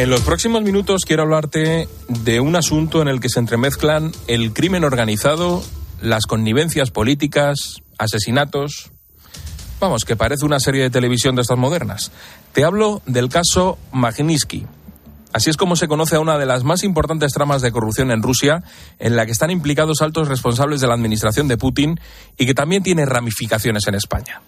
En 0.00 0.08
los 0.08 0.22
próximos 0.22 0.62
minutos 0.62 1.04
quiero 1.04 1.24
hablarte 1.24 1.86
de 2.08 2.40
un 2.40 2.56
asunto 2.56 3.02
en 3.02 3.08
el 3.08 3.20
que 3.20 3.28
se 3.28 3.38
entremezclan 3.38 4.12
el 4.28 4.54
crimen 4.54 4.82
organizado, 4.82 5.62
las 6.00 6.24
connivencias 6.24 6.90
políticas, 6.90 7.82
asesinatos. 7.98 8.92
Vamos, 9.78 10.06
que 10.06 10.16
parece 10.16 10.46
una 10.46 10.58
serie 10.58 10.84
de 10.84 10.88
televisión 10.88 11.34
de 11.34 11.42
estas 11.42 11.58
modernas. 11.58 12.12
Te 12.54 12.64
hablo 12.64 13.02
del 13.04 13.28
caso 13.28 13.76
Magnitsky. 13.92 14.64
Así 15.34 15.50
es 15.50 15.58
como 15.58 15.76
se 15.76 15.86
conoce 15.86 16.16
a 16.16 16.20
una 16.20 16.38
de 16.38 16.46
las 16.46 16.64
más 16.64 16.82
importantes 16.82 17.34
tramas 17.34 17.60
de 17.60 17.70
corrupción 17.70 18.10
en 18.10 18.22
Rusia, 18.22 18.62
en 19.00 19.16
la 19.16 19.26
que 19.26 19.32
están 19.32 19.50
implicados 19.50 20.00
altos 20.00 20.28
responsables 20.28 20.80
de 20.80 20.86
la 20.86 20.94
administración 20.94 21.46
de 21.46 21.58
Putin 21.58 22.00
y 22.38 22.46
que 22.46 22.54
también 22.54 22.82
tiene 22.82 23.04
ramificaciones 23.04 23.86
en 23.86 23.96
España. 23.96 24.40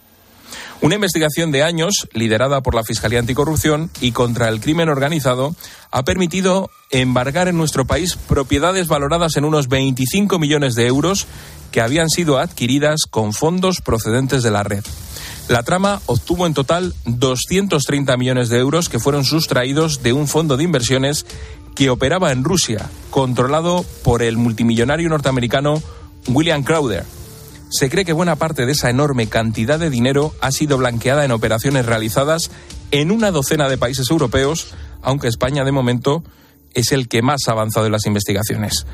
Una 0.82 0.96
investigación 0.96 1.52
de 1.52 1.62
años, 1.62 2.08
liderada 2.12 2.60
por 2.60 2.74
la 2.74 2.82
Fiscalía 2.82 3.20
Anticorrupción 3.20 3.88
y 4.00 4.10
contra 4.10 4.48
el 4.48 4.60
crimen 4.60 4.88
organizado, 4.88 5.54
ha 5.92 6.02
permitido 6.02 6.70
embargar 6.90 7.46
en 7.46 7.56
nuestro 7.56 7.86
país 7.86 8.16
propiedades 8.16 8.88
valoradas 8.88 9.36
en 9.36 9.44
unos 9.44 9.68
25 9.68 10.40
millones 10.40 10.74
de 10.74 10.88
euros 10.88 11.28
que 11.70 11.80
habían 11.80 12.08
sido 12.08 12.36
adquiridas 12.40 13.02
con 13.08 13.32
fondos 13.32 13.80
procedentes 13.80 14.42
de 14.42 14.50
la 14.50 14.64
red. 14.64 14.82
La 15.48 15.62
trama 15.62 16.02
obtuvo 16.06 16.48
en 16.48 16.54
total 16.54 16.94
230 17.04 18.16
millones 18.16 18.48
de 18.48 18.58
euros 18.58 18.88
que 18.88 18.98
fueron 18.98 19.24
sustraídos 19.24 20.02
de 20.02 20.12
un 20.12 20.26
fondo 20.26 20.56
de 20.56 20.64
inversiones 20.64 21.26
que 21.76 21.90
operaba 21.90 22.32
en 22.32 22.42
Rusia, 22.42 22.90
controlado 23.10 23.84
por 24.02 24.20
el 24.20 24.36
multimillonario 24.36 25.08
norteamericano 25.08 25.80
William 26.26 26.64
Crowder 26.64 27.04
se 27.72 27.88
cree 27.88 28.04
que 28.04 28.12
buena 28.12 28.36
parte 28.36 28.66
de 28.66 28.72
esa 28.72 28.90
enorme 28.90 29.28
cantidad 29.28 29.78
de 29.78 29.88
dinero 29.88 30.34
ha 30.42 30.52
sido 30.52 30.76
blanqueada 30.76 31.24
en 31.24 31.32
operaciones 31.32 31.86
realizadas 31.86 32.50
en 32.90 33.10
una 33.10 33.30
docena 33.30 33.66
de 33.68 33.78
países 33.78 34.10
europeos, 34.10 34.74
aunque 35.00 35.26
España 35.26 35.64
de 35.64 35.72
momento 35.72 36.22
es 36.74 36.92
el 36.92 37.08
que 37.08 37.22
más 37.22 37.40
ha 37.48 37.52
avanzado 37.52 37.86
en 37.86 37.92
las 37.92 38.04
investigaciones. 38.04 38.86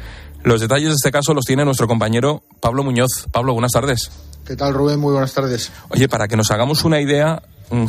Los 0.45 0.61
detalles 0.61 0.91
de 0.91 0.95
este 0.95 1.11
caso 1.11 1.35
los 1.35 1.45
tiene 1.45 1.65
nuestro 1.65 1.89
compañero 1.89 2.45
Pablo 2.61 2.85
Muñoz. 2.85 3.27
Pablo, 3.33 3.53
buenas 3.53 3.73
tardes. 3.73 4.13
¿Qué 4.47 4.55
tal, 4.55 4.73
Rubén? 4.73 5.01
Muy 5.01 5.13
buenas 5.13 5.35
tardes. 5.35 5.73
Oye, 5.89 6.09
para 6.09 6.29
que 6.29 6.37
nos 6.37 6.53
hagamos 6.53 6.85
una 6.85 7.01
idea 7.01 7.43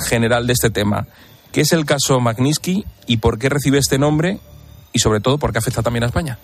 general 0.07 0.47
de 0.47 0.53
este 0.53 0.71
tema, 0.71 1.05
¿qué 1.51 1.61
es 1.61 1.71
el 1.71 1.85
caso 1.85 2.19
Magnitsky 2.19 2.83
y 3.05 3.17
por 3.17 3.37
qué 3.37 3.49
recibe 3.49 3.77
este 3.77 3.99
nombre 3.99 4.39
y 4.91 4.99
sobre 4.99 5.19
todo 5.19 5.37
por 5.37 5.51
qué 5.51 5.59
afecta 5.59 5.83
también 5.83 6.03
a 6.03 6.07
España? 6.07 6.39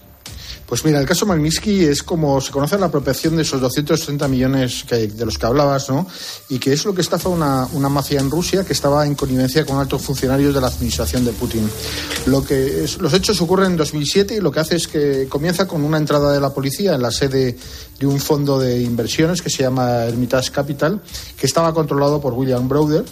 Pues 0.68 0.84
mira, 0.84 1.00
el 1.00 1.06
caso 1.06 1.28
Magnitsky 1.28 1.84
es 1.86 2.02
como 2.02 2.42
se 2.42 2.52
conoce 2.52 2.78
la 2.80 2.88
apropiación 2.88 3.36
de 3.36 3.44
esos 3.44 3.62
230 3.62 4.28
millones 4.28 4.86
de 4.90 5.26
los 5.26 5.38
que 5.38 5.46
hablabas, 5.46 5.90
¿no? 5.90 6.08
Y 6.50 6.58
que 6.58 6.74
es 6.74 6.86
lo 6.86 6.96
que 6.96 7.02
estafa 7.02 7.30
una, 7.30 7.68
una 7.74 7.88
mafia 7.88 8.20
en 8.20 8.32
Rusia 8.32 8.64
que 8.66 8.74
estaba 8.74 9.06
en 9.06 9.14
connivencia 9.14 9.64
con 9.64 9.78
altos 9.78 10.02
funcionarios 10.02 10.56
de 10.56 10.62
la 10.62 10.68
administración 10.68 11.24
de 11.24 11.34
Putin. 11.34 11.70
Lo 12.26 12.44
que 12.44 12.84
es, 12.84 12.98
los 12.98 13.14
hechos 13.14 13.40
ocurren 13.42 13.72
en 13.72 13.78
2007 13.78 14.38
y 14.38 14.42
lo 14.42 14.52
que 14.52 14.60
hace 14.60 14.76
es 14.78 14.88
que 14.88 15.28
comienza 15.30 15.68
con 15.68 15.84
una 15.84 16.00
entrada 16.00 16.34
de 16.34 16.40
la 16.40 16.52
policía 16.52 16.96
en 16.96 17.02
la 17.04 17.12
sede 17.12 17.56
de 18.00 18.08
un 18.08 18.20
fondo 18.20 18.60
de 18.60 18.82
inversiones 18.82 19.44
que 19.44 19.52
se 19.52 19.62
llama 19.62 20.06
Hermitage 20.06 20.52
Capital, 20.52 21.00
que 21.38 21.46
estaba 21.46 21.76
controlado 21.76 22.20
por 22.20 22.34
William 22.34 22.68
Browder 22.68 23.06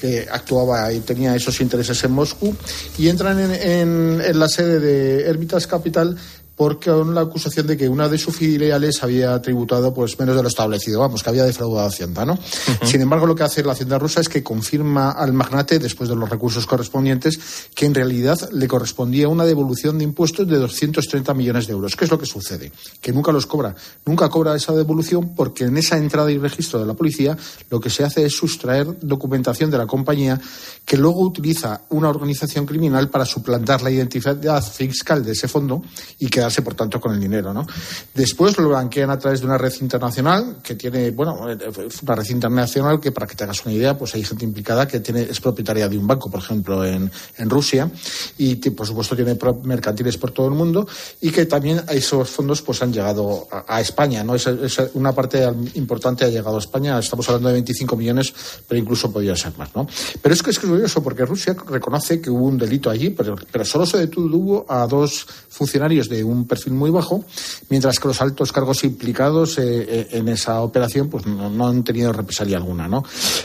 que 0.00 0.26
actuaba 0.30 0.92
y 0.92 1.00
tenía 1.00 1.34
esos 1.34 1.60
intereses 1.60 2.02
en 2.04 2.12
Moscú, 2.12 2.54
y 2.98 3.08
entran 3.08 3.38
en, 3.38 3.50
en, 3.50 4.20
en 4.20 4.38
la 4.38 4.48
sede 4.48 4.78
de 4.80 5.22
Hermitage 5.28 5.66
Capital 5.66 6.16
porque 6.56 6.90
con 6.90 7.14
la 7.14 7.20
acusación 7.20 7.66
de 7.66 7.76
que 7.76 7.88
una 7.88 8.08
de 8.08 8.16
sus 8.16 8.34
filiales 8.34 9.02
había 9.02 9.40
tributado 9.42 9.92
pues 9.92 10.18
menos 10.18 10.34
de 10.34 10.42
lo 10.42 10.48
establecido, 10.48 11.00
vamos, 11.00 11.22
que 11.22 11.28
había 11.28 11.44
defraudado 11.44 11.86
a 11.86 11.88
Hacienda, 11.88 12.24
¿no? 12.24 12.38
Sin 12.82 13.02
embargo, 13.02 13.26
lo 13.26 13.34
que 13.34 13.42
hace 13.42 13.62
la 13.62 13.72
Hacienda 13.72 13.98
rusa 13.98 14.22
es 14.22 14.28
que 14.28 14.42
confirma 14.42 15.10
al 15.10 15.34
magnate, 15.34 15.78
después 15.78 16.08
de 16.08 16.16
los 16.16 16.28
recursos 16.28 16.66
correspondientes, 16.66 17.38
que 17.74 17.84
en 17.84 17.94
realidad 17.94 18.36
le 18.52 18.66
correspondía 18.68 19.28
una 19.28 19.44
devolución 19.44 19.98
de 19.98 20.04
impuestos 20.04 20.48
de 20.48 20.56
230 20.56 21.34
millones 21.34 21.66
de 21.66 21.74
euros. 21.74 21.94
¿Qué 21.94 22.06
es 22.06 22.10
lo 22.10 22.18
que 22.18 22.26
sucede? 22.26 22.72
Que 23.00 23.12
nunca 23.12 23.32
los 23.32 23.46
cobra. 23.46 23.74
Nunca 24.06 24.30
cobra 24.30 24.56
esa 24.56 24.72
devolución 24.72 25.34
porque 25.34 25.64
en 25.64 25.76
esa 25.76 25.98
entrada 25.98 26.32
y 26.32 26.38
registro 26.38 26.80
de 26.80 26.86
la 26.86 26.94
policía 26.94 27.36
lo 27.70 27.80
que 27.80 27.90
se 27.90 28.02
hace 28.02 28.24
es 28.24 28.34
sustraer 28.34 28.98
documentación 29.00 29.70
de 29.70 29.78
la 29.78 29.86
compañía 29.86 30.40
que 30.84 30.96
luego 30.96 31.20
utiliza 31.20 31.82
una 31.90 32.08
organización 32.08 32.64
criminal 32.64 33.10
para 33.10 33.26
suplantar 33.26 33.82
la 33.82 33.90
identidad 33.90 34.62
fiscal 34.62 35.24
de 35.24 35.32
ese 35.32 35.48
fondo 35.48 35.82
y 36.18 36.28
que 36.28 36.45
por 36.62 36.74
tanto, 36.74 37.00
con 37.00 37.14
el 37.14 37.20
dinero, 37.20 37.52
¿no? 37.52 37.66
Después 38.14 38.56
lo 38.58 38.68
blanquean 38.68 39.10
a 39.10 39.18
través 39.18 39.40
de 39.40 39.46
una 39.46 39.58
red 39.58 39.72
internacional 39.80 40.58
que 40.62 40.74
tiene, 40.74 41.10
bueno, 41.10 41.38
una 41.40 42.14
red 42.14 42.30
internacional 42.30 43.00
que, 43.00 43.12
para 43.12 43.26
que 43.26 43.34
te 43.34 43.44
hagas 43.44 43.64
una 43.64 43.74
idea, 43.74 43.96
pues 43.96 44.14
hay 44.14 44.24
gente 44.24 44.44
implicada 44.44 44.86
que 44.86 45.00
tiene, 45.00 45.22
es 45.22 45.40
propietaria 45.40 45.88
de 45.88 45.98
un 45.98 46.06
banco, 46.06 46.30
por 46.30 46.40
ejemplo, 46.40 46.84
en, 46.84 47.10
Rusia, 47.48 47.90
y 48.38 48.56
por 48.56 48.86
supuesto 48.86 49.14
tiene 49.14 49.38
mercantiles 49.62 50.18
por 50.18 50.32
todo 50.32 50.48
el 50.48 50.54
mundo, 50.54 50.86
y 51.20 51.30
que 51.30 51.46
también 51.46 51.82
esos 51.88 52.28
fondos 52.28 52.62
pues 52.62 52.82
han 52.82 52.92
llegado 52.92 53.46
a, 53.50 53.76
a 53.76 53.80
España, 53.80 54.24
¿no? 54.24 54.34
Es, 54.34 54.46
es, 54.46 54.80
una 54.94 55.12
parte 55.12 55.44
importante 55.74 56.24
ha 56.24 56.28
llegado 56.28 56.56
a 56.56 56.60
España, 56.60 56.98
estamos 56.98 57.28
hablando 57.28 57.48
de 57.48 57.54
25 57.54 57.96
millones, 57.96 58.34
pero 58.66 58.80
incluso 58.80 59.12
podría 59.12 59.36
ser 59.36 59.56
más, 59.56 59.74
¿no? 59.74 59.86
Pero 60.20 60.34
es 60.34 60.42
que 60.42 60.50
es 60.50 60.58
curioso 60.58 61.02
porque 61.02 61.24
Rusia 61.24 61.56
reconoce 61.68 62.20
que 62.20 62.30
hubo 62.30 62.46
un 62.46 62.58
delito 62.58 62.90
allí, 62.90 63.10
pero, 63.10 63.36
pero 63.50 63.64
solo 63.64 63.86
se 63.86 63.98
detuvo 63.98 64.66
a 64.68 64.86
dos 64.86 65.26
funcionarios 65.48 66.08
de 66.08 66.22
un 66.22 66.35
un 66.36 66.46
perfil 66.46 66.74
muy 66.74 66.90
bajo, 66.90 67.24
mientras 67.68 67.98
que 67.98 68.08
los 68.08 68.20
altos 68.20 68.52
cargos 68.52 68.84
implicados 68.84 69.58
eh, 69.58 69.62
eh, 69.64 70.08
en 70.12 70.28
esa 70.28 70.60
operación 70.60 71.08
pues 71.08 71.26
no, 71.26 71.66
han 71.66 71.82
tenido 71.82 72.12
represalia 72.12 72.56
alguna. 72.56 72.88
¿no? 72.88 73.02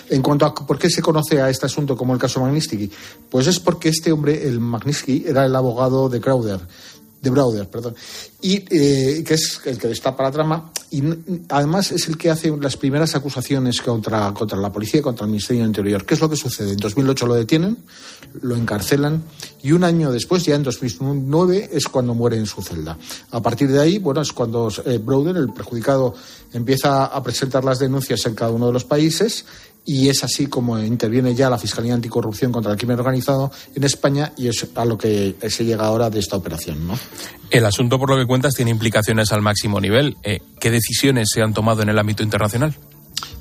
En 0.09 0.21
cuanto 0.21 0.45
a 0.45 0.53
por 0.53 0.77
qué 0.77 0.89
se 0.89 1.01
conoce 1.01 1.41
a 1.41 1.49
este 1.49 1.65
asunto 1.65 1.95
como 1.95 2.13
el 2.13 2.19
caso 2.19 2.41
Magnitsky, 2.41 2.91
pues 3.29 3.47
es 3.47 3.59
porque 3.59 3.89
este 3.89 4.11
hombre, 4.11 4.47
el 4.47 4.59
Magnitsky, 4.59 5.25
era 5.27 5.45
el 5.45 5.55
abogado 5.55 6.09
de 6.09 6.21
Crowder 6.21 6.59
de 7.21 7.29
Browder, 7.29 7.69
perdón, 7.69 7.95
y 8.41 8.65
eh, 8.69 9.23
que 9.23 9.35
es 9.35 9.61
el 9.65 9.77
que 9.77 9.87
destapa 9.87 10.23
la 10.23 10.31
trama 10.31 10.71
y 10.93 11.01
además 11.47 11.93
es 11.93 12.09
el 12.09 12.17
que 12.17 12.29
hace 12.29 12.55
las 12.57 12.75
primeras 12.75 13.15
acusaciones 13.15 13.81
contra, 13.81 14.33
contra 14.33 14.57
la 14.57 14.73
policía 14.73 14.99
y 14.99 15.03
contra 15.03 15.25
el 15.25 15.31
Ministerio 15.31 15.61
del 15.61 15.69
Interior. 15.69 16.05
¿Qué 16.05 16.15
es 16.15 16.19
lo 16.19 16.29
que 16.29 16.35
sucede? 16.35 16.71
En 16.71 16.77
2008 16.77 17.27
lo 17.27 17.33
detienen, 17.33 17.77
lo 18.41 18.57
encarcelan 18.57 19.23
y 19.63 19.71
un 19.71 19.85
año 19.85 20.11
después, 20.11 20.43
ya 20.43 20.55
en 20.55 20.63
2009, 20.63 21.69
es 21.71 21.87
cuando 21.87 22.13
muere 22.13 22.35
en 22.35 22.45
su 22.45 22.61
celda. 22.61 22.97
A 23.31 23.41
partir 23.41 23.71
de 23.71 23.79
ahí, 23.79 23.99
bueno, 23.99 24.19
es 24.19 24.33
cuando 24.33 24.69
eh, 24.85 24.97
Browder, 24.97 25.37
el 25.37 25.53
perjudicado, 25.53 26.13
empieza 26.51 27.05
a 27.05 27.23
presentar 27.23 27.63
las 27.63 27.79
denuncias 27.79 28.25
en 28.25 28.35
cada 28.35 28.51
uno 28.51 28.67
de 28.67 28.73
los 28.73 28.83
países 28.83 29.45
y 29.86 30.09
es 30.09 30.23
así 30.23 30.47
como 30.47 30.79
interviene 30.79 31.34
ya 31.34 31.49
la 31.49 31.57
Fiscalía 31.57 31.93
Anticorrupción 31.93 32.51
contra 32.51 32.71
el 32.71 32.77
Crimen 32.77 32.99
Organizado 32.99 33.51
en 33.75 33.84
España 33.84 34.32
y 34.38 34.47
es 34.47 34.67
a 34.75 34.86
lo 34.86 34.97
que 34.97 35.36
se 35.49 35.65
llega 35.65 35.86
ahora 35.86 36.09
de 36.09 36.19
esta 36.19 36.36
operación. 36.36 36.88
¿no? 36.88 36.97
El 37.49 37.65
asunto, 37.65 37.97
por 37.97 38.09
lo 38.09 38.17
que 38.17 38.25
cuentas, 38.25 38.53
tiene 38.53 38.71
implicaciones 38.71 39.32
al 39.32 39.41
máximo 39.41 39.82
nivel. 39.82 40.17
Eh, 40.23 40.39
¿Qué 40.59 40.71
decisiones 40.71 41.29
se 41.34 41.41
han 41.41 41.53
tomado 41.53 41.82
en 41.82 41.89
el 41.89 41.97
ámbito 41.97 42.23
internacional? 42.23 42.75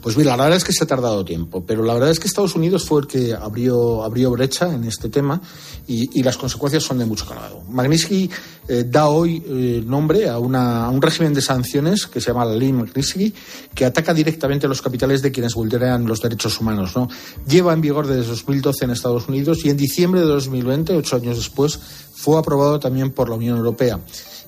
Pues 0.03 0.17
mira, 0.17 0.37
la 0.37 0.45
verdad 0.45 0.57
es 0.57 0.65
que 0.65 0.73
se 0.73 0.85
ha 0.85 0.87
tardado 0.87 1.25
tiempo, 1.25 1.65
pero 1.67 1.83
la 1.83 1.95
verdad 1.95 2.11
es 2.11 2.19
que 2.19 2.27
Estados 2.27 2.55
Unidos 2.55 2.85
fue 2.85 3.03
el 3.03 3.07
que 3.07 3.35
abrió, 3.35 4.03
abrió 4.03 4.31
brecha 4.31 4.73
en 4.73 4.85
este 4.85 5.09
tema 5.09 5.41
y, 5.87 6.23
las 6.23 6.37
consecuencias 6.37 6.85
son 6.85 6.99
de 6.99 7.07
mucho 7.07 7.27
calado. 7.27 7.63
Magnitsky 7.69 8.31
eh, 8.69 8.85
da 8.87 9.09
hoy 9.09 9.43
eh, 9.47 9.83
nombre 9.85 10.29
a, 10.29 10.39
una, 10.39 10.85
a, 10.85 10.91
un 10.91 11.03
régimen 11.03 11.35
de 11.35 11.41
sanciones 11.41 12.07
que 12.07 12.21
se 12.21 12.29
llama 12.29 12.45
la 12.45 12.55
ley 12.55 12.73
Magnitsky, 12.73 13.35
que 13.75 13.85
ataca 13.85 14.15
directamente 14.15 14.69
los 14.69 14.83
capitales 14.83 15.23
de 15.23 15.33
quienes 15.33 15.55
vulneran 15.55 16.07
los 16.07 16.21
derechos 16.21 16.61
humanos. 16.61 16.95
¿no? 16.95 17.09
Lleva 17.49 17.73
en 17.73 17.81
vigor 17.81 18.07
desde 18.07 18.31
2012 18.31 18.85
en 18.85 18.91
Estados 18.91 19.29
Unidos 19.29 19.65
y 19.65 19.71
en 19.71 19.77
diciembre 19.77 20.21
de 20.21 20.27
2020, 20.27 20.97
ocho 20.97 21.17
años 21.17 21.37
después, 21.37 21.79
fue 22.15 22.39
aprobado 22.39 22.79
también 22.79 23.11
por 23.11 23.29
la 23.29 23.37
Unión 23.37 23.57
Europea. 23.57 23.99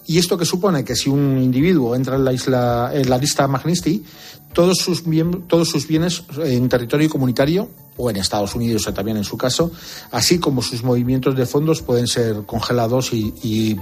¿Y 0.07 0.19
esto 0.19 0.37
que 0.37 0.45
supone? 0.45 0.85
Que 0.85 0.97
si 0.97 1.09
un 1.09 1.39
individuo 1.39 1.95
entra 1.95 2.17
en 2.17 2.25
la, 2.25 2.33
isla, 2.33 2.91
en 2.93 3.09
la 3.09 3.19
lista 3.19 3.47
Magnitsky, 3.47 4.05
todos 4.53 4.79
sus, 4.79 5.05
todos 5.49 5.69
sus 5.69 5.87
bienes 5.87 6.25
en 6.45 6.69
territorio 6.69 7.09
comunitario 7.09 7.69
o 7.97 8.11
en 8.11 8.17
Estados 8.17 8.55
Unidos 8.55 8.89
también 8.95 9.17
en 9.17 9.25
su 9.25 9.37
caso, 9.37 9.71
así 10.11 10.39
como 10.39 10.63
sus 10.63 10.83
movimientos 10.83 11.37
de 11.37 11.47
fondos 11.47 11.83
pueden 11.83 12.07
ser 12.07 12.45
congelados 12.47 13.13
y 13.13 13.77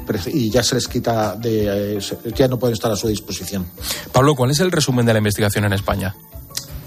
ya 0.51 0.63
se 0.63 0.75
les 0.75 0.89
quita 0.89 1.37
de, 1.37 1.97
eh, 1.97 2.01
ya 2.37 2.49
no 2.49 2.59
pueden 2.59 2.75
estar 2.75 2.91
a 2.91 2.97
su 2.97 3.09
disposición. 3.09 3.67
Pablo, 4.13 4.35
¿cuál 4.35 4.51
es 4.51 4.61
el 4.61 4.71
resumen 4.71 5.07
de 5.07 5.13
la 5.13 5.19
investigación 5.19 5.65
en 5.65 5.73
España? 5.73 6.15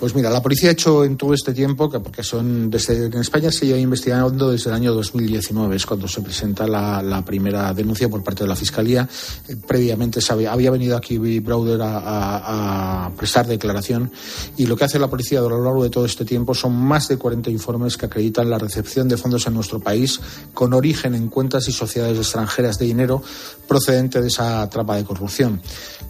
Pues 0.04 0.16
mira, 0.16 0.30
la 0.30 0.42
policía 0.42 0.68
ha 0.68 0.74
hecho 0.74 1.06
en 1.06 1.16
todo 1.16 1.34
este 1.34 1.54
tiempo, 1.54 1.90
que 1.90 2.02
porque 2.02 2.24
son 2.24 2.70
desde, 2.70 3.06
en 3.06 3.14
España 3.14 3.50
se 3.54 3.66
lleva 3.66 3.80
investigando 3.80 4.52
desde 4.52 4.70
el 4.70 4.76
año 4.76 4.94
2019, 4.94 5.78
es 5.78 5.86
cuando 5.86 6.10
se 6.10 6.20
presenta 6.20 6.68
la, 6.68 7.24
primera 7.26 7.74
denuncia 7.74 8.10
por 8.10 8.22
parte 8.22 8.44
de 8.44 8.50
la 8.50 8.56
Fiscalía. 8.58 9.08
Eh, 9.48 9.56
previamente 9.66 10.20
había 10.30 10.72
venido 10.72 10.98
aquí 10.98 11.18
Browder 11.40 11.82
a, 11.84 13.06
a, 13.06 13.12
prestar 13.16 13.48
declaración 13.48 14.12
y 14.58 14.66
lo 14.66 14.76
que 14.76 14.84
hace 14.84 15.00
la 15.00 15.10
policía 15.10 15.40
a 15.40 15.44
lo 15.44 15.64
largo 15.64 15.86
de 15.86 15.90
todo 15.90 16.04
este 16.04 16.26
tiempo 16.26 16.54
son 16.54 16.76
más 16.76 17.08
de 17.08 17.16
40 17.16 17.50
informes 17.50 17.96
que 17.96 18.08
acreditan 18.08 18.50
la 18.50 18.58
recepción 18.58 19.08
de 19.08 19.16
fondos 19.16 19.48
en 19.48 19.54
nuestro 19.54 19.80
país 19.80 20.20
con 20.54 20.74
origen 20.74 21.16
en 21.16 21.30
cuentas 21.30 21.70
y 21.70 21.72
sociedades 21.72 22.18
extranjeras 22.18 22.78
de 22.78 22.88
dinero 22.88 23.24
procedente 23.70 24.22
de 24.22 24.28
esa 24.28 24.70
trama 24.70 24.98
de 24.98 25.06
corrupción. 25.06 25.62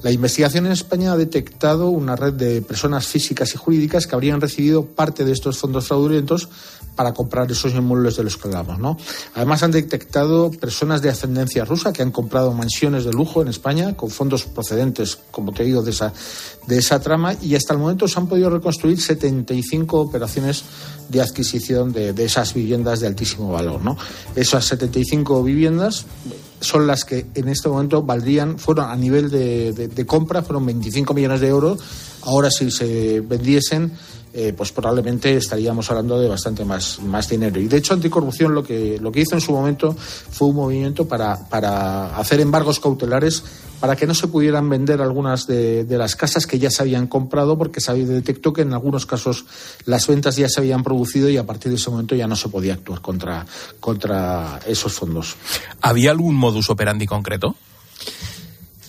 La 0.02 0.12
investigación 0.12 0.66
en 0.66 0.74
España 0.74 1.14
ha 1.14 1.18
detectado 1.18 1.88
una 1.88 2.18
red 2.18 2.34
de 2.34 2.62
personas 2.62 3.08
físicas 3.08 3.54
y 3.54 3.58
jurídicas 3.58 3.83
que 3.88 4.16
habrían 4.16 4.42
recibido 4.42 4.86
parte 4.86 5.26
de 5.26 5.32
estos 5.32 5.58
fondos 5.58 5.88
fraudulentos 5.88 6.50
para 6.96 7.14
comprar 7.14 7.52
esos 7.52 7.74
inmuebles 7.74 8.16
de 8.18 8.24
los 8.24 8.38
que 8.38 8.48
hablamos. 8.48 8.80
¿no? 8.80 8.98
Además, 9.36 9.64
han 9.64 9.72
detectado 9.72 10.52
personas 10.52 11.02
de 11.02 11.10
ascendencia 11.10 11.66
rusa 11.66 11.92
que 11.92 12.02
han 12.02 12.12
comprado 12.12 12.54
mansiones 12.54 13.04
de 13.04 13.12
lujo 13.12 13.42
en 13.42 13.48
España 13.48 13.96
con 13.96 14.10
fondos 14.10 14.46
procedentes, 14.46 15.18
como 15.32 15.54
te 15.54 15.64
digo, 15.64 15.82
de 15.82 15.92
esa, 15.92 16.14
de 16.68 16.78
esa 16.78 17.00
trama 17.00 17.36
y 17.42 17.56
hasta 17.56 17.74
el 17.74 17.80
momento 17.80 18.08
se 18.08 18.20
han 18.20 18.28
podido 18.28 18.50
reconstruir 18.50 19.00
75 19.02 20.00
operaciones 20.00 20.64
de 21.10 21.22
adquisición 21.22 21.92
de, 21.92 22.14
de 22.14 22.26
esas 22.26 22.54
viviendas 22.54 23.00
de 23.00 23.08
altísimo 23.08 23.52
valor. 23.52 23.82
¿no? 23.82 23.98
Esas 24.36 24.66
75 24.66 25.44
viviendas 25.44 26.06
son 26.64 26.88
las 26.88 27.06
que 27.06 27.26
en 27.36 27.50
este 27.50 27.70
momento 27.70 28.02
valdrían, 28.02 28.58
fueron 28.58 28.90
a 28.90 28.96
nivel 28.96 29.30
de, 29.30 29.74
de, 29.74 30.06
compra, 30.06 30.42
fueron 30.42 30.66
25 30.66 31.14
millones 31.14 31.42
de 31.42 31.48
euros. 31.48 31.80
Ahora 32.24 32.50
si 32.50 32.72
se 32.72 33.20
vendiesen, 33.20 33.92
eh, 34.34 34.54
pues 34.56 34.72
probablemente 34.72 35.36
estaríamos 35.36 35.92
hablando 35.92 36.20
de 36.20 36.30
bastante 36.30 36.64
más, 36.64 37.00
más 37.00 37.30
dinero. 37.30 37.60
Y 37.60 37.68
de 37.68 37.78
hecho, 37.78 37.94
Anticorrupción 37.94 38.56
lo 38.56 38.64
que, 38.64 38.98
lo 39.00 39.12
que 39.12 39.22
hizo 39.22 39.36
en 39.36 39.42
su 39.42 39.52
momento 39.52 39.94
fue 39.96 40.48
un 40.48 40.56
movimiento 40.56 41.08
para, 41.08 41.38
para 41.50 42.16
hacer 42.18 42.40
embargos 42.40 42.80
cautelares 42.80 43.44
para 43.84 43.98
que 43.98 44.08
no 44.08 44.16
se 44.16 44.30
pudieran 44.30 44.70
vender 44.70 45.02
algunas 45.02 45.46
de, 45.46 45.84
de, 45.84 45.98
las 45.98 46.16
casas 46.16 46.48
que 46.48 46.58
ya 46.58 46.72
se 46.72 46.82
habían 46.82 47.06
comprado, 47.08 47.58
porque 47.58 47.82
se 47.82 47.94
detectó 47.94 48.54
que 48.54 48.62
en 48.62 48.72
algunos 48.72 49.06
casos 49.06 49.44
las 49.84 50.08
ventas 50.08 50.38
ya 50.38 50.48
se 50.48 50.62
habían 50.62 50.84
producido 50.86 51.28
y 51.28 51.36
a 51.36 51.46
partir 51.46 51.70
de 51.70 51.76
ese 51.76 51.90
momento 51.90 52.16
ya 52.16 52.26
no 52.26 52.38
se 52.38 52.48
podía 52.48 52.76
actuar 52.76 53.02
contra, 53.02 53.46
contra 53.82 54.62
esos 54.66 54.94
fondos. 54.94 55.36
¿Había 55.82 56.12
algún 56.12 56.36
modus 56.36 56.70
operandi 56.70 57.06
concreto? 57.06 57.58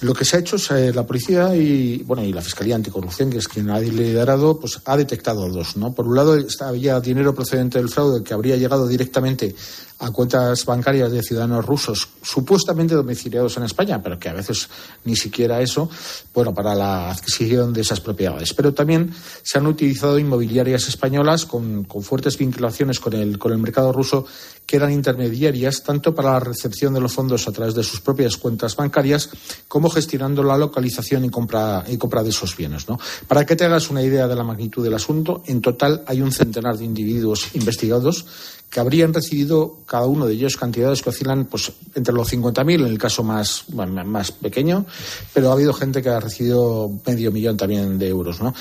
Lo 0.00 0.14
que 0.14 0.24
se 0.24 0.36
ha 0.36 0.40
hecho 0.40 0.56
es 0.56 0.70
eh, 0.70 0.92
la 0.94 1.04
policía 1.04 1.56
y 1.56 2.04
bueno 2.04 2.22
y 2.22 2.32
la 2.32 2.42
fiscalía 2.42 2.76
anticorrupción, 2.76 3.30
que 3.30 3.38
es 3.38 3.48
quien 3.48 3.70
ha 3.70 3.80
liderado, 3.80 4.60
pues 4.60 4.80
ha 4.84 4.96
detectado 4.96 5.48
dos, 5.48 5.76
¿no? 5.76 5.92
Por 5.92 6.06
un 6.06 6.14
lado 6.14 6.36
había 6.60 7.00
dinero 7.00 7.34
procedente 7.34 7.78
del 7.78 7.88
fraude 7.88 8.22
que 8.22 8.32
habría 8.32 8.56
llegado 8.56 8.86
directamente 8.86 9.56
a 9.98 10.10
cuentas 10.10 10.64
bancarias 10.64 11.12
de 11.12 11.22
ciudadanos 11.22 11.64
rusos 11.64 12.08
supuestamente 12.22 12.94
domiciliados 12.94 13.56
en 13.56 13.64
España, 13.64 14.02
pero 14.02 14.18
que 14.18 14.28
a 14.28 14.32
veces 14.32 14.68
ni 15.04 15.16
siquiera 15.16 15.60
eso, 15.60 15.88
bueno, 16.32 16.52
para 16.52 16.74
la 16.74 17.10
adquisición 17.10 17.72
de 17.72 17.82
esas 17.82 18.00
propiedades. 18.00 18.52
Pero 18.54 18.74
también 18.74 19.14
se 19.42 19.58
han 19.58 19.66
utilizado 19.66 20.18
inmobiliarias 20.18 20.88
españolas 20.88 21.44
con, 21.46 21.84
con 21.84 22.02
fuertes 22.02 22.36
vinculaciones 22.38 23.00
con 23.00 23.12
el, 23.12 23.38
con 23.38 23.52
el 23.52 23.58
mercado 23.58 23.92
ruso 23.92 24.26
que 24.66 24.76
eran 24.76 24.92
intermediarias 24.92 25.82
tanto 25.82 26.14
para 26.14 26.32
la 26.32 26.40
recepción 26.40 26.94
de 26.94 27.00
los 27.00 27.12
fondos 27.12 27.46
a 27.46 27.52
través 27.52 27.74
de 27.74 27.82
sus 27.82 28.00
propias 28.00 28.36
cuentas 28.36 28.76
bancarias 28.76 29.28
como 29.68 29.90
gestionando 29.90 30.42
la 30.42 30.56
localización 30.56 31.24
y 31.24 31.30
compra, 31.30 31.84
y 31.86 31.98
compra 31.98 32.22
de 32.22 32.30
esos 32.30 32.56
bienes. 32.56 32.88
¿no? 32.88 32.98
Para 33.28 33.44
que 33.44 33.56
te 33.56 33.64
hagas 33.64 33.90
una 33.90 34.02
idea 34.02 34.26
de 34.26 34.34
la 34.34 34.44
magnitud 34.44 34.82
del 34.82 34.94
asunto, 34.94 35.42
en 35.46 35.60
total 35.60 36.02
hay 36.06 36.22
un 36.22 36.32
centenar 36.32 36.78
de 36.78 36.84
individuos 36.84 37.54
investigados 37.54 38.26
que 38.74 38.80
habrían 38.80 39.14
recibido 39.14 39.76
cada 39.86 40.06
uno 40.06 40.26
de 40.26 40.34
ellos 40.34 40.56
cantidades 40.56 41.00
que 41.00 41.10
oscilan 41.10 41.44
pues, 41.44 41.70
entre 41.94 42.12
los 42.12 42.32
50.000 42.32 42.74
en 42.80 42.86
el 42.86 42.98
caso 42.98 43.22
más, 43.22 43.66
más 43.68 44.32
pequeño, 44.32 44.84
pero 45.32 45.50
ha 45.50 45.52
habido 45.52 45.72
gente 45.72 46.02
que 46.02 46.08
ha 46.08 46.18
recibido 46.18 46.90
medio 47.06 47.30
millón 47.30 47.56
también 47.56 48.00
de 48.00 48.08
euros. 48.08 48.40
¿no? 48.40 48.52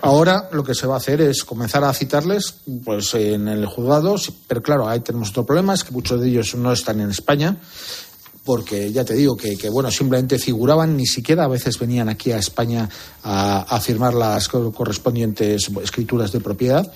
Ahora 0.00 0.48
lo 0.52 0.64
que 0.64 0.74
se 0.74 0.86
va 0.86 0.94
a 0.94 0.96
hacer 0.96 1.20
es 1.20 1.44
comenzar 1.44 1.84
a 1.84 1.92
citarles 1.92 2.54
pues, 2.82 3.12
en 3.12 3.46
el 3.46 3.66
juzgado, 3.66 4.16
pero 4.46 4.62
claro, 4.62 4.88
ahí 4.88 5.00
tenemos 5.00 5.28
otro 5.28 5.44
problema, 5.44 5.74
es 5.74 5.84
que 5.84 5.92
muchos 5.92 6.18
de 6.18 6.28
ellos 6.28 6.54
no 6.54 6.72
están 6.72 7.02
en 7.02 7.10
España 7.10 7.58
porque 8.48 8.90
ya 8.90 9.04
te 9.04 9.12
digo 9.12 9.36
que, 9.36 9.68
bueno, 9.68 9.90
simplemente 9.90 10.38
figuraban, 10.38 10.96
ni 10.96 11.04
siquiera 11.04 11.44
a 11.44 11.48
veces 11.48 11.78
venían 11.78 12.08
aquí 12.08 12.32
a 12.32 12.38
España 12.38 12.88
a, 13.22 13.78
firmar 13.78 14.14
las 14.14 14.48
correspondientes 14.48 15.70
escrituras 15.82 16.32
de 16.32 16.40
propiedad 16.40 16.90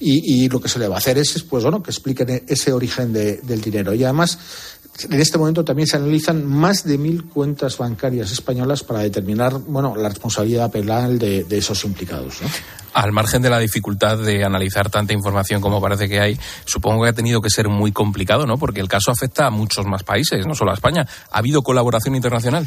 y, 0.00 0.48
lo 0.48 0.60
que 0.60 0.68
se 0.68 0.80
le 0.80 0.88
va 0.88 0.96
a 0.96 0.98
hacer 0.98 1.16
es, 1.16 1.44
pues 1.44 1.62
bueno, 1.62 1.80
que 1.80 1.92
expliquen 1.92 2.42
ese 2.48 2.72
origen 2.72 3.12
de, 3.12 3.36
del 3.36 3.60
dinero. 3.60 3.94
Y 3.94 4.02
además, 4.02 4.36
en 5.04 5.20
este 5.20 5.38
momento 5.38 5.64
también 5.64 5.86
se 5.86 5.96
analizan 5.96 6.44
más 6.44 6.84
de 6.84 6.98
mil 6.98 7.24
cuentas 7.24 7.76
bancarias 7.78 8.32
españolas 8.32 8.82
para 8.82 9.00
determinar, 9.00 9.58
bueno, 9.58 9.94
la 9.96 10.08
responsabilidad 10.08 10.70
penal 10.70 11.18
de, 11.18 11.44
de 11.44 11.58
esos 11.58 11.84
implicados. 11.84 12.42
¿no? 12.42 12.48
al 12.96 13.12
margen 13.12 13.42
de 13.42 13.50
la 13.50 13.58
dificultad 13.58 14.16
de 14.16 14.42
analizar 14.42 14.88
tanta 14.88 15.12
información 15.12 15.60
como 15.60 15.82
parece 15.82 16.08
que 16.08 16.18
hay, 16.18 16.40
supongo 16.64 17.02
que 17.02 17.10
ha 17.10 17.12
tenido 17.12 17.42
que 17.42 17.50
ser 17.50 17.68
muy 17.68 17.92
complicado, 17.92 18.46
¿no? 18.46 18.56
Porque 18.56 18.80
el 18.80 18.88
caso 18.88 19.10
afecta 19.10 19.46
a 19.46 19.50
muchos 19.50 19.84
más 19.84 20.02
países, 20.02 20.46
no 20.46 20.54
solo 20.54 20.70
a 20.70 20.74
España. 20.74 21.06
¿Ha 21.30 21.38
habido 21.38 21.60
colaboración 21.62 22.16
internacional? 22.16 22.66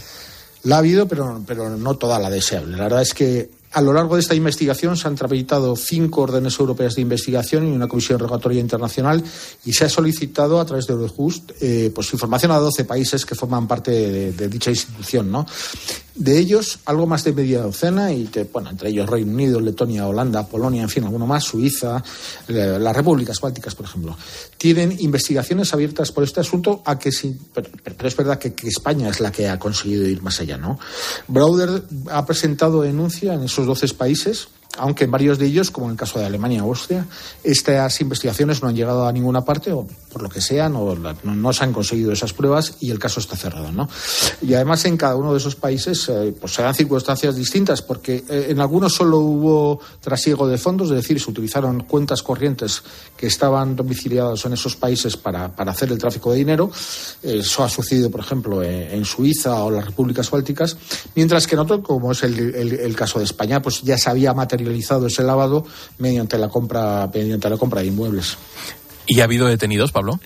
La 0.62 0.76
ha 0.76 0.80
habido, 0.80 1.08
pero, 1.08 1.42
pero 1.48 1.76
no 1.78 1.96
toda 1.96 2.20
la 2.20 2.30
deseable. 2.30 2.78
La 2.78 2.84
verdad 2.84 3.02
es 3.02 3.16
que 3.16 3.50
a 3.72 3.82
lo 3.82 3.94
largo 3.94 4.16
de 4.16 4.22
esta 4.22 4.36
investigación 4.36 4.98
se 4.98 5.08
han 5.08 5.16
tramitado 5.16 5.76
cinco 5.76 6.22
órdenes 6.22 6.60
europeas 6.60 6.96
de 6.96 7.02
investigación 7.02 7.68
y 7.68 7.72
una 7.72 7.88
comisión 7.88 8.20
rogatoria 8.20 8.60
internacional 8.60 9.24
y 9.66 9.74
se 9.74 9.86
ha 9.86 9.90
solicitado 9.90 10.60
a 10.60 10.66
través 10.66 10.88
de 10.88 10.94
Eurojust 10.94 11.52
eh, 11.62 11.92
pues 11.94 12.12
información 12.14 12.52
a 12.52 12.58
12 12.58 12.86
países 12.86 13.26
que 13.26 13.36
forman 13.36 13.68
parte 13.68 14.32
de, 14.32 14.48
dicha 14.48 14.72
institución. 14.72 15.32
¿no? 15.32 15.46
De 16.16 16.38
ellos, 16.38 16.80
algo 16.86 17.08
más 17.08 17.24
de 17.24 17.32
media 17.32 17.62
docena, 17.62 18.12
y 18.12 18.26
te, 18.26 18.44
bueno, 18.44 18.72
entre 18.72 18.90
ellos 18.90 19.10
Reino 19.10 19.32
Unido, 19.32 19.62
Letonia, 19.62 20.06
Holanda, 20.06 20.46
Polonia, 20.46 20.82
en 20.82 20.90
fin, 20.90 21.06
alguno 21.06 21.26
más, 21.26 21.46
Suiza, 21.46 22.04
las 22.48 22.94
repúblicas 22.94 23.40
bálticas, 23.40 23.74
por 23.74 23.86
ejemplo, 23.86 24.18
tienen 24.58 24.98
investigaciones 25.00 25.74
abiertas 25.74 26.12
por 26.12 26.26
este 26.26 26.42
asunto, 26.42 26.82
a 26.86 27.00
que 27.00 27.12
pero, 27.54 27.70
pero 27.84 28.08
es 28.08 28.18
verdad 28.18 28.38
que, 28.38 28.54
España 28.68 29.08
es 29.08 29.22
la 29.22 29.32
que 29.32 29.48
ha 29.48 29.58
conseguido 29.58 30.06
ir 30.08 30.22
más 30.22 30.42
allá, 30.42 30.58
¿no? 30.58 30.78
Browder 31.30 31.84
ha 32.12 32.26
presentado 32.26 32.82
denuncia 32.82 33.34
en 33.34 33.48
esos 33.60 33.82
12 33.82 33.94
países 33.96 34.48
aunque 34.78 35.06
en 35.06 35.12
varios 35.12 35.38
de 35.40 35.46
ellos, 35.46 35.72
como 35.72 35.88
en 35.88 35.92
el 35.92 35.98
caso 35.98 36.20
de 36.20 36.26
Alemania 36.26 36.64
o 36.64 36.68
Austria, 36.68 37.06
estas 37.44 38.00
investigaciones 38.02 38.62
no 38.62 38.70
han 38.70 38.76
llegado 38.76 39.08
a 39.08 39.12
ninguna 39.12 39.44
parte 39.44 39.72
o 39.72 39.88
por 40.12 40.24
lo 40.24 40.30
que 40.30 40.42
sea, 40.42 40.70
no, 40.70 40.96
no, 40.96 41.54
se 41.54 41.64
han 41.64 41.72
conseguido 41.72 42.12
esas 42.12 42.34
pruebas 42.34 42.78
y 42.80 42.90
el 42.90 42.98
caso 42.98 43.20
está 43.20 43.36
cerrado. 43.36 43.72
¿no? 43.72 43.88
Y 44.42 44.54
además 44.56 44.84
en 44.86 44.98
cada 44.98 45.16
uno 45.16 45.34
de 45.34 45.38
esos 45.38 45.56
países 45.56 46.10
eh, 46.10 46.34
pues 46.40 46.54
se 46.54 46.64
dan 46.64 46.74
circunstancias 46.74 47.36
distintas 47.36 47.82
porque 47.84 48.24
eh, 48.28 48.48
en 48.50 48.60
algunos 48.60 48.94
solo 48.94 49.20
hubo 49.20 49.80
trasiego 50.02 50.48
de 50.48 50.58
fondos, 50.58 50.90
es 50.90 50.96
decir, 50.96 51.20
se 51.20 51.30
utilizaron 51.30 51.84
cuentas 51.84 52.24
corrientes 52.24 52.82
que 53.16 53.28
estaban 53.28 53.76
domiciliadas 53.76 54.46
en 54.46 54.54
esos 54.54 54.76
países 54.76 55.16
para, 55.16 55.54
hacer 55.58 55.92
el 55.92 56.00
tráfico 56.00 56.32
de 56.32 56.38
dinero. 56.38 56.72
Eso 57.22 57.64
ha 57.64 57.70
sucedido, 57.70 58.10
por 58.10 58.22
ejemplo, 58.22 58.64
en, 58.64 59.06
Suiza 59.06 59.64
o 59.64 59.72
las 59.72 59.86
repúblicas 59.86 60.30
bálticas, 60.30 60.78
mientras 61.16 61.48
que 61.48 61.56
en 61.56 61.60
otro, 61.60 61.82
como 61.82 62.12
es 62.12 62.24
el, 62.24 62.56
el, 62.56 62.74
el 62.74 62.96
caso 62.96 63.20
de 63.20 63.26
España, 63.26 63.62
pues 63.62 63.82
ya 63.82 63.98
se 63.98 64.10
había 64.10 64.34
materializado 64.34 64.59
realizado 64.60 65.08
ese 65.08 65.24
lavado 65.24 65.66
mediante 65.98 66.38
la 66.38 66.50
compra 66.50 67.10
mediante 67.14 67.50
la 67.50 67.58
compra 67.58 67.82
de 67.82 67.88
inmuebles. 67.88 68.38
¿Y 69.08 69.22
ha 69.22 69.24
habido 69.24 69.48
detenidos, 69.48 69.92
Pablo? 69.92 70.20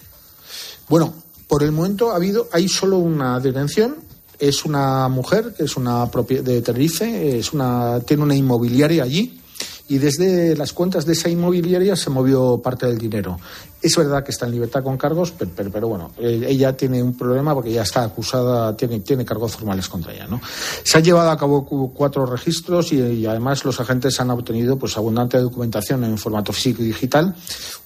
Bueno, 0.90 1.14
por 1.48 1.64
el 1.64 1.72
momento 1.72 2.12
ha 2.12 2.16
habido 2.16 2.50
hay 2.52 2.68
solo 2.68 2.98
una 2.98 3.40
detención. 3.40 3.96
Es 4.40 4.66
una 4.66 5.08
mujer 5.08 5.54
que 5.56 5.64
es 5.64 5.78
una 5.78 6.06
de 6.06 6.62
Tenerife, 6.62 7.38
es 7.38 7.54
una 7.54 8.02
tiene 8.02 8.24
una 8.24 8.36
inmobiliaria 8.36 9.04
allí 9.04 9.40
y 9.88 9.98
desde 9.98 10.56
las 10.56 10.74
cuentas 10.74 11.06
de 11.06 11.14
esa 11.14 11.30
inmobiliaria 11.30 11.96
se 11.96 12.10
movió 12.10 12.60
parte 12.62 12.88
del 12.88 12.98
dinero. 12.98 13.40
Es 13.84 13.98
verdad 13.98 14.24
que 14.24 14.32
está 14.32 14.46
en 14.46 14.54
libertad 14.54 14.82
con 14.82 14.96
cargos, 14.96 15.34
pero, 15.38 15.70
pero, 15.70 15.90
bueno, 15.90 16.14
eh, 16.18 16.46
ella 16.48 16.72
tiene 16.72 17.04
un 17.04 17.18
problema 17.18 17.54
porque 17.54 17.74
ya 17.74 17.82
está 17.82 18.06
acusada, 18.06 18.78
tiene, 18.78 19.02
tiene 19.02 19.26
cargos 19.26 19.58
formales 19.58 19.90
contra 19.90 20.14
ella. 20.14 20.26
¿no? 20.26 20.40
Se 20.86 20.98
han 20.98 21.04
llevado 21.04 21.30
a 21.30 21.38
cabo 21.38 21.66
cuatro 21.94 22.26
registros 22.26 22.94
y, 22.94 23.26
además 23.26 23.66
los 23.66 23.82
agentes 23.82 24.18
han 24.22 24.30
obtenido 24.30 24.80
pues, 24.80 24.96
abundante 24.96 25.38
documentación 25.38 26.06
en 26.06 26.18
formato 26.18 26.54
físico 26.54 26.82
y 26.82 26.86
digital. 26.86 27.36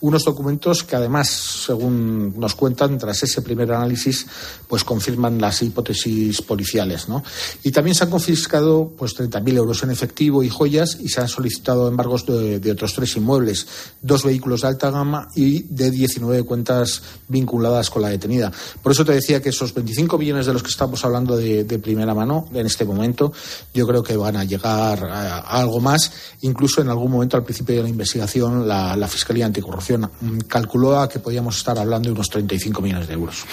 Unos 0.01 0.23
documentos 0.23 0.83
que 0.83 0.95
además, 0.95 1.29
según 1.29 2.39
nos 2.39 2.53
cuentan, 2.53 2.99
tras 2.99 3.23
ese 3.23 3.41
primer 3.41 3.71
análisis, 3.71 4.27
pues 4.67 4.83
confirman 4.83 5.41
las 5.41 5.63
hipótesis 5.63 6.43
policiales. 6.43 7.09
¿no? 7.09 7.23
Y 7.63 7.71
también 7.71 7.95
se 7.95 8.03
han 8.03 8.11
confiscado 8.11 8.93
pues, 8.95 9.17
30.000 9.17 9.57
euros 9.57 9.81
en 9.81 9.89
efectivo 9.89 10.43
y 10.43 10.49
joyas 10.49 10.99
y 11.01 11.09
se 11.09 11.21
han 11.21 11.27
solicitado 11.27 11.87
embargos 11.87 12.27
de 12.27 12.71
otros 12.71 12.93
tres 12.93 13.17
inmuebles, 13.17 13.65
dos 13.99 14.23
vehículos 14.23 14.61
de 14.61 14.67
alta 14.67 14.91
gama 14.91 15.29
y 15.33 15.63
de 15.63 15.86
19 15.91 16.43
cuentas 16.43 17.01
vinculadas 17.27 17.89
con 17.89 18.01
la 18.01 18.09
detenida. 18.09 18.51
Por 18.81 18.91
eso 18.91 19.05
te 19.05 19.13
decía 19.13 19.41
que 19.41 19.49
esos 19.49 19.73
25 19.73 20.17
millones 20.17 20.45
de 20.45 20.53
los 20.53 20.63
que 20.63 20.69
estamos 20.69 21.03
hablando 21.05 21.37
de, 21.37 21.63
de 21.63 21.79
primera 21.79 22.13
mano 22.13 22.45
en 22.53 22.65
este 22.65 22.85
momento, 22.85 23.31
yo 23.73 23.87
creo 23.87 24.03
que 24.03 24.15
van 24.17 24.37
a 24.37 24.43
llegar 24.43 25.03
a, 25.03 25.39
algo 25.39 25.79
más. 25.79 26.11
Incluso 26.41 26.81
en 26.81 26.89
algún 26.89 27.11
momento 27.11 27.37
al 27.37 27.43
principio 27.43 27.75
de 27.75 27.83
la 27.83 27.89
investigación, 27.89 28.67
la, 28.67 29.07
Fiscalía 29.07 29.45
Anticorrupción 29.45 30.11
calculó 30.47 30.99
a 30.99 31.07
que 31.07 31.19
podíamos 31.19 31.57
estar 31.57 31.77
hablando 31.79 32.09
de 32.09 32.13
unos 32.13 32.29
35 32.29 32.81
millones 32.81 33.07
de 33.07 33.13
euros. 33.13 33.45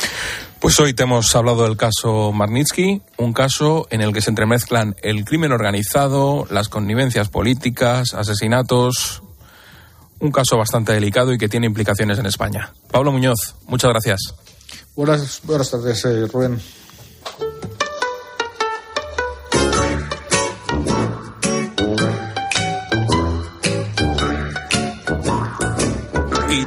Pues 0.59 0.81
hoy 0.81 0.95
te 0.95 1.05
hemos 1.05 1.35
hablado 1.37 1.65
del 1.65 1.77
caso 1.77 2.33
Magnitsky, 2.33 3.03
un 3.19 3.33
caso 3.33 3.87
en 3.91 4.01
el 4.01 4.13
que 4.13 4.21
se 4.21 4.31
entremezclan 4.31 4.97
el 5.03 5.25
crimen 5.25 5.53
organizado, 5.53 6.47
las 6.51 6.69
connivencias 6.69 7.29
políticas, 7.29 8.15
asesinatos, 8.15 9.23
un 10.21 10.31
caso 10.31 10.57
bastante 10.57 10.93
delicado 10.93 11.33
y 11.33 11.39
que 11.39 11.49
tiene 11.49 11.67
implicaciones 11.67 12.19
en 12.19 12.27
España. 12.27 12.73
Pablo 12.91 13.13
Muñoz, 13.13 13.57
muchas 13.67 13.91
gracias. 13.91 14.21
Buenas, 14.97 15.41
buenas 15.45 15.71
tardes, 15.71 16.05
eh, 16.05 16.27
Rubén. 16.27 16.61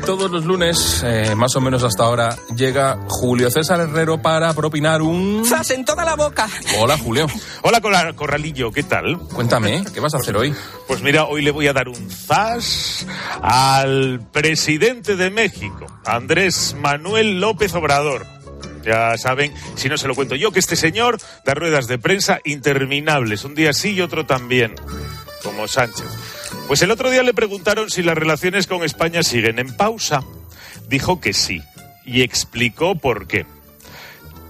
Todos 0.08 0.32
los 0.32 0.46
lunes, 0.46 1.04
eh, 1.04 1.36
más 1.36 1.54
o 1.58 1.60
menos 1.60 1.84
hasta 1.84 2.06
ahora, 2.06 2.34
llega 2.56 2.98
Julio 3.10 3.52
César 3.52 3.82
Herrero 3.82 4.22
para 4.22 4.54
propinar 4.54 5.02
un... 5.02 5.44
¡Zas 5.46 5.72
en 5.72 5.84
toda 5.84 6.06
la 6.06 6.16
boca! 6.16 6.48
Hola, 6.80 6.98
Julio. 6.98 7.28
Hola, 7.62 7.82
Corralillo, 8.16 8.72
¿qué 8.72 8.84
tal? 8.84 9.20
Cuéntame, 9.20 9.84
¿qué 9.94 10.00
vas 10.00 10.14
a 10.14 10.20
hacer 10.20 10.38
hoy? 10.38 10.56
Pues 10.88 11.02
mira, 11.02 11.26
hoy 11.26 11.42
le 11.42 11.52
voy 11.52 11.68
a 11.68 11.74
dar 11.74 11.90
un 11.90 12.10
zas 12.10 13.06
al 13.42 14.22
presidente 14.32 15.18
de 15.18 15.30
México, 15.30 15.86
Andrés 16.06 16.78
Manuel 16.80 17.42
López 17.42 17.76
Obrador. 17.76 18.26
Ya 18.86 19.18
saben, 19.18 19.54
si 19.76 19.90
no 19.90 19.98
se 19.98 20.08
lo 20.08 20.16
cuento 20.16 20.36
yo, 20.36 20.54
que 20.54 20.60
este 20.60 20.78
señor 20.78 21.18
da 21.44 21.54
ruedas 21.54 21.88
de 21.88 21.98
prensa 21.98 22.40
interminables, 22.46 23.44
un 23.44 23.56
día 23.56 23.74
sí 23.74 23.90
y 23.90 24.00
otro 24.00 24.26
también, 24.26 24.74
como 25.44 25.68
Sánchez. 25.68 26.08
Pues 26.68 26.82
el 26.82 26.92
otro 26.92 27.10
día 27.10 27.24
le 27.24 27.34
preguntaron 27.34 27.90
si 27.90 28.04
las 28.04 28.18
relaciones 28.18 28.68
con 28.68 28.84
España 28.84 29.24
siguen 29.24 29.58
en 29.58 29.76
pausa. 29.76 30.24
Dijo 30.90 31.22
que 31.22 31.32
sí 31.32 31.62
y 32.06 32.22
explicó 32.22 32.96
por 32.96 33.26
qué. 33.26 33.46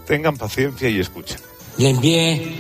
Tengan 0.08 0.36
paciencia 0.36 0.90
y 0.90 1.00
escuchen. 1.00 1.38
Le 1.78 1.92
envié 1.92 2.58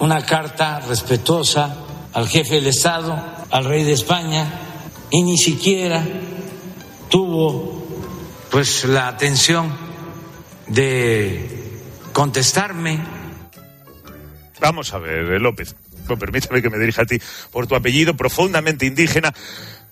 una 0.00 0.24
carta 0.26 0.80
respetuosa 0.80 1.76
al 2.12 2.28
jefe 2.28 2.56
del 2.56 2.66
Estado, 2.66 3.18
al 3.50 3.64
rey 3.64 3.84
de 3.84 3.92
España, 3.92 4.60
y 5.10 5.22
ni 5.22 5.38
siquiera 5.38 6.04
tuvo 7.08 7.86
pues 8.50 8.84
la 8.84 9.08
atención 9.08 9.72
de 10.66 11.80
contestarme. 12.12 13.00
Vamos 14.60 14.92
a 14.92 14.98
ver, 14.98 15.40
López. 15.40 15.74
Permítame 16.18 16.62
que 16.62 16.70
me 16.70 16.78
dirija 16.78 17.02
a 17.02 17.06
ti 17.06 17.18
por 17.50 17.66
tu 17.66 17.74
apellido 17.74 18.16
profundamente 18.16 18.86
indígena, 18.86 19.34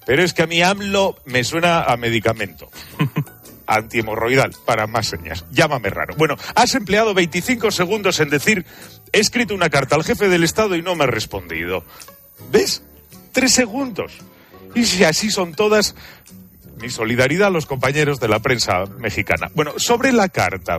pero 0.06 0.22
es 0.22 0.32
que 0.32 0.42
a 0.42 0.46
mí 0.46 0.62
AMLO 0.62 1.16
me 1.26 1.44
suena 1.44 1.82
a 1.82 1.96
medicamento. 1.96 2.70
Antihemorroidal, 3.66 4.52
para 4.64 4.86
más 4.86 5.08
señas. 5.08 5.44
Llámame 5.50 5.90
raro. 5.90 6.14
Bueno, 6.16 6.36
has 6.54 6.74
empleado 6.74 7.12
25 7.12 7.70
segundos 7.70 8.18
en 8.20 8.30
decir, 8.30 8.64
he 9.12 9.20
escrito 9.20 9.54
una 9.54 9.68
carta 9.68 9.94
al 9.94 10.04
jefe 10.04 10.28
del 10.28 10.44
Estado 10.44 10.74
y 10.74 10.82
no 10.82 10.94
me 10.94 11.04
ha 11.04 11.08
respondido. 11.08 11.84
¿Ves? 12.50 12.82
Tres 13.32 13.52
segundos. 13.52 14.14
Y 14.74 14.84
si 14.84 15.04
así 15.04 15.30
son 15.30 15.54
todas, 15.54 15.94
mi 16.80 16.88
solidaridad 16.88 17.48
a 17.48 17.50
los 17.50 17.66
compañeros 17.66 18.20
de 18.20 18.28
la 18.28 18.38
prensa 18.40 18.84
mexicana. 18.98 19.50
Bueno, 19.54 19.74
sobre 19.76 20.12
la 20.12 20.28
carta. 20.28 20.78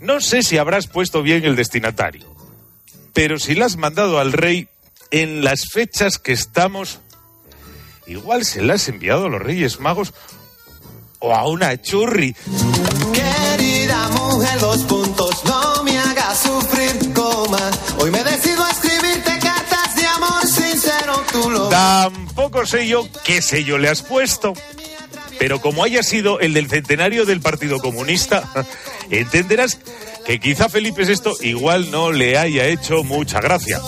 No 0.00 0.20
sé 0.20 0.42
si 0.42 0.56
habrás 0.56 0.86
puesto 0.86 1.22
bien 1.22 1.44
el 1.44 1.56
destinatario, 1.56 2.34
pero 3.12 3.38
si 3.38 3.54
la 3.54 3.66
has 3.66 3.76
mandado 3.76 4.18
al 4.18 4.32
rey 4.32 4.68
en 5.10 5.44
las 5.44 5.68
fechas 5.72 6.18
que 6.18 6.32
estamos, 6.32 7.00
igual 8.06 8.44
se 8.44 8.62
la 8.62 8.74
has 8.74 8.88
enviado 8.88 9.26
a 9.26 9.28
los 9.28 9.42
Reyes 9.42 9.80
Magos 9.80 10.14
o 11.18 11.34
a 11.34 11.46
una 11.48 11.80
churri. 11.80 12.34
Querida 13.12 14.08
mujer, 14.08 14.58
dos 14.60 14.78
puntos, 14.84 15.44
no 15.44 15.84
me 15.84 15.98
hagas 15.98 16.42
sufrir, 16.42 17.12
coma. 17.12 17.70
Hoy 17.98 18.10
me 18.10 18.24
decido 18.24 18.64
a 18.64 18.70
escribirte 18.70 19.38
cartas 19.38 19.96
de 19.96 20.06
amor 20.06 20.46
sincero, 20.46 21.24
tú 21.32 21.50
lo. 21.50 21.68
Tampoco 21.68 22.66
sé 22.66 22.86
yo 22.86 23.06
qué 23.24 23.42
sello 23.42 23.78
le 23.78 23.88
has 23.88 24.02
puesto. 24.02 24.54
Pero 25.38 25.60
como 25.60 25.84
haya 25.84 26.02
sido 26.02 26.38
el 26.40 26.52
del 26.52 26.68
centenario 26.68 27.24
del 27.24 27.40
Partido 27.40 27.78
Comunista, 27.78 28.44
entenderás 29.10 29.78
que 30.30 30.38
quizá 30.38 30.68
Felipe 30.68 31.02
VI 31.04 31.48
igual 31.48 31.90
no 31.90 32.12
le 32.12 32.38
haya 32.38 32.66
hecho 32.66 33.02
mucha 33.02 33.40
gracia. 33.40 33.80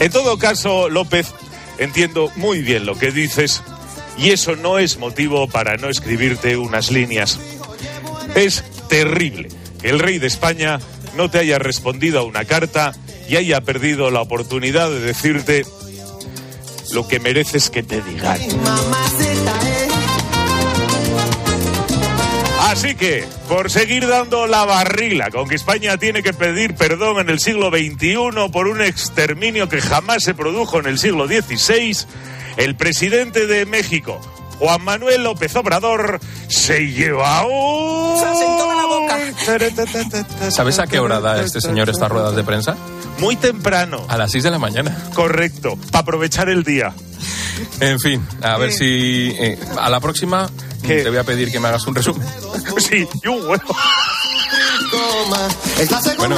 En 0.00 0.10
todo 0.10 0.38
caso, 0.38 0.88
López, 0.88 1.26
entiendo 1.76 2.32
muy 2.36 2.62
bien 2.62 2.86
lo 2.86 2.98
que 2.98 3.10
dices 3.10 3.62
y 4.16 4.30
eso 4.30 4.56
no 4.56 4.78
es 4.78 4.96
motivo 4.96 5.46
para 5.46 5.76
no 5.76 5.90
escribirte 5.90 6.56
unas 6.56 6.90
líneas. 6.90 7.38
Es 8.36 8.64
terrible 8.88 9.50
que 9.82 9.90
el 9.90 9.98
rey 9.98 10.18
de 10.18 10.28
España 10.28 10.80
no 11.14 11.30
te 11.30 11.40
haya 11.40 11.58
respondido 11.58 12.20
a 12.20 12.22
una 12.22 12.46
carta 12.46 12.94
y 13.28 13.36
haya 13.36 13.60
perdido 13.60 14.10
la 14.10 14.22
oportunidad 14.22 14.88
de 14.88 15.00
decirte 15.00 15.66
lo 16.92 17.06
que 17.06 17.20
mereces 17.20 17.68
que 17.68 17.82
te 17.82 18.00
digan. 18.00 18.40
Así 22.68 22.94
que, 22.94 23.24
por 23.48 23.70
seguir 23.70 24.06
dando 24.06 24.46
la 24.46 24.66
barrila 24.66 25.30
con 25.30 25.48
que 25.48 25.54
España 25.54 25.96
tiene 25.96 26.22
que 26.22 26.34
pedir 26.34 26.74
perdón 26.74 27.18
en 27.18 27.30
el 27.30 27.40
siglo 27.40 27.70
XXI 27.70 28.50
por 28.52 28.68
un 28.68 28.82
exterminio 28.82 29.70
que 29.70 29.80
jamás 29.80 30.22
se 30.22 30.34
produjo 30.34 30.78
en 30.78 30.84
el 30.84 30.98
siglo 30.98 31.26
XVI, 31.26 31.96
el 32.58 32.76
presidente 32.76 33.46
de 33.46 33.64
México, 33.64 34.20
Juan 34.58 34.82
Manuel 34.84 35.22
López 35.22 35.54
Obrador, 35.56 36.20
se 36.48 36.80
lleva 36.90 37.44
un... 37.46 38.18
¿Sabes 40.50 40.78
a 40.78 40.86
qué 40.86 40.98
hora 40.98 41.20
da 41.20 41.40
este 41.42 41.60
señor 41.60 41.88
estas 41.88 42.10
ruedas 42.10 42.34
de 42.34 42.44
prensa? 42.44 42.76
Muy 43.18 43.36
temprano. 43.36 44.04
A 44.08 44.16
las 44.16 44.30
6 44.32 44.44
de 44.44 44.50
la 44.50 44.58
mañana. 44.58 44.96
Correcto, 45.14 45.76
para 45.90 46.00
aprovechar 46.00 46.48
el 46.48 46.64
día. 46.64 46.92
En 47.80 47.98
fin, 48.00 48.26
a 48.42 48.56
ver 48.58 48.72
si 48.72 49.32
eh, 49.38 49.58
a 49.80 49.90
la 49.90 50.00
próxima 50.00 50.48
te 50.82 51.08
voy 51.08 51.18
a 51.18 51.24
pedir 51.24 51.50
que 51.50 51.60
me 51.60 51.68
hagas 51.68 51.86
un 51.86 51.94
resumen. 51.94 52.26
sí, 52.78 53.06
y 53.22 53.28
un 53.28 53.42
huevo. 53.48 53.76
Bueno, 56.18 56.36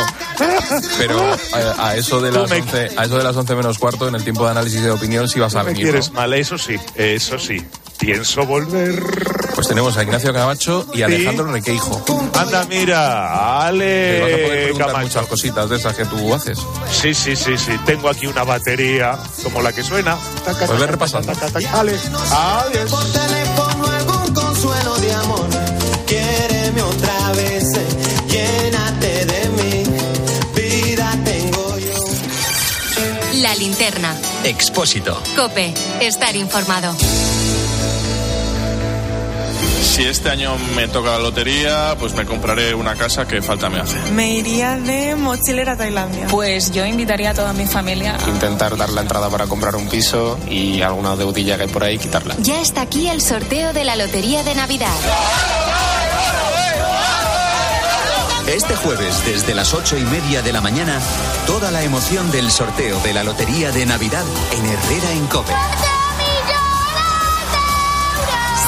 pero 0.98 1.32
a, 1.78 1.88
a 1.88 1.96
eso 1.96 2.20
de 2.20 2.32
las 2.32 2.50
11, 2.50 2.90
a 2.96 3.04
eso 3.04 3.18
de 3.18 3.24
las 3.24 3.36
11 3.36 3.54
menos 3.54 3.78
cuarto 3.78 4.08
en 4.08 4.14
el 4.14 4.24
tiempo 4.24 4.44
de 4.44 4.50
análisis 4.52 4.82
de 4.82 4.90
opinión 4.90 5.28
sí 5.28 5.38
vas 5.38 5.54
a 5.54 5.60
Me 5.60 5.66
venir. 5.66 5.82
quieres 5.84 6.10
¿no? 6.10 6.20
mal, 6.20 6.32
eso 6.34 6.58
sí, 6.58 6.76
eso 6.96 7.38
sí. 7.38 7.62
Pienso 8.01 8.44
volver. 8.46 9.03
Pues 9.55 9.68
tenemos 9.68 9.96
a 9.96 10.03
Ignacio 10.03 10.32
Camacho 10.32 10.86
y 10.94 11.03
a 11.03 11.07
Sí. 11.09 11.14
Alejandro 11.14 11.53
Requeijo. 11.53 12.03
Anda, 12.34 12.64
mira, 12.64 13.68
Te 13.72 14.20
vas 14.20 14.32
a 14.32 14.36
poder 14.36 14.68
Ale 14.70 14.78
Camacho. 14.78 14.98
muchas 15.01 15.26
cositas 15.26 15.68
de 15.68 15.76
esas 15.76 15.94
que 15.94 16.05
tú 16.07 16.34
haces. 16.34 16.59
Sí, 16.90 17.12
sí, 17.12 17.36
sí, 17.36 17.59
sí. 17.59 17.72
Tengo 17.84 18.09
aquí 18.09 18.26
una 18.26 18.42
batería 18.44 19.18
como 19.42 19.61
la 19.61 19.72
que 19.72 19.82
suena. 19.82 20.16
Pues 20.44 20.80
ve 20.80 20.86
repasando. 20.86 21.32
Ale, 21.74 21.92
adiós. 22.32 22.90
Por 22.90 23.05
teléfono 23.12 23.86
algún 23.86 24.34
consuelo 24.34 24.96
de 24.96 25.12
amor. 25.12 25.46
Quiéreme 26.07 26.82
otra 26.82 27.32
vez, 27.32 27.64
eh, 27.76 27.86
llénate 28.28 29.26
de 29.26 29.48
mí. 29.51 29.84
Vida 30.55 31.18
tengo 31.24 31.78
yo. 31.78 33.42
La 33.42 33.55
linterna. 33.57 34.16
Expósito. 34.44 35.20
Cope. 35.36 35.74
Estar 36.01 36.34
informado. 36.34 36.96
Si 39.80 40.04
este 40.04 40.30
año 40.30 40.56
me 40.76 40.88
toca 40.88 41.10
la 41.10 41.18
lotería, 41.18 41.96
pues 41.98 42.14
me 42.14 42.26
compraré 42.26 42.74
una 42.74 42.94
casa 42.94 43.26
que 43.26 43.42
falta 43.42 43.68
me 43.70 43.80
hace. 43.80 43.98
Me 44.12 44.34
iría 44.34 44.76
de 44.76 45.16
mochilera 45.16 45.72
a 45.72 45.76
Tailandia. 45.76 46.26
Pues 46.28 46.70
yo 46.70 46.84
invitaría 46.84 47.30
a 47.30 47.34
toda 47.34 47.52
mi 47.52 47.66
familia. 47.66 48.16
Intentar 48.28 48.76
dar 48.76 48.90
la 48.90 49.00
entrada 49.00 49.28
para 49.30 49.46
comprar 49.46 49.76
un 49.76 49.88
piso 49.88 50.38
y 50.48 50.82
alguna 50.82 51.16
deudilla 51.16 51.56
que 51.56 51.64
hay 51.64 51.68
por 51.68 51.84
ahí 51.84 51.98
quitarla. 51.98 52.36
Ya 52.38 52.60
está 52.60 52.82
aquí 52.82 53.08
el 53.08 53.20
sorteo 53.20 53.72
de 53.72 53.84
la 53.84 53.96
Lotería 53.96 54.42
de 54.42 54.54
Navidad. 54.54 54.94
Este 58.46 58.74
jueves, 58.76 59.24
desde 59.24 59.54
las 59.54 59.74
ocho 59.74 59.96
y 59.96 60.02
media 60.02 60.42
de 60.42 60.52
la 60.52 60.60
mañana, 60.60 60.98
toda 61.46 61.70
la 61.70 61.82
emoción 61.82 62.30
del 62.32 62.50
sorteo 62.50 63.00
de 63.00 63.14
la 63.14 63.22
Lotería 63.22 63.70
de 63.70 63.86
Navidad 63.86 64.24
en 64.52 64.66
Herrera 64.66 65.12
en 65.12 65.26
Cope. 65.28 65.52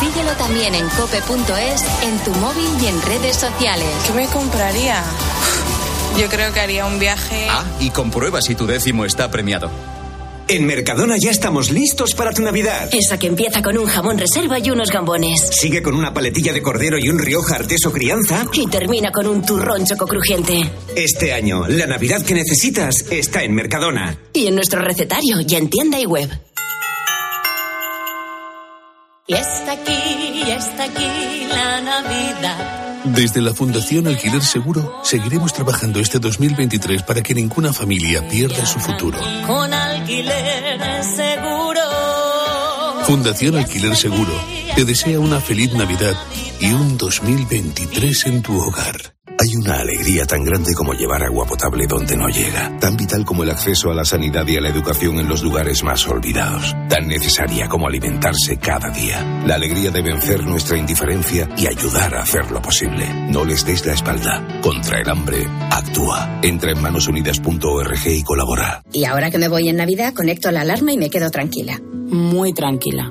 Síguelo 0.02 0.32
también 0.32 0.74
en 0.74 0.88
cope.es, 0.88 1.84
en 2.02 2.18
tu 2.24 2.32
móvil 2.40 2.68
y 2.82 2.86
en 2.86 3.00
redes 3.02 3.36
sociales. 3.36 3.86
¿Qué 4.04 4.12
me 4.12 4.26
compraría? 4.26 5.00
Yo 6.18 6.28
creo 6.28 6.52
que 6.52 6.58
haría 6.58 6.86
un 6.86 6.98
viaje. 6.98 7.46
Ah, 7.48 7.64
y 7.78 7.90
comprueba 7.90 8.42
si 8.42 8.56
tu 8.56 8.66
décimo 8.66 9.04
está 9.04 9.30
premiado. 9.30 9.70
En 10.48 10.66
Mercadona 10.66 11.14
ya 11.22 11.30
estamos 11.30 11.70
listos 11.70 12.14
para 12.16 12.32
tu 12.32 12.42
Navidad. 12.42 12.90
Esa 12.92 13.16
que 13.16 13.28
empieza 13.28 13.62
con 13.62 13.78
un 13.78 13.86
jamón 13.86 14.18
reserva 14.18 14.58
y 14.58 14.70
unos 14.70 14.90
gambones. 14.90 15.40
Sigue 15.52 15.82
con 15.82 15.94
una 15.94 16.12
paletilla 16.12 16.52
de 16.52 16.62
cordero 16.62 16.98
y 16.98 17.08
un 17.08 17.20
Rioja 17.20 17.54
Arteso 17.54 17.92
Crianza. 17.92 18.44
Y 18.52 18.66
termina 18.66 19.12
con 19.12 19.28
un 19.28 19.46
turrón 19.46 19.86
choco 19.86 20.08
crujiente. 20.08 20.68
Este 20.96 21.32
año, 21.32 21.68
la 21.68 21.86
Navidad 21.86 22.22
que 22.22 22.34
necesitas 22.34 23.04
está 23.08 23.44
en 23.44 23.54
Mercadona. 23.54 24.18
Y 24.32 24.48
en 24.48 24.56
nuestro 24.56 24.82
recetario, 24.82 25.40
ya 25.42 25.58
en 25.58 25.70
tienda 25.70 26.00
y 26.00 26.06
web. 26.06 26.28
Y 29.24 29.34
está 29.34 29.72
aquí, 29.72 29.92
y 30.44 30.50
está 30.50 30.82
aquí 30.84 31.46
la 31.48 31.80
Navidad. 31.80 33.04
Desde 33.04 33.40
la 33.40 33.54
Fundación 33.54 34.08
Alquiler 34.08 34.42
Seguro 34.42 35.00
seguiremos 35.04 35.52
trabajando 35.52 36.00
este 36.00 36.18
2023 36.18 37.04
para 37.04 37.22
que 37.22 37.32
ninguna 37.32 37.72
familia 37.72 38.26
pierda 38.28 38.66
su 38.66 38.80
futuro. 38.80 39.18
Con 39.46 39.72
alquiler 39.72 41.04
seguro. 41.04 41.82
Fundación 43.04 43.56
Alquiler 43.56 43.94
Seguro 43.94 44.32
te 44.74 44.84
desea 44.84 45.20
una 45.20 45.40
feliz 45.40 45.72
Navidad 45.74 46.16
y 46.60 46.72
un 46.72 46.98
2023 46.98 48.26
en 48.26 48.42
tu 48.42 48.58
hogar. 48.58 49.14
Hay 49.42 49.56
una 49.56 49.80
alegría 49.80 50.24
tan 50.24 50.44
grande 50.44 50.72
como 50.72 50.92
llevar 50.92 51.24
agua 51.24 51.44
potable 51.44 51.88
donde 51.88 52.16
no 52.16 52.28
llega, 52.28 52.78
tan 52.78 52.96
vital 52.96 53.24
como 53.24 53.42
el 53.42 53.50
acceso 53.50 53.90
a 53.90 53.94
la 53.94 54.04
sanidad 54.04 54.46
y 54.46 54.56
a 54.56 54.60
la 54.60 54.68
educación 54.68 55.18
en 55.18 55.28
los 55.28 55.42
lugares 55.42 55.82
más 55.82 56.06
olvidados, 56.06 56.76
tan 56.88 57.08
necesaria 57.08 57.68
como 57.68 57.88
alimentarse 57.88 58.58
cada 58.58 58.90
día. 58.90 59.42
La 59.44 59.56
alegría 59.56 59.90
de 59.90 60.00
vencer 60.00 60.44
nuestra 60.44 60.78
indiferencia 60.78 61.48
y 61.56 61.66
ayudar 61.66 62.14
a 62.14 62.22
hacerlo 62.22 62.62
posible. 62.62 63.04
No 63.30 63.44
les 63.44 63.66
des 63.66 63.84
la 63.84 63.94
espalda. 63.94 64.60
Contra 64.62 65.00
el 65.00 65.10
hambre, 65.10 65.44
actúa. 65.72 66.38
Entra 66.40 66.70
en 66.70 66.80
manosunidas.org 66.80 68.06
y 68.06 68.22
colabora. 68.22 68.84
Y 68.92 69.06
ahora 69.06 69.32
que 69.32 69.38
me 69.38 69.48
voy 69.48 69.68
en 69.68 69.74
Navidad, 69.74 70.14
conecto 70.14 70.52
la 70.52 70.60
alarma 70.60 70.92
y 70.92 70.98
me 70.98 71.10
quedo 71.10 71.32
tranquila. 71.32 71.80
Muy 71.82 72.52
tranquila. 72.52 73.10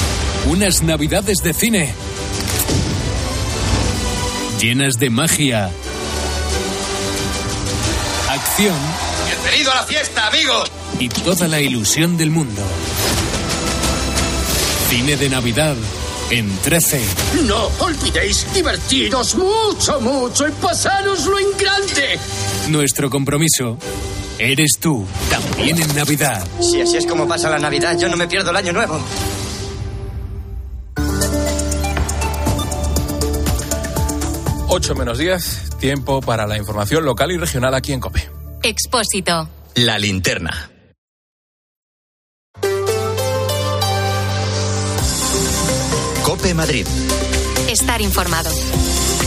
Unas 0.47 0.81
navidades 0.81 1.37
de 1.43 1.53
cine. 1.53 1.93
Llenas 4.59 4.95
de 4.95 5.09
magia. 5.09 5.69
Acción. 8.27 8.75
Bienvenido 9.27 9.71
a 9.71 9.75
la 9.75 9.83
fiesta, 9.83 10.27
amigos. 10.27 10.71
Y 10.99 11.09
toda 11.09 11.47
la 11.47 11.61
ilusión 11.61 12.17
del 12.17 12.31
mundo. 12.31 12.61
Cine 14.89 15.15
de 15.15 15.29
Navidad 15.29 15.75
en 16.31 16.49
13. 16.57 17.01
No 17.43 17.69
olvidéis 17.79 18.47
divertiros 18.53 19.35
mucho, 19.35 20.01
mucho 20.01 20.47
y 20.47 20.51
pasároslo 20.53 21.37
en 21.39 21.57
grande. 21.57 22.19
Nuestro 22.69 23.09
compromiso. 23.09 23.77
Eres 24.39 24.71
tú, 24.79 25.05
también 25.29 25.79
en 25.79 25.95
Navidad. 25.95 26.43
Si 26.59 26.81
así 26.81 26.97
es 26.97 27.05
como 27.05 27.27
pasa 27.27 27.47
la 27.49 27.59
Navidad, 27.59 27.95
yo 27.99 28.09
no 28.09 28.17
me 28.17 28.27
pierdo 28.27 28.49
el 28.49 28.57
año 28.57 28.73
nuevo. 28.73 28.99
Ocho 34.73 34.95
menos 34.95 35.17
10, 35.17 35.79
tiempo 35.79 36.21
para 36.21 36.47
la 36.47 36.57
información 36.57 37.03
local 37.03 37.29
y 37.33 37.37
regional 37.37 37.75
aquí 37.75 37.91
en 37.91 37.99
COPE. 37.99 38.29
Expósito. 38.63 39.49
La 39.75 39.99
linterna. 39.99 40.71
Cope 46.23 46.53
Madrid. 46.53 46.87
Estar 47.67 47.99
informado. 47.99 48.49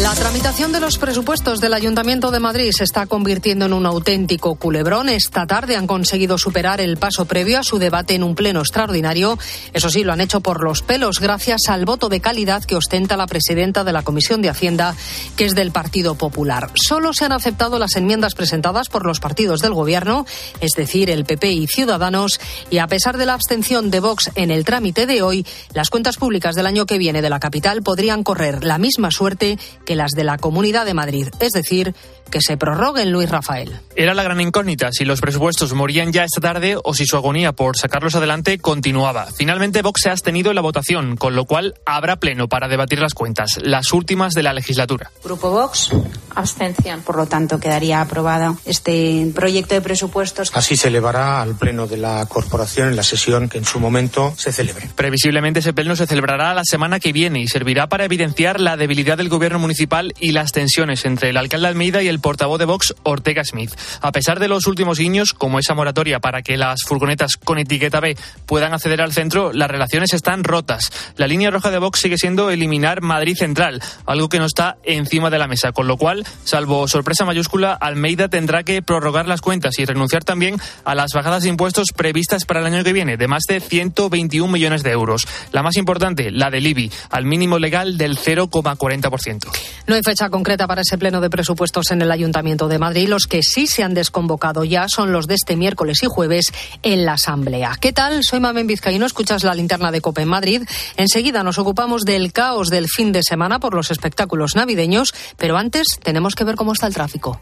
La 0.01 0.13
tramitación 0.13 0.73
de 0.73 0.81
los 0.81 0.99
presupuestos 0.99 1.61
del 1.61 1.73
Ayuntamiento 1.73 2.33
de 2.33 2.41
Madrid 2.41 2.73
se 2.77 2.83
está 2.83 3.07
convirtiendo 3.07 3.67
en 3.67 3.73
un 3.73 3.87
auténtico 3.87 4.57
culebrón. 4.57 5.09
Esta 5.09 5.47
tarde 5.47 5.77
han 5.77 5.87
conseguido 5.87 6.37
superar 6.37 6.81
el 6.81 6.97
paso 6.97 7.27
previo 7.27 7.61
a 7.61 7.63
su 7.63 7.79
debate 7.79 8.17
en 8.17 8.25
un 8.25 8.35
pleno 8.35 8.59
extraordinario. 8.59 9.39
Eso 9.73 9.91
sí, 9.91 10.03
lo 10.03 10.13
han 10.13 10.21
hecho 10.21 10.41
por 10.41 10.65
los 10.65 10.83
pelos 10.83 11.21
gracias 11.21 11.69
al 11.69 11.85
voto 11.85 12.09
de 12.09 12.21
calidad 12.21 12.65
que 12.65 12.75
ostenta 12.75 13.17
la 13.17 13.29
presidenta 13.29 13.85
de 13.85 13.93
la 13.93 14.03
Comisión 14.03 14.43
de 14.43 14.49
Hacienda, 14.49 14.97
que 15.37 15.45
es 15.45 15.55
del 15.55 15.71
Partido 15.71 16.17
Popular. 16.17 16.73
Solo 16.75 17.13
se 17.13 17.27
han 17.27 17.33
aceptado 17.33 17.79
las 17.79 17.95
enmiendas 17.95 18.35
presentadas 18.35 18.89
por 18.89 19.07
los 19.07 19.21
partidos 19.21 19.61
del 19.61 19.75
Gobierno, 19.75 20.27
es 20.61 20.73
decir, 20.73 21.09
el 21.09 21.25
PP 21.25 21.53
y 21.53 21.67
Ciudadanos, 21.69 22.41
y 22.69 22.79
a 22.79 22.89
pesar 22.89 23.17
de 23.17 23.27
la 23.27 23.35
abstención 23.35 23.93
de 23.93 24.01
Vox 24.01 24.33
en 24.35 24.51
el 24.51 24.65
trámite 24.65 25.07
de 25.07 25.23
hoy, 25.23 25.47
las 25.73 25.89
cuentas 25.89 26.17
públicas 26.17 26.57
del 26.57 26.67
año 26.67 26.85
que 26.85 26.99
viene 26.99 27.23
de 27.23 27.31
la 27.31 27.39
capital 27.39 27.85
podrían 27.85 28.25
correr 28.25 28.65
la 28.65 28.79
misma 28.79 29.13
suerte 29.13 29.57
que 29.85 29.97
las 29.97 30.13
de 30.13 30.25
la 30.25 30.39
Comunidad 30.39 30.87
de 30.87 30.95
Madrid, 30.95 31.29
es 31.41 31.53
decir, 31.53 31.95
que 32.35 32.41
se 32.41 32.57
prorroguen 32.57 33.13
Luis 33.13 33.31
Rafael. 33.31 33.79
Era 33.95 34.13
la 34.13 34.25
gran 34.25 34.41
incógnita 34.41 34.91
si 34.91 35.05
los 35.05 35.21
presupuestos 35.21 35.73
morían 35.73 36.13
ya 36.13 36.25
esta 36.25 36.41
tarde 36.41 36.77
o 36.83 36.93
si 36.93 37.07
su 37.07 37.17
agonía 37.17 37.53
por 37.53 37.77
sacarlos 37.77 38.17
adelante 38.17 38.59
continuaba. 38.59 39.29
Finalmente 39.37 39.83
Vox 39.83 40.01
se 40.03 40.09
ha 40.09 40.13
abstenido 40.13 40.51
en 40.51 40.57
la 40.57 40.61
votación, 40.61 41.17
con 41.17 41.37
lo 41.37 41.45
cual 41.45 41.75
habrá 41.87 42.17
pleno 42.17 42.49
para 42.49 42.67
debatir 42.67 42.99
las 42.99 43.15
cuentas, 43.15 43.61
las 43.63 43.93
últimas 43.93 44.35
de 44.35 44.43
la 44.43 44.53
legislatura. 44.53 45.13
Grupo 45.23 45.49
Vox, 45.53 45.91
abstención. 46.35 47.03
Por 47.03 47.15
lo 47.15 47.27
tanto, 47.27 47.61
quedaría 47.61 48.01
aprobado 48.01 48.59
este 48.65 49.31
proyecto 49.33 49.77
de 49.77 49.81
presupuestos. 49.81 50.51
Así 50.55 50.77
se 50.77 50.89
elevará 50.89 51.41
al 51.41 51.55
pleno 51.55 51.87
de 51.87 51.99
la 51.99 52.27
corporación 52.27 52.89
en 52.89 52.97
la 52.97 53.05
sesión 53.05 53.49
que 53.49 53.59
en 53.59 53.65
su 53.65 53.79
momento 53.79 54.35
se 54.37 54.51
celebre. 54.51 54.91
Previsiblemente 54.97 55.61
ese 55.61 55.73
pleno 55.73 55.95
se 55.95 56.09
celebrará 56.09 56.53
la 56.53 56.65
semana 56.65 56.99
que 56.99 57.13
viene 57.13 57.39
y 57.39 57.47
servirá 57.47 57.89
para 57.89 58.07
evidenciar 58.07 58.59
la 58.59 58.77
debilidad 58.77 59.19
del 59.19 59.29
gobierno 59.29 59.61
municipal 59.61 60.13
y 60.19 60.33
las 60.33 60.51
tensiones 60.51 61.05
entre 61.05 61.31
el 61.31 61.37
alcalde 61.37 61.69
Almeida 61.69 62.03
y 62.03 62.09
el 62.09 62.24
portavoz 62.25 62.59
de 62.59 62.65
Vox, 62.65 62.95
Ortega 63.03 63.45
Smith. 63.45 63.71
A 64.01 64.11
pesar 64.11 64.41
de 64.41 64.49
los 64.49 64.67
últimos 64.67 64.99
guiños, 64.99 65.35
como 65.35 65.59
esa 65.59 65.75
moratoria 65.75 66.21
para 66.21 66.41
que 66.41 66.57
las 66.57 66.81
furgonetas 66.83 67.37
con 67.37 67.59
etiqueta 67.59 68.01
B 68.01 68.17
puedan 68.47 68.73
acceder 68.73 69.03
al 69.03 69.13
centro, 69.13 69.53
las 69.53 69.71
relaciones 69.71 70.15
están 70.15 70.43
rotas. 70.43 70.91
La 71.19 71.27
línea 71.27 71.51
roja 71.51 71.71
de 71.71 71.77
Vox 71.77 72.01
sigue 72.01 72.17
siendo 72.17 72.49
eliminar 72.49 73.03
Madrid 73.03 73.37
Central, 73.37 73.83
algo 74.07 74.31
que 74.31 74.39
no 74.39 74.47
está 74.47 74.79
encima 74.85 75.29
de 75.29 75.39
la 75.39 75.49
mesa, 75.49 75.73
con 75.73 75.87
lo 75.87 75.99
cual, 75.99 76.25
salvo 76.45 76.89
sorpresa 76.89 77.27
mayúscula, 77.27 77.75
Almeida 77.75 78.29
tendrá 78.29 78.63
que 78.63 78.81
prorrogar 78.81 79.29
las 79.29 79.43
cuentas 79.43 79.79
y 79.79 79.85
renunciar 79.85 80.25
también 80.25 80.57
a 80.87 80.95
las 80.95 81.11
bajadas 81.13 81.43
de 81.43 81.51
impuestos 81.51 81.89
previstas 81.95 82.47
para 82.47 82.61
el 82.61 82.67
año 82.67 82.85
que 82.85 82.95
viene, 82.95 83.19
de 83.19 83.29
más 83.29 83.43
de 83.47 83.61
121 83.61 84.51
millones 84.51 84.83
de 84.83 84.93
euros. 84.93 85.27
La 85.53 85.63
más 85.63 85.77
importante, 85.77 86.31
la 86.31 86.51
del 86.51 86.67
IBI, 86.69 86.91
al 87.11 87.27
mínimo 87.27 87.59
legal 87.59 87.99
del 87.99 88.17
0,40%. 88.17 89.47
No 89.87 89.95
hay 89.95 90.03
fecha 90.03 90.31
concreta 90.31 90.67
para 90.67 90.81
ese 90.81 90.97
pleno 90.97 91.21
de 91.21 91.29
presupuestos 91.29 91.91
en 91.91 92.01
el 92.01 92.14
Ayuntamiento 92.15 92.69
de 92.69 92.79
Madrid. 92.79 93.09
Los 93.09 93.27
que 93.27 93.43
sí 93.43 93.67
se 93.67 93.83
han 93.83 93.95
desconvocado 93.95 94.65
ya 94.65 94.89
son 94.89 95.13
los 95.13 95.27
de 95.27 95.35
este 95.35 95.57
miércoles 95.57 95.99
y 96.03 96.07
jueves 96.07 96.53
en 96.83 97.05
la 97.05 97.13
Asamblea. 97.13 97.77
¿Qué 97.81 97.93
tal? 97.93 98.25
Soy 98.25 98.41
Mamen 98.41 98.67
Vizcaíno, 98.67 99.07
escuchas 99.07 99.45
la 99.45 99.55
linterna 99.55 99.91
de 99.91 100.01
Copa 100.01 100.23
en 100.23 100.29
Madrid. 100.29 100.63
Enseguida 100.97 101.43
nos 101.43 101.59
ocupamos 101.59 102.03
del 102.03 102.33
caos 102.33 102.71
del 102.71 102.89
fin 102.89 103.13
de 103.13 103.23
semana 103.23 103.61
por 103.61 103.75
los 103.75 103.91
espectáculos 103.91 104.57
navideños, 104.57 105.15
pero 105.37 105.57
antes 105.57 105.87
tenemos 106.03 106.35
que 106.35 106.45
ver 106.45 106.57
cómo 106.57 106.73
está 106.73 106.87
el 106.87 106.95
tráfico. 106.95 107.41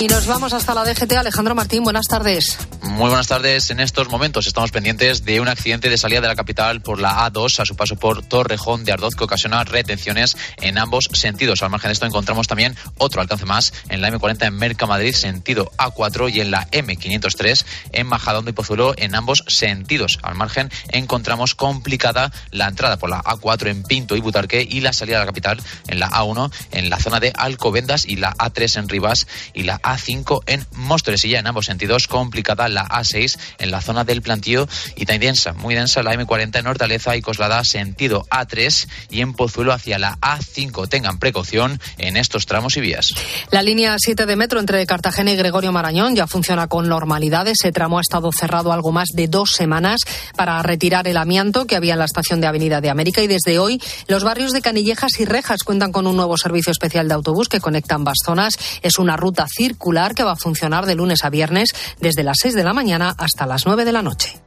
Y 0.00 0.06
nos 0.06 0.26
vamos 0.26 0.52
hasta 0.52 0.74
la 0.74 0.84
DGT. 0.84 1.12
Alejandro 1.12 1.54
Martín, 1.54 1.82
buenas 1.82 2.06
tardes. 2.06 2.56
Muy 2.88 3.10
buenas 3.10 3.28
tardes. 3.28 3.70
En 3.70 3.80
estos 3.80 4.08
momentos 4.08 4.46
estamos 4.46 4.70
pendientes 4.70 5.24
de 5.24 5.40
un 5.40 5.48
accidente 5.48 5.90
de 5.90 5.98
salida 5.98 6.22
de 6.22 6.26
la 6.26 6.34
capital 6.34 6.80
por 6.80 6.98
la 6.98 7.30
A2 7.30 7.60
a 7.60 7.66
su 7.66 7.76
paso 7.76 7.96
por 7.96 8.22
Torrejón 8.22 8.84
de 8.84 8.92
Ardoz 8.92 9.14
que 9.14 9.24
ocasiona 9.24 9.62
retenciones 9.62 10.36
en 10.62 10.78
ambos 10.78 11.08
sentidos. 11.12 11.62
Al 11.62 11.70
margen 11.70 11.90
de 11.90 11.92
esto 11.92 12.06
encontramos 12.06 12.48
también 12.48 12.76
otro 12.96 13.20
alcance 13.20 13.44
más 13.44 13.74
en 13.90 14.00
la 14.00 14.10
M40 14.10 14.46
en 14.46 14.56
Mercamadrid 14.56 15.14
sentido 15.14 15.70
A4 15.76 16.32
y 16.32 16.40
en 16.40 16.50
la 16.50 16.66
M503 16.70 17.64
en 17.92 18.06
Majadahonda 18.06 18.50
y 18.50 18.54
Pozuelo 18.54 18.94
en 18.96 19.14
ambos 19.14 19.44
sentidos. 19.46 20.18
Al 20.22 20.34
margen 20.34 20.70
encontramos 20.88 21.54
complicada 21.54 22.32
la 22.50 22.68
entrada 22.68 22.96
por 22.96 23.10
la 23.10 23.22
A4 23.22 23.68
en 23.68 23.82
Pinto 23.82 24.16
y 24.16 24.20
Butarque 24.20 24.66
y 24.68 24.80
la 24.80 24.94
salida 24.94 25.18
de 25.18 25.26
la 25.26 25.30
capital 25.30 25.60
en 25.88 26.00
la 26.00 26.10
A1 26.10 26.50
en 26.72 26.88
la 26.88 26.98
zona 26.98 27.20
de 27.20 27.32
Alcobendas 27.36 28.06
y 28.06 28.16
la 28.16 28.34
A3 28.34 28.78
en 28.78 28.88
Rivas 28.88 29.26
y 29.52 29.64
la 29.64 29.78
A5 29.82 30.42
en 30.46 30.66
Móstoles 30.72 31.24
y 31.26 31.28
ya 31.28 31.38
en 31.38 31.46
ambos 31.46 31.66
sentidos 31.66 32.08
complicada 32.08 32.68
la 32.68 32.77
A6 32.86 33.38
en 33.58 33.70
la 33.70 33.80
zona 33.80 34.04
del 34.04 34.22
plantío 34.22 34.68
y 34.96 35.06
también 35.06 35.28
densa, 35.28 35.52
muy 35.52 35.74
densa 35.74 36.02
la 36.02 36.14
M40 36.14 36.58
en 36.58 36.66
Hortaleza 36.66 37.14
y 37.14 37.20
Coslada 37.20 37.62
sentido 37.62 38.24
A3 38.30 38.88
y 39.10 39.20
en 39.20 39.34
Pozuelo 39.34 39.74
hacia 39.74 39.98
la 39.98 40.16
A5. 40.20 40.88
Tengan 40.88 41.18
precaución 41.18 41.78
en 41.98 42.16
estos 42.16 42.46
tramos 42.46 42.78
y 42.78 42.80
vías. 42.80 43.12
La 43.50 43.62
línea 43.62 43.94
7 43.98 44.24
de 44.24 44.36
metro 44.36 44.58
entre 44.58 44.86
Cartagena 44.86 45.30
y 45.32 45.36
Gregorio 45.36 45.70
Marañón 45.70 46.16
ya 46.16 46.26
funciona 46.26 46.66
con 46.66 46.88
normalidad. 46.88 47.46
Ese 47.46 47.72
tramo 47.72 47.98
ha 47.98 48.00
estado 48.00 48.30
cerrado 48.32 48.72
algo 48.72 48.90
más 48.90 49.08
de 49.12 49.28
dos 49.28 49.50
semanas 49.50 50.00
para 50.34 50.62
retirar 50.62 51.06
el 51.08 51.18
amianto 51.18 51.66
que 51.66 51.76
había 51.76 51.92
en 51.92 51.98
la 51.98 52.06
estación 52.06 52.40
de 52.40 52.46
Avenida 52.46 52.80
de 52.80 52.88
América 52.88 53.22
y 53.22 53.26
desde 53.26 53.58
hoy 53.58 53.82
los 54.06 54.24
barrios 54.24 54.52
de 54.52 54.62
Canillejas 54.62 55.20
y 55.20 55.26
Rejas 55.26 55.62
cuentan 55.62 55.92
con 55.92 56.06
un 56.06 56.16
nuevo 56.16 56.38
servicio 56.38 56.70
especial 56.70 57.06
de 57.06 57.14
autobús 57.14 57.50
que 57.50 57.60
conecta 57.60 57.96
ambas 57.96 58.16
zonas. 58.24 58.54
Es 58.80 58.98
una 58.98 59.18
ruta 59.18 59.46
circular 59.46 60.14
que 60.14 60.24
va 60.24 60.32
a 60.32 60.36
funcionar 60.36 60.86
de 60.86 60.94
lunes 60.94 61.22
a 61.24 61.28
viernes 61.28 61.68
desde 62.00 62.22
las 62.22 62.38
6 62.40 62.54
de 62.54 62.64
la 62.64 62.67
mañana 62.72 63.14
hasta 63.16 63.46
las 63.46 63.66
9 63.66 63.84
de 63.84 63.92
la 63.92 64.02
noche. 64.02 64.40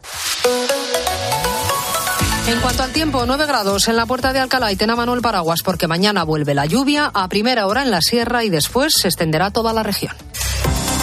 En 2.47 2.59
cuanto 2.59 2.83
al 2.83 2.91
tiempo, 2.91 3.25
9 3.25 3.45
grados 3.45 3.87
en 3.87 3.95
la 3.95 4.05
puerta 4.05 4.33
de 4.33 4.39
Alcalá 4.39 4.71
y 4.71 4.75
Tena 4.75 4.95
Manuel 4.95 5.21
Paraguas 5.21 5.61
porque 5.63 5.87
mañana 5.87 6.23
vuelve 6.23 6.53
la 6.53 6.65
lluvia 6.65 7.09
a 7.13 7.27
primera 7.29 7.67
hora 7.67 7.83
en 7.83 7.91
la 7.91 8.01
sierra 8.01 8.43
y 8.43 8.49
después 8.49 8.93
se 8.99 9.07
extenderá 9.07 9.51
toda 9.51 9.73
la 9.73 9.83
región. 9.83 10.13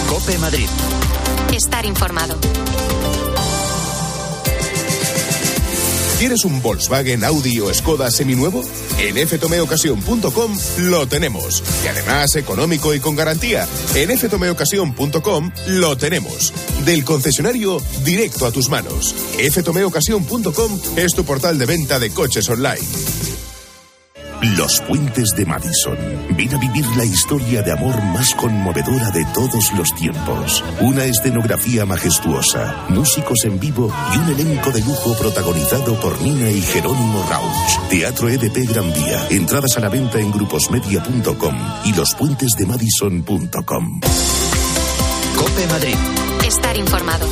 Cope 0.09 0.37
Madrid. 0.39 0.69
Estar 1.53 1.87
informado. 1.87 2.39
¿Quieres 6.19 6.45
un 6.45 6.61
Volkswagen, 6.61 7.23
Audi 7.23 7.61
o 7.61 7.73
Skoda 7.73 8.11
seminuevo? 8.11 8.65
En 8.99 9.17
ftomeocasión.com 9.29 10.59
lo 10.79 11.07
tenemos. 11.07 11.63
Y 11.85 11.87
además 11.87 12.35
económico 12.35 12.93
y 12.93 12.99
con 12.99 13.15
garantía. 13.15 13.69
En 13.95 14.11
ftomeocasión.com 14.19 15.53
lo 15.69 15.97
tenemos. 15.97 16.53
Del 16.85 17.05
concesionario 17.05 17.81
directo 18.03 18.47
a 18.47 18.51
tus 18.51 18.69
manos. 18.69 19.15
ftomeocasión.com 19.53 20.81
es 20.97 21.15
tu 21.15 21.25
portal 21.25 21.57
de 21.57 21.67
venta 21.67 22.01
de 22.01 22.11
coches 22.11 22.49
online. 22.49 23.48
Los 24.43 24.81
Puentes 24.83 25.31
de 25.37 25.45
Madison. 25.45 25.99
Ven 26.37 26.55
a 26.55 26.59
vivir 26.59 26.87
la 26.97 27.05
historia 27.05 27.63
de 27.63 27.73
amor 27.73 28.01
más 28.05 28.35
conmovedora 28.35 29.11
de 29.11 29.25
todos 29.35 29.73
los 29.73 29.93
tiempos. 29.95 30.65
Una 30.81 31.05
escenografía 31.05 31.85
majestuosa, 31.85 32.87
músicos 32.89 33.45
en 33.45 33.59
vivo 33.59 33.93
y 34.15 34.19
un 34.19 34.29
elenco 34.29 34.71
de 34.71 34.81
lujo 34.81 35.17
protagonizado 35.19 35.99
por 36.01 36.21
Nina 36.23 36.51
y 36.51 36.61
Jerónimo 36.61 37.27
Rauch. 37.29 37.89
Teatro 37.91 38.29
EDP 38.29 38.69
Gran 38.69 38.93
Vía. 38.93 39.27
Entradas 39.31 39.77
a 39.77 39.81
la 39.81 39.89
venta 39.89 40.21
en 40.21 40.31
gruposmedia.com 40.31 41.57
y 41.85 41.93
lospuentesdemadison.com. 41.95 44.01
Cope 45.37 45.67
Madrid. 45.67 45.97
Estar 46.47 46.77
informado. 46.77 47.27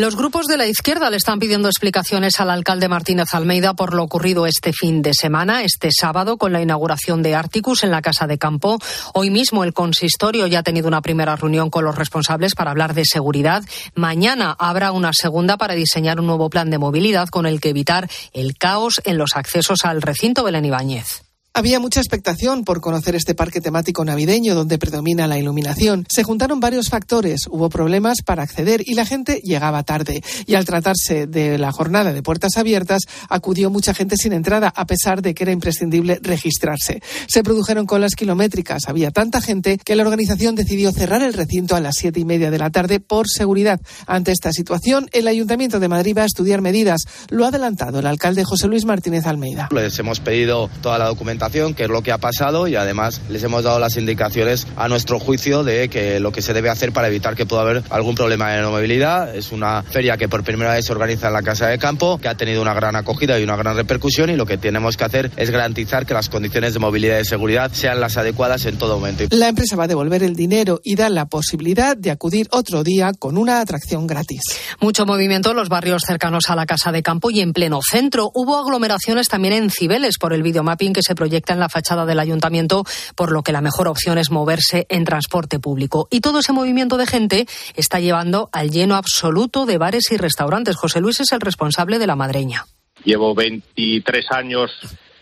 Los 0.00 0.16
grupos 0.16 0.46
de 0.46 0.56
la 0.56 0.66
izquierda 0.66 1.10
le 1.10 1.18
están 1.18 1.38
pidiendo 1.38 1.68
explicaciones 1.68 2.40
al 2.40 2.48
alcalde 2.48 2.88
Martínez 2.88 3.34
Almeida 3.34 3.74
por 3.74 3.92
lo 3.92 4.02
ocurrido 4.02 4.46
este 4.46 4.72
fin 4.72 5.02
de 5.02 5.12
semana, 5.12 5.62
este 5.62 5.90
sábado, 5.92 6.38
con 6.38 6.54
la 6.54 6.62
inauguración 6.62 7.22
de 7.22 7.34
Articus 7.34 7.84
en 7.84 7.90
la 7.90 8.00
Casa 8.00 8.26
de 8.26 8.38
Campo. 8.38 8.78
Hoy 9.12 9.28
mismo 9.28 9.62
el 9.62 9.74
consistorio 9.74 10.46
ya 10.46 10.60
ha 10.60 10.62
tenido 10.62 10.88
una 10.88 11.02
primera 11.02 11.36
reunión 11.36 11.68
con 11.68 11.84
los 11.84 11.96
responsables 11.96 12.54
para 12.54 12.70
hablar 12.70 12.94
de 12.94 13.04
seguridad. 13.04 13.62
Mañana 13.94 14.56
habrá 14.58 14.92
una 14.92 15.12
segunda 15.12 15.58
para 15.58 15.74
diseñar 15.74 16.18
un 16.18 16.28
nuevo 16.28 16.48
plan 16.48 16.70
de 16.70 16.78
movilidad 16.78 17.28
con 17.28 17.44
el 17.44 17.60
que 17.60 17.68
evitar 17.68 18.08
el 18.32 18.56
caos 18.56 19.02
en 19.04 19.18
los 19.18 19.36
accesos 19.36 19.84
al 19.84 20.00
recinto 20.00 20.42
Belén 20.44 20.64
Ibáñez. 20.64 21.29
Había 21.52 21.80
mucha 21.80 21.98
expectación 21.98 22.62
por 22.62 22.80
conocer 22.80 23.16
este 23.16 23.34
parque 23.34 23.60
temático 23.60 24.04
navideño 24.04 24.54
donde 24.54 24.78
predomina 24.78 25.26
la 25.26 25.36
iluminación. 25.36 26.06
Se 26.08 26.22
juntaron 26.22 26.60
varios 26.60 26.90
factores, 26.90 27.48
hubo 27.50 27.68
problemas 27.68 28.18
para 28.24 28.44
acceder 28.44 28.82
y 28.86 28.94
la 28.94 29.04
gente 29.04 29.40
llegaba 29.42 29.82
tarde. 29.82 30.22
Y 30.46 30.54
al 30.54 30.64
tratarse 30.64 31.26
de 31.26 31.58
la 31.58 31.72
jornada 31.72 32.12
de 32.12 32.22
puertas 32.22 32.56
abiertas, 32.56 33.02
acudió 33.28 33.68
mucha 33.68 33.94
gente 33.94 34.16
sin 34.16 34.32
entrada, 34.32 34.72
a 34.74 34.86
pesar 34.86 35.22
de 35.22 35.34
que 35.34 35.42
era 35.42 35.50
imprescindible 35.50 36.20
registrarse. 36.22 37.02
Se 37.26 37.42
produjeron 37.42 37.84
colas 37.84 38.14
kilométricas, 38.14 38.84
había 38.86 39.10
tanta 39.10 39.40
gente 39.40 39.76
que 39.76 39.96
la 39.96 40.04
organización 40.04 40.54
decidió 40.54 40.92
cerrar 40.92 41.20
el 41.22 41.34
recinto 41.34 41.74
a 41.74 41.80
las 41.80 41.96
siete 41.98 42.20
y 42.20 42.24
media 42.24 42.52
de 42.52 42.58
la 42.58 42.70
tarde 42.70 43.00
por 43.00 43.28
seguridad. 43.28 43.80
Ante 44.06 44.30
esta 44.30 44.52
situación, 44.52 45.08
el 45.10 45.26
Ayuntamiento 45.26 45.80
de 45.80 45.88
Madrid 45.88 46.16
va 46.16 46.22
a 46.22 46.26
estudiar 46.26 46.60
medidas. 46.60 47.00
Lo 47.28 47.44
ha 47.44 47.48
adelantado 47.48 47.98
el 47.98 48.06
alcalde 48.06 48.44
José 48.44 48.68
Luis 48.68 48.84
Martínez 48.84 49.26
Almeida. 49.26 49.68
Les 49.72 49.98
hemos 49.98 50.20
pedido 50.20 50.70
toda 50.80 50.96
la 50.96 51.06
documentación 51.06 51.39
qué 51.74 51.84
es 51.84 51.88
lo 51.88 52.02
que 52.02 52.12
ha 52.12 52.18
pasado 52.18 52.68
y 52.68 52.76
además 52.76 53.22
les 53.30 53.42
hemos 53.42 53.64
dado 53.64 53.78
las 53.78 53.96
indicaciones 53.96 54.66
a 54.76 54.88
nuestro 54.88 55.18
juicio 55.18 55.64
de 55.64 55.88
que 55.88 56.20
lo 56.20 56.32
que 56.32 56.42
se 56.42 56.52
debe 56.52 56.68
hacer 56.68 56.92
para 56.92 57.08
evitar 57.08 57.34
que 57.34 57.46
pueda 57.46 57.62
haber 57.62 57.82
algún 57.88 58.14
problema 58.14 58.50
de 58.52 58.62
movilidad. 58.62 59.34
Es 59.34 59.50
una 59.50 59.82
feria 59.82 60.18
que 60.18 60.28
por 60.28 60.44
primera 60.44 60.74
vez 60.74 60.84
se 60.84 60.92
organiza 60.92 61.28
en 61.28 61.32
la 61.32 61.42
Casa 61.42 61.66
de 61.68 61.78
Campo, 61.78 62.18
que 62.18 62.28
ha 62.28 62.34
tenido 62.34 62.60
una 62.60 62.74
gran 62.74 62.94
acogida 62.94 63.40
y 63.40 63.42
una 63.42 63.56
gran 63.56 63.74
repercusión 63.74 64.28
y 64.28 64.36
lo 64.36 64.44
que 64.44 64.58
tenemos 64.58 64.96
que 64.96 65.04
hacer 65.04 65.30
es 65.36 65.50
garantizar 65.50 66.04
que 66.04 66.12
las 66.12 66.28
condiciones 66.28 66.74
de 66.74 66.78
movilidad 66.78 67.18
y 67.18 67.24
seguridad 67.24 67.72
sean 67.72 68.00
las 68.00 68.16
adecuadas 68.18 68.66
en 68.66 68.76
todo 68.76 68.98
momento. 68.98 69.24
La 69.30 69.48
empresa 69.48 69.76
va 69.76 69.84
a 69.84 69.88
devolver 69.88 70.22
el 70.22 70.36
dinero 70.36 70.80
y 70.84 70.94
da 70.94 71.08
la 71.08 71.26
posibilidad 71.26 71.96
de 71.96 72.10
acudir 72.10 72.48
otro 72.50 72.84
día 72.84 73.12
con 73.18 73.38
una 73.38 73.60
atracción 73.60 74.06
gratis. 74.06 74.42
Mucho 74.80 75.06
movimiento 75.06 75.50
en 75.50 75.56
los 75.56 75.68
barrios 75.68 76.02
cercanos 76.06 76.50
a 76.50 76.56
la 76.56 76.66
Casa 76.66 76.92
de 76.92 77.02
Campo 77.02 77.30
y 77.30 77.40
en 77.40 77.52
pleno 77.52 77.80
centro. 77.82 78.30
Hubo 78.34 78.58
aglomeraciones 78.58 79.28
también 79.28 79.54
en 79.54 79.70
Cibeles 79.70 80.18
por 80.18 80.32
el 80.32 80.42
videomapping 80.42 80.92
que 80.92 81.02
se 81.02 81.14
proyecta 81.30 81.52
en 81.52 81.60
la 81.60 81.68
fachada 81.68 82.06
del 82.06 82.18
ayuntamiento, 82.18 82.82
por 83.14 83.30
lo 83.30 83.44
que 83.44 83.52
la 83.52 83.60
mejor 83.60 83.86
opción 83.86 84.18
es 84.18 84.32
moverse 84.32 84.86
en 84.88 85.04
transporte 85.04 85.60
público. 85.60 86.08
Y 86.10 86.22
todo 86.22 86.40
ese 86.40 86.52
movimiento 86.52 86.96
de 86.96 87.06
gente 87.06 87.46
está 87.76 88.00
llevando 88.00 88.48
al 88.52 88.70
lleno 88.70 88.96
absoluto 88.96 89.64
de 89.64 89.78
bares 89.78 90.10
y 90.10 90.16
restaurantes. 90.16 90.74
José 90.74 91.00
Luis 91.00 91.20
es 91.20 91.30
el 91.30 91.40
responsable 91.40 92.00
de 92.00 92.08
la 92.08 92.16
madreña. 92.16 92.64
Llevo 93.04 93.32
23 93.36 94.26
años 94.32 94.72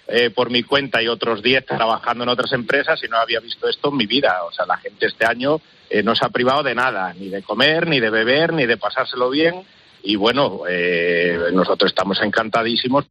eh, 0.06 0.30
por 0.30 0.48
mi 0.48 0.62
cuenta 0.62 1.02
y 1.02 1.08
otros 1.08 1.42
10 1.42 1.66
trabajando 1.66 2.24
en 2.24 2.30
otras 2.30 2.52
empresas 2.52 2.98
y 3.04 3.08
no 3.08 3.18
había 3.18 3.40
visto 3.40 3.68
esto 3.68 3.90
en 3.90 3.98
mi 3.98 4.06
vida. 4.06 4.44
O 4.48 4.52
sea, 4.52 4.64
la 4.64 4.78
gente 4.78 5.04
este 5.04 5.26
año 5.26 5.60
eh, 5.90 6.02
no 6.02 6.14
se 6.14 6.24
ha 6.24 6.30
privado 6.30 6.62
de 6.62 6.74
nada, 6.74 7.12
ni 7.12 7.28
de 7.28 7.42
comer, 7.42 7.86
ni 7.86 8.00
de 8.00 8.08
beber, 8.08 8.54
ni 8.54 8.64
de 8.64 8.78
pasárselo 8.78 9.28
bien. 9.28 9.62
Y 10.02 10.16
bueno, 10.16 10.62
eh, 10.66 11.50
nosotros 11.52 11.90
estamos 11.90 12.18
encantadísimos. 12.22 13.04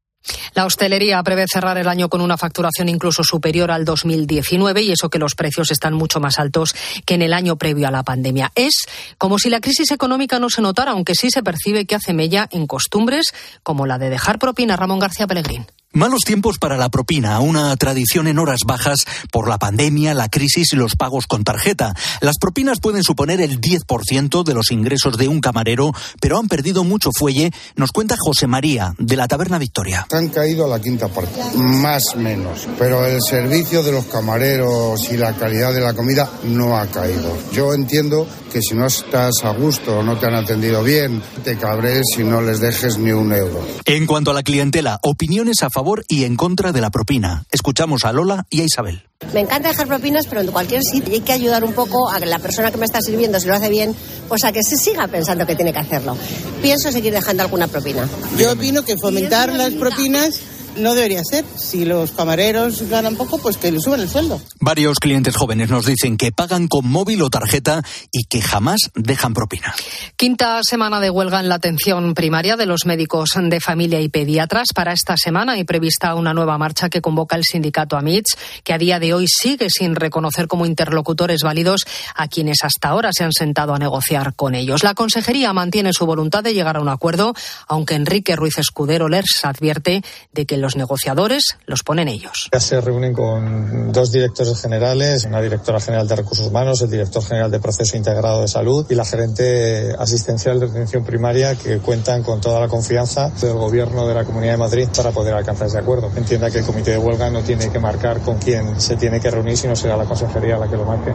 La 0.53 0.65
hostelería 0.65 1.21
prevé 1.23 1.45
cerrar 1.51 1.78
el 1.78 1.88
año 1.88 2.09
con 2.09 2.21
una 2.21 2.38
facturación 2.38 2.89
incluso 2.89 3.23
superior 3.23 3.71
al 3.71 3.86
2019 3.86 4.82
y 4.82 4.91
eso 4.91 5.09
que 5.09 5.19
los 5.19 5.36
precios 5.36 5.71
están 5.71 5.93
mucho 5.93 6.19
más 6.19 6.39
altos 6.39 6.75
que 7.05 7.15
en 7.15 7.21
el 7.21 7.34
año 7.34 7.57
previo 7.57 7.88
a 7.88 7.91
la 7.91 8.03
pandemia. 8.03 8.51
Es 8.55 8.86
como 9.17 9.39
si 9.39 9.49
la 9.49 9.61
crisis 9.61 9.91
económica 9.91 10.39
no 10.39 10.49
se 10.49 10.61
notara, 10.61 10.91
aunque 10.91 11.15
sí 11.15 11.30
se 11.30 11.43
percibe 11.43 11.86
que 11.86 11.95
hace 11.95 12.13
mella 12.13 12.47
en 12.51 12.67
costumbres 12.67 13.34
como 13.63 13.86
la 13.86 13.97
de 13.97 14.09
dejar 14.09 14.39
propina. 14.39 14.75
Ramón 14.75 14.99
García 14.99 15.28
Pellegrín. 15.28 15.65
Malos 15.98 16.22
tiempos 16.22 16.60
para 16.60 16.78
la 16.78 16.89
propina, 16.89 17.39
una 17.39 17.76
tradición 17.76 18.28
en 18.28 18.38
horas 18.38 18.60
bajas 18.68 19.00
por 19.32 19.50
la 19.50 19.58
pandemia, 19.58 20.14
la 20.14 20.30
crisis 20.30 20.74
y 20.74 20.76
los 20.76 20.95
pagos 20.95 21.26
con 21.26 21.43
tarjeta. 21.43 21.95
Las 22.22 22.38
propinas 22.38 22.80
pueden 22.80 23.02
suponer 23.02 23.41
el 23.41 23.60
10% 23.60 24.43
de 24.43 24.54
los 24.54 24.72
ingresos 24.72 25.18
de 25.18 25.28
un 25.28 25.41
camarero, 25.41 25.93
pero 26.22 26.38
han 26.38 26.50
perdido 26.50 26.84
mucho 26.84 27.10
fuelle, 27.12 27.52
nos 27.76 27.91
cuenta 27.91 28.16
José 28.16 28.45
María, 28.45 28.93
de 29.00 29.16
la 29.16 29.28
Taberna 29.28 29.58
Victoria. 29.58 30.06
Han 30.12 30.30
caído 30.30 30.66
a 30.66 30.68
la 30.68 30.80
quinta 30.80 31.08
parte, 31.08 31.41
más 31.56 32.16
menos, 32.16 32.68
pero 32.78 33.04
el 33.04 33.20
servicio 33.20 33.82
de 33.82 33.93
los 33.93 34.06
camareros 34.06 35.12
y 35.12 35.18
la 35.18 35.34
calidad 35.34 35.74
de 35.74 35.82
la 35.82 35.95
comida 35.95 36.30
no 36.43 36.78
ha 36.78 36.86
caído. 36.86 37.36
Yo 37.52 37.74
entiendo 37.74 38.28
que 38.54 38.62
si 38.62 38.76
no 38.76 38.86
estás 38.86 39.43
a 39.43 39.50
gusto 39.50 39.98
o 39.98 40.04
no 40.04 40.20
te 40.20 40.28
han 40.28 40.36
atendido 40.36 40.84
bien, 40.84 41.24
te 41.43 41.58
cabres 41.58 42.04
y 42.20 42.24
no 42.24 42.39
les 42.41 42.60
dejes 42.60 43.00
ni 43.00 43.12
un 43.12 43.34
euro. 43.34 43.66
En 43.86 44.06
cuanto 44.06 44.30
a 44.30 44.36
la 44.36 44.43
clientela, 44.43 45.00
opiniones 45.02 45.64
a 45.64 45.72
favor 45.72 45.86
y 46.07 46.25
en 46.25 46.35
contra 46.35 46.71
de 46.71 46.81
la 46.81 46.89
propina. 46.89 47.45
Escuchamos 47.51 48.05
a 48.05 48.11
Lola 48.11 48.45
y 48.49 48.61
a 48.61 48.65
Isabel. 48.65 49.03
Me 49.33 49.39
encanta 49.39 49.69
dejar 49.69 49.88
propinas, 49.88 50.27
pero 50.27 50.41
en 50.41 50.51
cualquier 50.51 50.83
sitio 50.83 51.13
hay 51.13 51.21
que 51.21 51.31
ayudar 51.31 51.63
un 51.63 51.73
poco 51.73 52.09
a 52.09 52.19
que 52.19 52.25
la 52.25 52.39
persona 52.39 52.71
que 52.71 52.77
me 52.77 52.85
está 52.85 53.01
sirviendo, 53.01 53.39
si 53.39 53.47
lo 53.47 53.55
hace 53.55 53.69
bien, 53.69 53.95
pues 54.27 54.43
a 54.43 54.51
que 54.51 54.61
se 54.63 54.75
siga 54.75 55.07
pensando 55.07 55.45
que 55.47 55.55
tiene 55.55 55.73
que 55.73 55.79
hacerlo. 55.79 56.15
Pienso 56.61 56.91
seguir 56.91 57.13
dejando 57.13 57.43
alguna 57.43 57.67
propina. 57.67 58.07
Yo 58.38 58.51
opino 58.51 58.83
que 58.83 58.97
fomentar 58.97 59.51
las 59.53 59.73
propinas 59.73 60.39
no 60.78 60.93
debería 60.93 61.21
ser. 61.23 61.45
Si 61.55 61.86
los 61.86 62.11
camareros 62.11 62.84
ganan 62.89 63.15
poco, 63.15 63.38
pues 63.38 63.57
que 63.57 63.71
le 63.71 63.80
suban 63.80 63.99
el 63.99 64.09
sueldo. 64.09 64.41
Varios 64.59 64.99
clientes 64.99 65.36
jóvenes 65.36 65.69
nos 65.69 65.86
dicen 65.86 66.17
que 66.17 66.32
pagan 66.32 66.67
con 66.67 66.88
móvil 66.88 67.21
o 67.21 67.30
tarjeta 67.30 67.82
y 68.11 68.25
que 68.25 68.41
jamás 68.41 68.91
dejan 68.95 69.34
propina. 69.34 69.73
Quinta 70.15 70.59
semana 70.63 70.99
de 70.99 71.09
huelga 71.09 71.39
en 71.39 71.49
la 71.49 71.55
atención 71.55 72.13
primaria 72.13 72.55
de 72.55 72.65
los 72.65 72.86
médicos 72.86 73.32
de 73.36 73.59
familia 73.59 74.01
y 74.01 74.09
pediatras. 74.09 74.69
Para 74.73 74.93
esta 74.93 75.15
semana 75.17 75.53
hay 75.53 75.63
prevista 75.63 76.15
una 76.15 76.34
nueva 76.34 76.57
marcha 76.57 76.89
que 76.89 77.01
convoca 77.01 77.36
el 77.36 77.43
sindicato 77.43 77.97
AMITS, 77.97 78.38
que 78.63 78.73
a 78.73 78.78
día 78.78 78.99
de 78.99 79.13
hoy 79.13 79.28
sigue 79.28 79.69
sin 79.69 79.95
reconocer 79.95 80.47
como 80.47 80.65
interlocutores 80.65 81.41
válidos 81.43 81.82
a 82.15 82.28
quienes 82.28 82.57
hasta 82.63 82.89
ahora 82.89 83.09
se 83.11 83.23
han 83.23 83.34
sentado 83.34 83.73
a 83.73 83.80
negociar 83.80 84.34
con 84.36 84.55
ellos. 84.55 84.84
La 84.84 84.93
consejería 84.93 85.53
mantiene 85.53 85.93
su 85.93 86.05
voluntad 86.05 86.43
de 86.43 86.53
llegar 86.53 86.78
a 86.78 86.82
un 86.82 86.89
acuerdo, 86.89 87.34
aunque 87.67 87.95
Enrique 87.95 88.36
Ruiz 88.36 88.57
Escudero 88.57 89.09
les 89.09 89.25
advierte 89.43 90.03
de 90.34 90.45
que 90.45 90.57
los 90.57 90.66
negociadores 90.76 91.57
los 91.65 91.84
ponen 91.84 92.07
ellos. 92.07 92.49
Ya 92.51 92.59
se 92.59 92.82
reúnen 92.82 93.13
con 93.13 93.91
dos 93.91 94.11
directores 94.11 94.61
generales, 94.61 95.26
una 95.26 95.41
directora 95.41 95.80
general 95.80 96.07
de 96.07 96.15
recursos 96.15 96.47
humanos, 96.47 96.82
el 96.82 96.89
director 96.89 97.24
general 97.24 97.51
de 97.51 97.59
proceso 97.59 97.97
integrado 97.97 98.41
de 98.41 98.47
salud 98.47 98.86
y 98.89 98.95
la 98.95 99.05
gerente 99.05 99.93
asistencial 99.97 100.59
de 100.59 100.68
atención 100.68 101.03
primaria 101.03 101.55
que 101.55 101.80
cuentan 101.80 102.24
con 102.24 102.41
toda 102.41 102.59
la 102.59 102.68
confianza 102.68 103.30
del 103.30 103.53
gobierno 103.53 104.07
de 104.07 104.13
la 104.13 104.24
Comunidad 104.24 104.53
de 104.53 104.57
Madrid 104.57 104.88
para 104.95 105.11
poder 105.11 105.34
alcanzar 105.34 105.68
ese 105.68 105.78
acuerdo. 105.78 106.11
Entienda 106.15 106.51
que 106.51 106.59
el 106.59 106.65
comité 106.65 106.91
de 106.91 106.97
huelga 106.97 107.30
no 107.30 107.41
tiene 107.41 107.70
que 107.70 107.80
marcar 107.80 108.20
con 108.22 108.38
quién 108.38 108.80
se 108.80 108.95
tiene 108.95 109.20
que 109.20 109.32
reunir, 109.32 109.57
sino 109.57 109.76
será 109.76 109.97
la 109.97 110.05
consejería 110.05 110.57
la 110.57 110.68
que 110.68 110.76
lo 110.76 110.86
marque. 110.86 111.11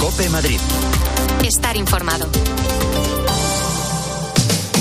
Cope 0.00 0.28
Madrid. 0.28 0.60
Estar 1.42 1.76
informado. 1.76 2.26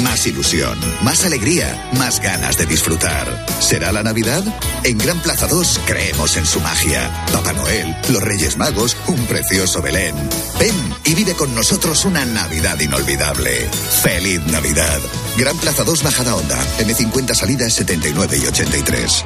Más 0.04 0.28
ilusión, 0.28 0.78
más 1.02 1.24
alegría, 1.24 1.90
más 1.98 2.20
ganas 2.20 2.58
de 2.58 2.66
disfrutar. 2.66 3.46
¿Será 3.60 3.92
la 3.92 4.04
Navidad? 4.04 4.44
En 4.84 4.98
Gran 4.98 5.20
Plaza 5.22 5.48
2 5.48 5.80
creemos 5.86 6.36
en 6.36 6.46
su 6.46 6.60
magia. 6.60 7.10
Papá 7.32 7.54
Noel, 7.54 7.96
los 8.10 8.22
Reyes 8.22 8.58
Magos, 8.58 8.98
un 9.08 9.26
precioso 9.26 9.82
Belén. 9.82 10.16
Ven 10.60 10.76
y 11.06 11.16
vive 11.16 11.34
con 11.34 11.56
nosotros 11.56 12.04
una 12.06 12.26
Navidad 12.26 12.80
inolvidable. 12.80 13.70
¡Feliz 14.02 14.42
Navidad! 14.48 15.00
Gran 15.38 15.58
Plaza 15.58 15.84
2 15.84 16.04
Bajada 16.04 16.36
Onda, 16.36 16.60
M50 16.80 17.34
salidas 17.34 17.74
79 17.74 18.38
y 18.44 18.46
83. 18.46 19.26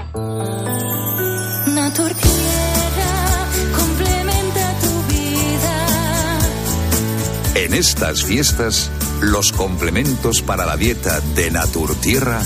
En 7.55 7.73
estas 7.73 8.23
fiestas, 8.23 8.91
los 9.21 9.51
complementos 9.51 10.41
para 10.41 10.65
la 10.65 10.77
dieta 10.77 11.19
de 11.35 11.51
Naturtierra 11.51 12.41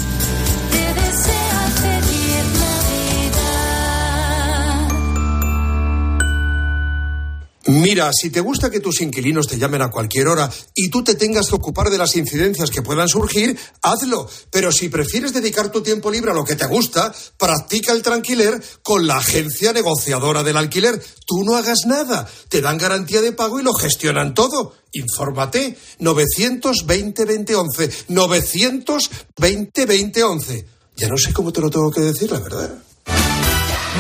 Mira, 7.72 8.11
si 8.11 8.30
te 8.30 8.41
gusta 8.41 8.69
que 8.69 8.82
tus 8.82 8.99
inquilinos 8.99 9.47
te 9.47 9.57
llamen 9.57 9.82
a 9.82 9.89
cualquier 9.89 10.28
hora 10.28 10.51
y 10.76 10.89
tú 10.89 11.05
te 11.05 11.15
tengas 11.15 11.47
que 11.47 11.55
ocupar 11.55 11.89
de 11.89 11.97
las 11.97 12.17
incidencias 12.17 12.69
que 12.69 12.82
puedan 12.82 13.07
surgir, 13.07 13.57
hazlo. 13.82 14.30
Pero 14.49 14.74
si 14.74 14.89
prefieres 14.89 15.32
dedicar 15.32 15.72
tu 15.72 15.82
tiempo 15.82 16.11
libre 16.11 16.32
a 16.32 16.34
lo 16.34 16.43
que 16.43 16.57
te 16.57 16.67
gusta, 16.67 17.15
practica 17.38 17.93
el 17.93 18.01
tranquiler 18.01 18.61
con 18.84 19.07
la 19.07 19.19
agencia 19.19 19.72
negociadora 19.72 20.43
del 20.43 20.57
alquiler. 20.57 21.01
Tú 21.26 21.45
no 21.45 21.55
hagas 21.55 21.86
nada, 21.86 22.30
te 22.49 22.59
dan 22.59 22.78
garantía 22.78 23.22
de 23.22 23.32
pago 23.32 23.57
y 23.57 23.63
lo 23.63 23.74
gestionan 23.74 24.34
todo. 24.34 24.76
Infórmate 24.91 25.78
920 25.99 27.26
2011 27.26 27.89
920 28.09 29.86
2011. 29.86 30.65
Ya 30.97 31.07
no 31.07 31.17
sé 31.17 31.32
cómo 31.32 31.53
te 31.53 31.61
lo 31.61 31.69
tengo 31.69 31.89
que 31.89 32.01
decir, 32.01 32.30
la 32.34 32.39
verdad. 32.39 32.84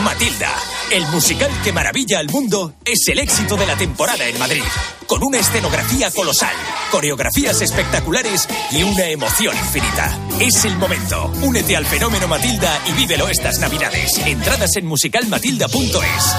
Matilda, 0.03 0.49
el 0.91 1.05
musical 1.07 1.51
que 1.63 1.73
maravilla 1.73 2.19
al 2.19 2.29
mundo, 2.29 2.73
es 2.85 3.07
el 3.09 3.19
éxito 3.19 3.57
de 3.57 3.67
la 3.67 3.75
temporada 3.75 4.25
en 4.25 4.39
Madrid. 4.39 4.63
Con 5.05 5.21
una 5.23 5.37
escenografía 5.37 6.09
colosal, 6.11 6.55
coreografías 6.89 7.61
espectaculares 7.61 8.47
y 8.71 8.83
una 8.83 9.05
emoción 9.05 9.55
infinita. 9.55 10.17
Es 10.39 10.63
el 10.65 10.77
momento. 10.77 11.31
Únete 11.41 11.75
al 11.75 11.85
fenómeno 11.85 12.27
Matilda 12.27 12.81
y 12.87 12.93
vívelo 12.93 13.27
estas 13.27 13.59
navidades. 13.59 14.17
Entradas 14.25 14.75
en 14.77 14.85
musicalmatilda.es. 14.85 16.35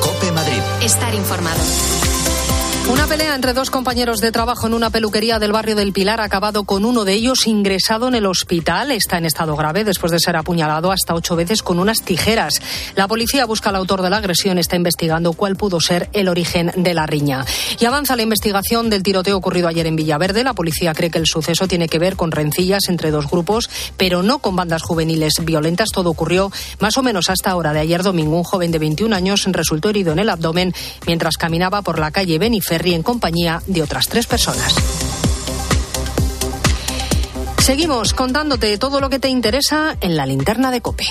Cope 0.00 0.32
Madrid. 0.32 0.60
Estar 0.82 1.14
informado. 1.14 1.62
Una 2.88 3.08
pelea 3.08 3.34
entre 3.34 3.52
dos 3.52 3.68
compañeros 3.68 4.20
de 4.20 4.30
trabajo 4.30 4.68
en 4.68 4.72
una 4.72 4.90
peluquería 4.90 5.40
del 5.40 5.50
barrio 5.50 5.74
del 5.74 5.92
Pilar 5.92 6.20
ha 6.20 6.24
acabado 6.24 6.62
con 6.62 6.84
uno 6.84 7.04
de 7.04 7.14
ellos 7.14 7.48
ingresado 7.48 8.06
en 8.06 8.14
el 8.14 8.26
hospital. 8.26 8.92
Está 8.92 9.18
en 9.18 9.24
estado 9.24 9.56
grave 9.56 9.82
después 9.82 10.12
de 10.12 10.20
ser 10.20 10.36
apuñalado 10.36 10.92
hasta 10.92 11.12
ocho 11.12 11.34
veces 11.34 11.64
con 11.64 11.80
unas 11.80 12.02
tijeras. 12.02 12.54
La 12.94 13.08
policía 13.08 13.44
busca 13.44 13.70
al 13.70 13.76
autor 13.76 14.02
de 14.02 14.10
la 14.10 14.18
agresión, 14.18 14.58
está 14.58 14.76
investigando 14.76 15.32
cuál 15.32 15.56
pudo 15.56 15.80
ser 15.80 16.08
el 16.12 16.28
origen 16.28 16.70
de 16.76 16.94
la 16.94 17.06
riña. 17.06 17.44
Y 17.80 17.86
avanza 17.86 18.14
la 18.14 18.22
investigación 18.22 18.88
del 18.88 19.02
tiroteo 19.02 19.36
ocurrido 19.36 19.66
ayer 19.66 19.88
en 19.88 19.96
Villaverde. 19.96 20.44
La 20.44 20.54
policía 20.54 20.94
cree 20.94 21.10
que 21.10 21.18
el 21.18 21.26
suceso 21.26 21.66
tiene 21.66 21.88
que 21.88 21.98
ver 21.98 22.14
con 22.14 22.30
rencillas 22.30 22.88
entre 22.88 23.10
dos 23.10 23.28
grupos, 23.28 23.68
pero 23.96 24.22
no 24.22 24.38
con 24.38 24.54
bandas 24.54 24.82
juveniles 24.82 25.34
violentas. 25.42 25.88
Todo 25.92 26.10
ocurrió 26.10 26.52
más 26.78 26.96
o 26.96 27.02
menos 27.02 27.30
hasta 27.30 27.50
ahora 27.50 27.72
de 27.72 27.80
ayer 27.80 28.04
domingo. 28.04 28.36
Un 28.36 28.44
joven 28.44 28.70
de 28.70 28.78
21 28.78 29.14
años 29.14 29.44
resultó 29.46 29.90
herido 29.90 30.12
en 30.12 30.20
el 30.20 30.30
abdomen 30.30 30.72
mientras 31.04 31.36
caminaba 31.36 31.82
por 31.82 31.98
la 31.98 32.12
calle 32.12 32.38
Benifer 32.38 32.75
en 32.84 33.02
compañía 33.02 33.62
de 33.66 33.82
otras 33.82 34.08
tres 34.08 34.26
personas. 34.26 34.74
Seguimos 37.58 38.12
contándote 38.14 38.78
todo 38.78 39.00
lo 39.00 39.10
que 39.10 39.18
te 39.18 39.28
interesa 39.28 39.96
en 40.00 40.16
la 40.16 40.26
linterna 40.26 40.70
de 40.70 40.80
Cope. 40.80 41.06